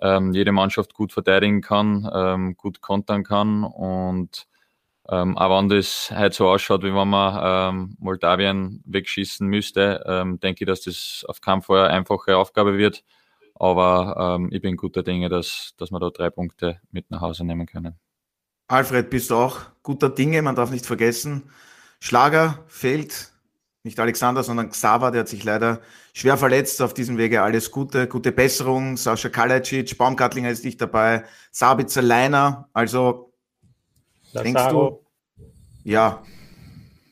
ähm, 0.00 0.32
jede 0.32 0.52
Mannschaft 0.52 0.94
gut 0.94 1.12
verteidigen 1.12 1.60
kann, 1.60 2.08
ähm, 2.12 2.56
gut 2.56 2.80
kontern 2.80 3.24
kann 3.24 3.64
und 3.64 4.46
ähm, 5.08 5.38
auch 5.38 5.56
wenn 5.56 5.68
das 5.68 6.10
halt 6.10 6.34
so 6.34 6.48
ausschaut, 6.48 6.82
wie 6.82 6.92
wenn 6.92 7.08
man 7.08 7.74
ähm, 7.74 7.96
Moldawien 8.00 8.82
wegschießen 8.86 9.46
müsste, 9.46 10.02
ähm, 10.04 10.40
denke 10.40 10.64
ich, 10.64 10.66
dass 10.66 10.80
das 10.82 11.24
auf 11.28 11.40
keinen 11.40 11.62
Fall 11.62 11.84
eine 11.86 11.94
einfache 11.94 12.36
Aufgabe 12.36 12.76
wird. 12.76 13.04
Aber 13.54 14.36
ähm, 14.36 14.48
ich 14.50 14.60
bin 14.60 14.76
guter 14.76 15.02
Dinge, 15.02 15.28
dass, 15.28 15.74
dass 15.78 15.92
wir 15.92 16.00
da 16.00 16.10
drei 16.10 16.30
Punkte 16.30 16.80
mit 16.90 17.10
nach 17.10 17.20
Hause 17.20 17.44
nehmen 17.44 17.66
können. 17.66 17.98
Alfred, 18.68 19.08
bist 19.08 19.30
du 19.30 19.36
auch 19.36 19.60
guter 19.82 20.10
Dinge? 20.10 20.42
Man 20.42 20.56
darf 20.56 20.72
nicht 20.72 20.86
vergessen, 20.86 21.50
Schlager 22.00 22.64
fehlt 22.66 23.32
nicht 23.86 23.98
Alexander, 23.98 24.42
sondern 24.42 24.68
Xaver, 24.68 25.10
der 25.10 25.20
hat 25.20 25.28
sich 25.28 25.44
leider 25.44 25.80
schwer 26.12 26.36
verletzt. 26.36 26.82
Auf 26.82 26.92
diesem 26.92 27.16
Wege 27.16 27.40
alles 27.40 27.70
Gute, 27.70 28.06
gute 28.06 28.32
Besserung. 28.32 28.98
Sascha 28.98 29.30
Kalacic, 29.30 29.96
Baumgartlinger 29.96 30.50
ist 30.50 30.64
nicht 30.64 30.80
dabei, 30.80 31.24
Sabitzer 31.52 32.02
Leiner. 32.02 32.68
Also 32.74 33.32
Lazaro. 34.32 34.44
denkst 34.44 34.68
du, 34.70 35.06
ja, 35.84 36.22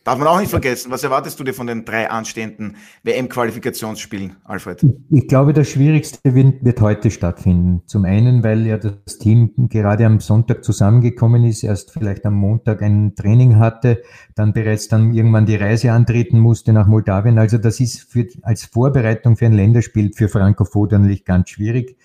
Darf 0.05 0.19
man 0.19 0.29
auch 0.29 0.39
nicht 0.39 0.51
vergessen. 0.51 0.91
Was 0.91 1.03
erwartest 1.03 1.41
du 1.41 1.45
dir 1.45 1.55
von 1.55 1.67
den 1.67 1.87
drei 1.87 2.11
anstehenden 2.11 2.77
WM-Qualifikationsspielen, 3.05 4.37
Alfred? 4.45 4.85
Ich 5.11 5.27
glaube, 5.29 5.55
das 5.55 5.71
Schwierigste 5.71 6.19
wird, 6.35 6.63
wird, 6.63 6.83
heute 6.83 7.11
stattfinden. 7.11 7.81
Zum 7.87 8.05
einen, 8.05 8.45
weil 8.45 8.67
ja 8.67 8.77
das 8.77 9.17
Team 9.19 9.53
gerade 9.71 10.05
am 10.05 10.21
Sonntag 10.21 10.63
zusammengekommen 10.63 11.45
ist, 11.45 11.63
erst 11.63 11.91
vielleicht 11.91 12.27
am 12.27 12.35
Montag 12.35 12.83
ein 12.83 13.15
Training 13.15 13.59
hatte, 13.59 14.03
dann 14.35 14.53
bereits 14.53 14.89
dann 14.89 15.15
irgendwann 15.15 15.47
die 15.47 15.57
Reise 15.57 15.93
antreten 15.93 16.39
musste 16.39 16.75
nach 16.75 16.87
Moldawien. 16.87 17.39
Also 17.39 17.57
das 17.57 17.81
ist 17.81 18.03
für, 18.03 18.27
als 18.43 18.67
Vorbereitung 18.67 19.39
für 19.39 19.47
ein 19.47 19.55
Länderspiel 19.55 20.13
für 20.15 20.29
Franco 20.29 20.67
natürlich 20.91 21.25
ganz 21.25 21.49
schwierig. 21.49 21.97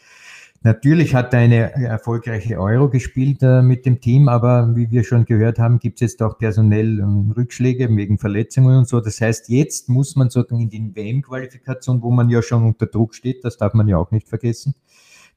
Natürlich 0.61 1.15
hat 1.15 1.33
er 1.33 1.39
eine 1.39 1.71
erfolgreiche 1.73 2.59
Euro 2.59 2.89
gespielt 2.89 3.41
äh, 3.41 3.61
mit 3.61 3.85
dem 3.85 4.01
Team, 4.01 4.27
aber 4.27 4.75
wie 4.75 4.91
wir 4.91 5.05
schon 5.05 5.23
gehört 5.23 5.57
haben, 5.57 5.79
gibt 5.79 6.01
es 6.01 6.11
jetzt 6.11 6.21
auch 6.21 6.37
personell 6.37 6.99
ähm, 6.99 7.31
Rückschläge 7.35 7.87
wegen 7.95 8.17
Verletzungen 8.17 8.79
und 8.79 8.87
so. 8.87 8.99
Das 8.99 9.21
heißt, 9.21 9.47
jetzt 9.47 9.87
muss 9.87 10.17
man 10.17 10.29
sozusagen 10.29 10.63
in 10.63 10.69
die 10.69 10.95
WM-Qualifikation, 10.95 12.01
wo 12.01 12.11
man 12.11 12.29
ja 12.29 12.41
schon 12.41 12.65
unter 12.65 12.87
Druck 12.87 13.15
steht, 13.15 13.45
das 13.45 13.55
darf 13.55 13.73
man 13.73 13.87
ja 13.87 13.97
auch 13.97 14.11
nicht 14.11 14.27
vergessen. 14.27 14.75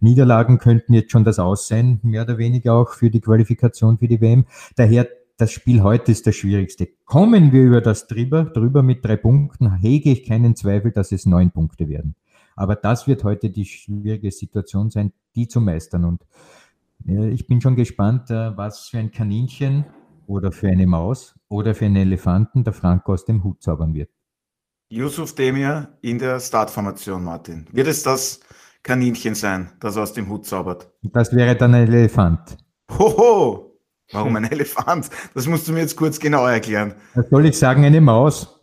Niederlagen 0.01 0.59
könnten 0.59 0.93
jetzt 0.93 1.13
schon 1.13 1.23
das 1.23 1.39
Aus 1.39 1.69
sein, 1.69 2.01
mehr 2.03 2.23
oder 2.23 2.37
weniger 2.37 2.75
auch 2.75 2.91
für 2.91 3.09
die 3.09 3.21
Qualifikation 3.21 3.99
für 3.99 4.09
die 4.09 4.21
WM. 4.21 4.47
Daher 4.75 5.07
das 5.37 5.53
Spiel 5.53 5.83
heute 5.83 6.11
ist 6.11 6.27
das 6.27 6.35
Schwierigste. 6.35 6.89
Kommen 7.05 7.53
wir 7.53 7.63
über 7.63 7.81
das 7.81 8.09
drüber, 8.09 8.45
drüber 8.45 8.83
mit 8.83 9.05
drei 9.05 9.17
Punkten, 9.17 9.77
hege 9.77 10.11
ich 10.11 10.25
keinen 10.25 10.57
Zweifel, 10.57 10.91
dass 10.91 11.13
es 11.13 11.27
neun 11.27 11.53
Punkte 11.53 11.89
werden. 11.89 12.17
Aber 12.57 12.77
das 12.77 13.07
wird 13.07 13.25
heute 13.25 13.51
die 13.51 13.65
schwierige 13.65 14.31
Situation 14.31 14.91
sein, 14.91 15.13
die 15.35 15.49
zu 15.49 15.61
meistern. 15.61 16.05
Und 16.05 16.23
ich 17.07 17.47
bin 17.47 17.61
schon 17.61 17.77
gespannt, 17.77 18.31
äh, 18.31 18.57
was 18.57 18.89
für 18.89 18.99
ein 18.99 19.11
Kaninchen 19.11 19.87
oder 20.27 20.53
für 20.53 20.69
eine 20.69 20.87
Maus 20.87 21.35
oder 21.49 21.75
für 21.75 21.87
einen 21.87 21.97
Elefanten 21.97 22.65
der 22.65 22.73
Franco 22.73 23.13
aus 23.13 23.25
dem 23.25 23.43
Hut 23.43 23.63
zaubern 23.63 23.95
wird. 23.95 24.11
Yusuf 24.89 25.35
Demir 25.35 25.89
in 26.03 26.19
der 26.19 26.39
Startformation, 26.39 27.25
Martin. 27.25 27.67
Wird 27.73 27.89
es 27.89 28.03
das 28.03 28.41
Kaninchen 28.83 29.35
sein, 29.35 29.73
das 29.81 29.97
aus 29.97 30.13
dem 30.13 30.29
Hut 30.29 30.47
zaubert? 30.47 30.91
Das 31.03 31.35
wäre 31.35 31.57
dann 31.57 31.75
ein 31.75 31.89
Elefant. 31.89 32.57
Hoho! 32.91 33.81
Warum 34.13 34.37
ein 34.37 34.45
Elefant? 34.51 35.09
Das 35.35 35.47
musst 35.47 35.67
du 35.67 35.73
mir 35.73 35.81
jetzt 35.81 35.97
kurz 35.97 36.21
genau 36.21 36.47
erklären. 36.47 36.95
Was 37.15 37.29
soll 37.31 37.47
ich 37.47 37.59
sagen, 37.59 37.85
eine 37.85 38.01
Maus? 38.01 38.61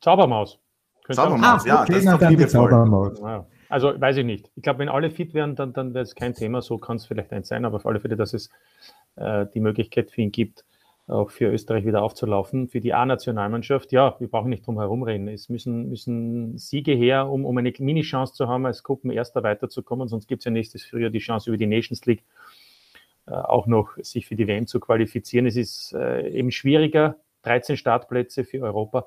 Zaubermaus. 0.00 0.58
Zaubermaus, 1.16 1.64
ah, 1.64 1.68
ja, 1.68 1.82
okay, 1.82 1.92
das 1.92 2.04
ist 2.04 2.54
doch 2.54 2.68
Zaubermaus. 2.68 3.20
Also 3.68 3.98
weiß 3.98 4.16
ich 4.16 4.24
nicht. 4.24 4.50
Ich 4.56 4.62
glaube, 4.64 4.80
wenn 4.80 4.88
alle 4.88 5.10
fit 5.10 5.32
wären, 5.32 5.54
dann, 5.54 5.72
dann 5.72 5.94
wäre 5.94 6.02
es 6.02 6.16
kein 6.16 6.34
Thema. 6.34 6.60
So 6.60 6.78
kann 6.78 6.96
es 6.96 7.06
vielleicht 7.06 7.32
eins 7.32 7.48
sein, 7.48 7.64
aber 7.64 7.76
auf 7.76 7.86
alle 7.86 8.00
Fälle, 8.00 8.16
dass 8.16 8.34
es 8.34 8.50
äh, 9.14 9.46
die 9.54 9.60
Möglichkeit 9.60 10.10
für 10.10 10.22
ihn 10.22 10.32
gibt, 10.32 10.64
auch 11.06 11.30
für 11.30 11.46
Österreich 11.46 11.86
wieder 11.86 12.02
aufzulaufen. 12.02 12.66
Für 12.66 12.80
die 12.80 12.94
A-Nationalmannschaft, 12.94 13.92
ja, 13.92 14.16
wir 14.18 14.28
brauchen 14.28 14.50
nicht 14.50 14.66
drum 14.66 14.78
herum 14.78 15.04
reden. 15.04 15.28
Es 15.28 15.48
müssen, 15.48 15.88
müssen 15.88 16.58
Siege 16.58 16.92
her, 16.92 17.28
um, 17.28 17.44
um 17.44 17.56
eine 17.58 17.72
Mini-Chance 17.76 18.34
zu 18.34 18.48
haben, 18.48 18.66
als 18.66 18.82
Gruppenerster 18.82 19.44
weiterzukommen. 19.44 20.08
Sonst 20.08 20.26
gibt 20.26 20.40
es 20.40 20.46
ja 20.46 20.50
nächstes 20.50 20.84
Frühjahr 20.84 21.10
die 21.10 21.20
Chance 21.20 21.48
über 21.48 21.56
die 21.56 21.66
Nations 21.66 22.04
League 22.06 22.24
äh, 23.26 23.34
auch 23.34 23.68
noch 23.68 23.96
sich 23.98 24.26
für 24.26 24.34
die 24.34 24.48
WM 24.48 24.66
zu 24.66 24.80
qualifizieren. 24.80 25.46
Es 25.46 25.54
ist 25.54 25.92
äh, 25.92 26.28
eben 26.30 26.50
schwieriger, 26.50 27.16
13 27.42 27.76
Startplätze 27.76 28.44
für 28.44 28.62
Europa 28.62 29.06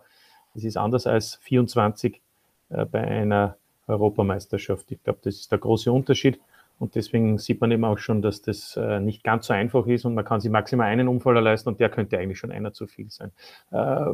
das 0.54 0.64
ist 0.64 0.78
anders 0.78 1.08
als 1.08 1.36
24 1.36 2.22
äh, 2.70 2.86
bei 2.86 3.02
einer 3.02 3.58
Europameisterschaft. 3.88 4.92
Ich 4.92 5.04
glaube, 5.04 5.20
das 5.24 5.36
ist 5.36 5.52
der 5.52 5.60
große 5.60 5.92
Unterschied. 5.92 6.40
Und 6.80 6.96
deswegen 6.96 7.38
sieht 7.38 7.62
man 7.62 7.72
eben 7.72 7.86
auch 7.86 7.98
schon, 7.98 8.22
dass 8.22 8.42
das 8.42 8.76
äh, 8.78 9.00
nicht 9.00 9.24
ganz 9.24 9.48
so 9.48 9.54
einfach 9.54 9.86
ist 9.88 10.06
und 10.06 10.16
man 10.16 10.26
kann 10.26 10.42
sich 10.42 10.52
maximal 10.52 10.88
einen 10.88 11.08
Unfall 11.08 11.40
leisten 11.40 11.70
und 11.70 11.80
der 11.80 11.90
könnte 11.90 12.18
eigentlich 12.18 12.40
schon 12.40 12.52
einer 12.52 12.74
zu 12.74 12.88
viel 12.88 13.10
sein. 13.10 13.32
Äh, 13.72 14.12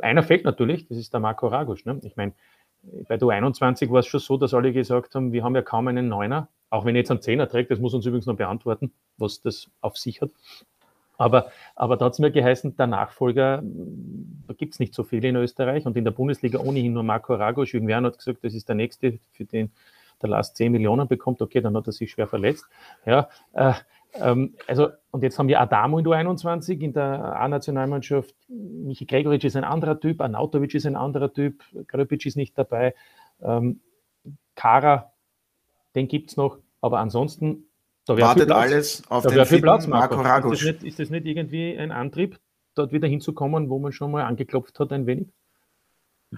einer 0.00 0.22
fehlt 0.22 0.44
natürlich, 0.44 0.88
das 0.88 0.98
ist 0.98 1.12
der 1.12 1.20
Marco 1.20 1.46
Ragusch. 1.48 1.84
Ne? 1.84 2.00
Ich 2.02 2.16
meine, 2.16 2.32
bei 3.08 3.16
der 3.16 3.28
U21 3.28 3.90
war 3.90 4.00
es 4.00 4.06
schon 4.06 4.20
so, 4.20 4.36
dass 4.36 4.54
alle 4.54 4.72
gesagt 4.72 5.14
haben, 5.14 5.32
wir 5.32 5.44
haben 5.44 5.54
ja 5.54 5.62
kaum 5.62 5.86
einen 5.88 6.08
Neuner, 6.08 6.48
auch 6.70 6.84
wenn 6.84 6.96
jetzt 6.96 7.10
einen 7.10 7.20
Zehner 7.20 7.48
trägt, 7.48 7.70
das 7.70 7.78
muss 7.78 7.94
uns 7.94 8.06
übrigens 8.06 8.26
noch 8.26 8.36
beantworten, 8.36 8.92
was 9.18 9.40
das 9.40 9.70
auf 9.80 9.98
sich 9.98 10.22
hat. 10.22 10.30
Aber, 11.22 11.46
aber 11.76 11.96
da 11.96 12.06
hat 12.06 12.14
es 12.14 12.18
mir 12.18 12.32
geheißen, 12.32 12.76
der 12.76 12.88
Nachfolger, 12.88 13.62
da 13.62 14.54
gibt 14.54 14.74
es 14.74 14.80
nicht 14.80 14.92
so 14.92 15.04
viele 15.04 15.28
in 15.28 15.36
Österreich 15.36 15.86
und 15.86 15.96
in 15.96 16.04
der 16.04 16.10
Bundesliga 16.10 16.58
ohnehin 16.58 16.92
nur 16.92 17.04
Marco 17.04 17.34
Ragosch. 17.34 17.74
Irgendwer 17.74 18.02
hat 18.02 18.18
gesagt, 18.18 18.42
das 18.42 18.54
ist 18.54 18.68
der 18.68 18.74
nächste, 18.74 19.20
für 19.30 19.44
den 19.44 19.70
der 20.20 20.30
Last 20.30 20.56
10 20.56 20.72
Millionen 20.72 21.08
bekommt, 21.08 21.42
okay, 21.42 21.60
dann 21.60 21.76
hat 21.76 21.86
er 21.86 21.92
sich 21.92 22.10
schwer 22.10 22.26
verletzt. 22.26 22.64
Ja, 23.06 23.28
äh, 23.52 23.72
ähm, 24.14 24.54
also, 24.66 24.88
und 25.10 25.22
jetzt 25.22 25.38
haben 25.38 25.48
wir 25.48 25.60
Adamo 25.60 25.98
in 25.98 26.04
der 26.04 26.14
21 26.14 26.80
in 26.80 26.92
der 26.92 27.36
A-Nationalmannschaft. 27.40 28.34
Michi 28.48 29.04
Gregoritsch 29.04 29.44
ist 29.44 29.56
ein 29.56 29.64
anderer 29.64 29.98
Typ, 29.98 30.20
Anautovic 30.20 30.74
ist 30.74 30.86
ein 30.86 30.96
anderer 30.96 31.32
Typ, 31.32 31.62
Gröbic 31.88 32.26
ist 32.26 32.36
nicht 32.36 32.56
dabei. 32.58 32.94
Ähm, 33.40 33.80
Kara, 34.54 35.12
den 35.94 36.08
gibt 36.08 36.30
es 36.30 36.36
noch, 36.36 36.58
aber 36.80 36.98
ansonsten 36.98 37.64
Wartet 38.06 38.50
alles 38.50 39.02
auf 39.08 39.24
da 39.24 39.30
den 39.30 39.46
viel 39.46 39.60
Platz, 39.60 39.86
Marco, 39.86 40.16
Marco 40.16 40.52
Ist 40.52 40.62
das, 40.62 40.72
nicht, 40.72 40.84
ist 40.84 40.98
das 40.98 41.10
nicht 41.10 41.26
irgendwie 41.26 41.76
ein 41.78 41.92
Antrieb, 41.92 42.38
dort 42.74 42.92
wieder 42.92 43.06
hinzukommen, 43.06 43.68
wo 43.68 43.78
man 43.78 43.92
schon 43.92 44.10
mal 44.10 44.24
angeklopft 44.24 44.78
hat 44.80 44.92
ein 44.92 45.06
wenig? 45.06 45.28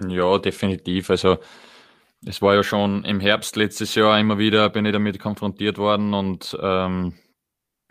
Ja, 0.07 0.37
definitiv. 0.37 1.09
Also 1.09 1.37
es 2.25 2.41
war 2.41 2.55
ja 2.55 2.63
schon 2.63 3.03
im 3.05 3.19
Herbst 3.19 3.55
letztes 3.55 3.95
Jahr 3.95 4.19
immer 4.19 4.37
wieder, 4.37 4.69
bin 4.69 4.85
ich 4.85 4.91
damit 4.91 5.19
konfrontiert 5.19 5.77
worden 5.77 6.13
und 6.13 6.57
ähm, 6.61 7.13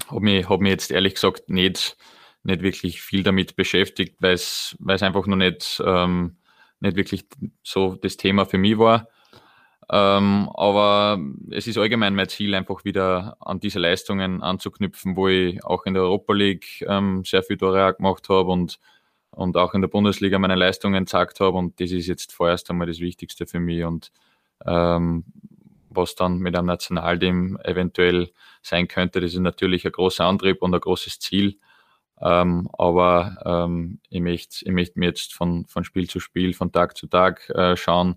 habe 0.09 0.21
mich, 0.21 0.49
hab 0.49 0.61
mich 0.61 0.71
jetzt 0.71 0.91
ehrlich 0.91 1.15
gesagt 1.15 1.49
nicht, 1.51 1.97
nicht 2.43 2.63
wirklich 2.63 3.01
viel 3.03 3.23
damit 3.23 3.57
beschäftigt, 3.57 4.17
weil 4.21 4.35
es 4.35 4.77
einfach 4.87 5.27
noch 5.27 5.37
nicht, 5.37 5.83
ähm, 5.85 6.37
nicht 6.81 6.97
wirklich 6.97 7.27
so 7.63 7.95
das 7.97 8.17
Thema 8.17 8.45
für 8.45 8.59
mich 8.59 8.79
war. 8.79 9.09
Ähm, 9.91 10.49
aber 10.55 11.19
es 11.51 11.67
ist 11.67 11.79
allgemein 11.79 12.15
mein 12.15 12.29
Ziel, 12.29 12.55
einfach 12.55 12.85
wieder 12.85 13.37
an 13.41 13.61
diese 13.61 13.79
Leistungen 13.79 14.43
anzuknüpfen, 14.43 15.17
wo 15.17 15.29
ich 15.29 15.63
auch 15.65 15.85
in 15.85 15.95
der 15.95 16.05
Europa 16.05 16.33
League 16.33 16.85
ähm, 16.89 17.23
sehr 17.25 17.43
viel 17.43 17.59
Tore 17.59 17.95
gemacht 17.95 18.29
habe 18.29 18.51
und, 18.51 18.79
und 19.31 19.57
auch 19.57 19.75
in 19.75 19.83
der 19.83 19.89
Bundesliga 19.89 20.39
meine 20.39 20.55
Leistungen 20.55 21.05
gezeigt 21.05 21.41
habe. 21.41 21.59
Und 21.59 21.81
das 21.81 21.91
ist 21.91 22.07
jetzt 22.07 22.33
vorerst 22.33 22.71
einmal 22.71 22.87
das 22.87 23.01
Wichtigste 23.01 23.47
für 23.47 23.61
mich. 23.61 23.85
Und 23.85 24.11
ähm, 24.67 25.25
was 25.91 26.15
dann 26.15 26.39
mit 26.39 26.57
einem 26.57 26.67
Nationalteam 26.67 27.59
eventuell 27.63 28.31
sein 28.63 28.89
könnte, 28.89 29.21
das 29.21 29.35
ist 29.35 29.41
natürlich 29.41 29.85
ein 29.85 29.93
großer 29.93 30.25
Antrieb 30.25 30.63
und 30.63 30.75
ein 30.75 30.81
großes 30.81 31.21
Ziel. 31.21 31.59
Ähm, 32.21 32.71
aber 32.73 33.37
ähm, 33.45 34.01
ich 34.09 34.21
möchte 34.21 34.65
ich 34.65 34.73
möchte 34.73 34.99
mir 34.99 35.07
jetzt 35.07 35.35
von, 35.35 35.67
von 35.67 35.85
Spiel 35.85 36.09
zu 36.09 36.21
Spiel, 36.21 36.55
von 36.55 36.73
Tag 36.73 36.97
zu 36.97 37.07
Tag 37.07 37.51
äh, 37.51 37.77
schauen, 37.77 38.17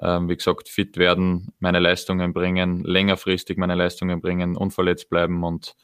ähm, 0.00 0.28
wie 0.28 0.36
gesagt, 0.36 0.68
fit 0.68 0.96
werden, 0.96 1.52
meine 1.58 1.78
Leistungen 1.78 2.32
bringen, 2.32 2.82
längerfristig 2.84 3.58
meine 3.58 3.74
Leistungen 3.74 4.20
bringen, 4.20 4.56
unverletzt 4.56 5.08
bleiben 5.08 5.42
und 5.44 5.76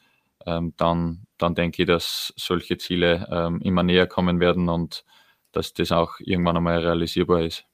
ähm, 0.46 0.72
dann, 0.76 1.26
dann 1.38 1.54
denke 1.54 1.82
ich, 1.82 1.88
dass 1.88 2.32
solche 2.36 2.78
Ziele 2.78 3.28
ähm, 3.30 3.60
immer 3.60 3.82
näher 3.82 4.06
kommen 4.06 4.40
werden 4.40 4.68
und 4.68 5.04
dass 5.52 5.74
das 5.74 5.92
auch 5.92 6.14
irgendwann 6.20 6.56
einmal 6.56 6.78
realisierbar 6.78 7.42
ist. 7.42 7.64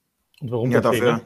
Und 0.40 0.50
warum 0.50 0.70
ja, 0.70 0.80
dafür? 0.80 1.22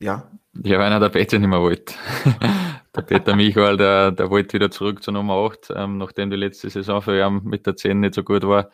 Ja. 0.00 0.30
Ja, 0.64 0.78
weil 0.78 0.92
er 0.92 1.00
der 1.00 1.08
Peter 1.10 1.38
nicht 1.38 1.48
mehr 1.48 1.60
wollte. 1.60 1.94
der 2.96 3.02
Peter 3.02 3.36
Michael, 3.36 3.76
der, 3.76 4.10
der 4.10 4.30
wollte 4.30 4.54
wieder 4.54 4.70
zurück 4.70 5.02
zur 5.02 5.12
Nummer 5.12 5.34
8, 5.34 5.72
ähm, 5.76 5.98
nachdem 5.98 6.30
die 6.30 6.36
letzte 6.36 6.70
Saison 6.70 7.02
für 7.02 7.18
ihn 7.18 7.42
mit 7.44 7.66
der 7.66 7.76
10 7.76 8.00
nicht 8.00 8.14
so 8.14 8.22
gut 8.22 8.42
war. 8.42 8.70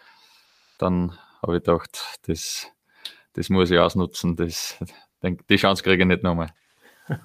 Dann 0.78 1.18
habe 1.42 1.56
ich 1.56 1.64
gedacht, 1.64 2.18
das, 2.26 2.68
das 3.32 3.48
muss 3.50 3.70
ich 3.70 3.78
ausnutzen. 3.78 4.36
Das, 4.36 4.78
die 5.22 5.56
Chance 5.56 5.82
kriege 5.82 6.02
ich 6.02 6.08
nicht 6.08 6.22
nochmal. 6.22 6.48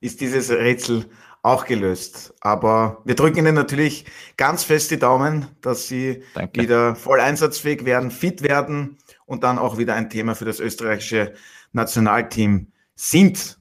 Ist 0.00 0.20
dieses 0.20 0.50
Rätsel 0.50 1.06
auch 1.44 1.66
gelöst. 1.66 2.34
Aber 2.40 3.02
wir 3.04 3.14
drücken 3.14 3.38
Ihnen 3.38 3.54
natürlich 3.54 4.06
ganz 4.36 4.64
fest 4.64 4.90
die 4.90 4.98
Daumen, 4.98 5.46
dass 5.60 5.86
Sie 5.86 6.22
Danke. 6.34 6.62
wieder 6.62 6.96
voll 6.96 7.20
einsatzfähig 7.20 7.84
werden, 7.84 8.10
fit 8.10 8.42
werden 8.42 8.98
und 9.26 9.44
dann 9.44 9.58
auch 9.58 9.76
wieder 9.76 9.94
ein 9.94 10.08
Thema 10.08 10.34
für 10.34 10.46
das 10.46 10.58
österreichische 10.58 11.34
Nationalteam 11.72 12.72
sind. 12.94 13.58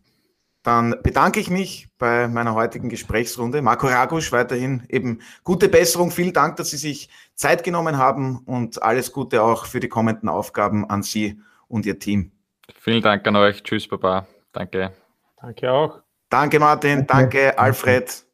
Dann 0.63 0.95
bedanke 1.03 1.41
ich 1.41 1.49
mich 1.49 1.89
bei 1.97 2.29
meiner 2.29 2.53
heutigen 2.53 2.87
Gesprächsrunde. 2.87 3.61
Marco 3.61 3.87
Ragusch, 3.87 4.31
weiterhin 4.31 4.83
eben 4.87 5.19
gute 5.43 5.67
Besserung. 5.67 6.09
Vielen 6.09 6.31
Dank, 6.31 6.55
dass 6.55 6.69
Sie 6.69 6.77
sich 6.77 7.09
Zeit 7.35 7.65
genommen 7.65 7.97
haben 7.97 8.37
und 8.45 8.81
alles 8.81 9.11
Gute 9.11 9.43
auch 9.43 9.65
für 9.65 9.81
die 9.81 9.89
kommenden 9.89 10.29
Aufgaben 10.29 10.89
an 10.89 11.03
Sie 11.03 11.41
und 11.67 11.85
Ihr 11.85 11.99
Team. 11.99 12.31
Vielen 12.79 13.01
Dank 13.01 13.27
an 13.27 13.35
euch. 13.35 13.63
Tschüss, 13.63 13.87
Papa. 13.87 14.27
Danke. 14.51 14.93
Danke 15.41 15.71
auch. 15.71 16.01
Danke, 16.29 16.59
Martin. 16.59 17.05
Danke, 17.05 17.37
danke 17.37 17.59
Alfred. 17.59 18.25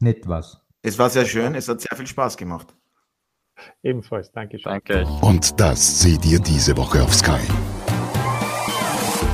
Nett 0.00 0.28
was. 0.28 0.60
Es 0.82 0.98
war 0.98 1.10
sehr 1.10 1.24
schön. 1.24 1.54
Es 1.54 1.68
hat 1.68 1.80
sehr 1.80 1.96
viel 1.96 2.06
Spaß 2.06 2.36
gemacht. 2.36 2.74
Ebenfalls. 3.82 4.30
Danke 4.32 4.58
schön. 4.58 4.72
Danke. 4.72 5.06
Und 5.22 5.58
das 5.60 6.00
seht 6.00 6.24
ihr 6.24 6.40
diese 6.40 6.76
Woche 6.76 7.02
auf 7.02 7.14
Sky. 7.14 7.40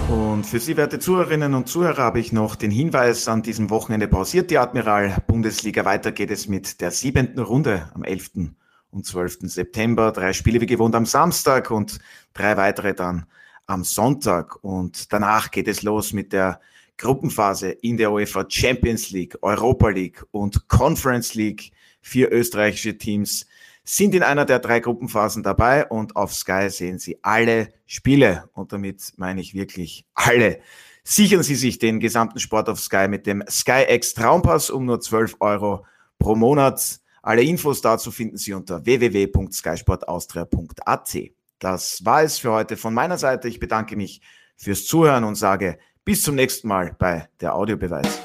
Und 0.08 0.44
für 0.44 0.60
Sie, 0.60 0.76
werte 0.76 0.98
Zuhörerinnen 0.98 1.54
und 1.54 1.68
Zuhörer, 1.68 2.02
habe 2.02 2.20
ich 2.20 2.32
noch 2.32 2.56
den 2.56 2.70
Hinweis, 2.70 3.28
an 3.28 3.42
diesem 3.42 3.70
Wochenende 3.70 4.08
pausiert 4.08 4.50
die 4.50 4.58
Admiral 4.58 5.16
Bundesliga. 5.26 5.84
Weiter 5.84 6.12
geht 6.12 6.30
es 6.30 6.48
mit 6.48 6.80
der 6.80 6.90
siebenten 6.90 7.42
Runde 7.42 7.90
am 7.94 8.04
11. 8.04 8.52
und 8.90 9.06
12. 9.06 9.38
September. 9.42 10.12
Drei 10.12 10.32
Spiele 10.32 10.60
wie 10.60 10.66
gewohnt 10.66 10.94
am 10.94 11.06
Samstag 11.06 11.70
und 11.70 11.98
drei 12.32 12.56
weitere 12.56 12.94
dann 12.94 13.26
am 13.66 13.84
Sonntag. 13.84 14.62
Und 14.62 15.12
danach 15.12 15.50
geht 15.50 15.68
es 15.68 15.82
los 15.82 16.12
mit 16.12 16.32
der 16.32 16.60
Gruppenphase 16.96 17.70
in 17.70 17.96
der 17.96 18.12
UEFA 18.12 18.44
Champions 18.48 19.10
League, 19.10 19.36
Europa 19.42 19.88
League 19.88 20.24
und 20.30 20.68
Conference 20.68 21.34
League. 21.34 21.72
Vier 22.00 22.30
österreichische 22.30 22.96
Teams 22.98 23.46
sind 23.84 24.14
in 24.14 24.22
einer 24.22 24.44
der 24.44 24.60
drei 24.60 24.80
Gruppenphasen 24.80 25.42
dabei 25.42 25.86
und 25.86 26.16
auf 26.16 26.34
Sky 26.34 26.68
sehen 26.70 26.98
Sie 26.98 27.18
alle 27.22 27.68
Spiele. 27.86 28.50
Und 28.52 28.72
damit 28.72 29.12
meine 29.16 29.40
ich 29.40 29.54
wirklich 29.54 30.04
alle. 30.14 30.60
Sichern 31.02 31.42
Sie 31.42 31.54
sich 31.54 31.78
den 31.78 32.00
gesamten 32.00 32.40
Sport 32.40 32.70
auf 32.70 32.80
Sky 32.80 33.08
mit 33.08 33.26
dem 33.26 33.44
Sky 33.48 33.84
X 33.88 34.12
Traumpass 34.14 34.70
um 34.70 34.86
nur 34.86 35.00
12 35.00 35.36
Euro 35.40 35.84
pro 36.18 36.34
Monat. 36.34 37.00
Alle 37.22 37.42
Infos 37.42 37.82
dazu 37.82 38.10
finden 38.10 38.38
Sie 38.38 38.54
unter 38.54 38.84
www.skysportaustria.at. 38.84 41.16
Das 41.64 42.04
war 42.04 42.22
es 42.22 42.36
für 42.36 42.52
heute 42.52 42.76
von 42.76 42.92
meiner 42.92 43.16
Seite. 43.16 43.48
Ich 43.48 43.58
bedanke 43.58 43.96
mich 43.96 44.20
fürs 44.54 44.84
Zuhören 44.84 45.24
und 45.24 45.34
sage 45.34 45.78
bis 46.04 46.20
zum 46.20 46.34
nächsten 46.34 46.68
Mal 46.68 46.94
bei 46.98 47.26
der 47.40 47.54
Audiobeweis. 47.54 48.20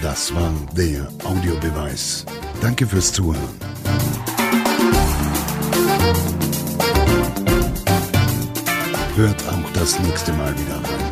Das 0.00 0.34
war 0.34 0.50
der 0.74 1.06
Audiobeweis. 1.22 2.24
Danke 2.62 2.86
fürs 2.86 3.12
Zuhören. 3.12 3.60
Hört 9.16 9.48
auch 9.48 9.72
das 9.74 10.00
nächste 10.00 10.32
Mal 10.32 10.54
wieder 10.58 10.76
rein. 10.76 11.07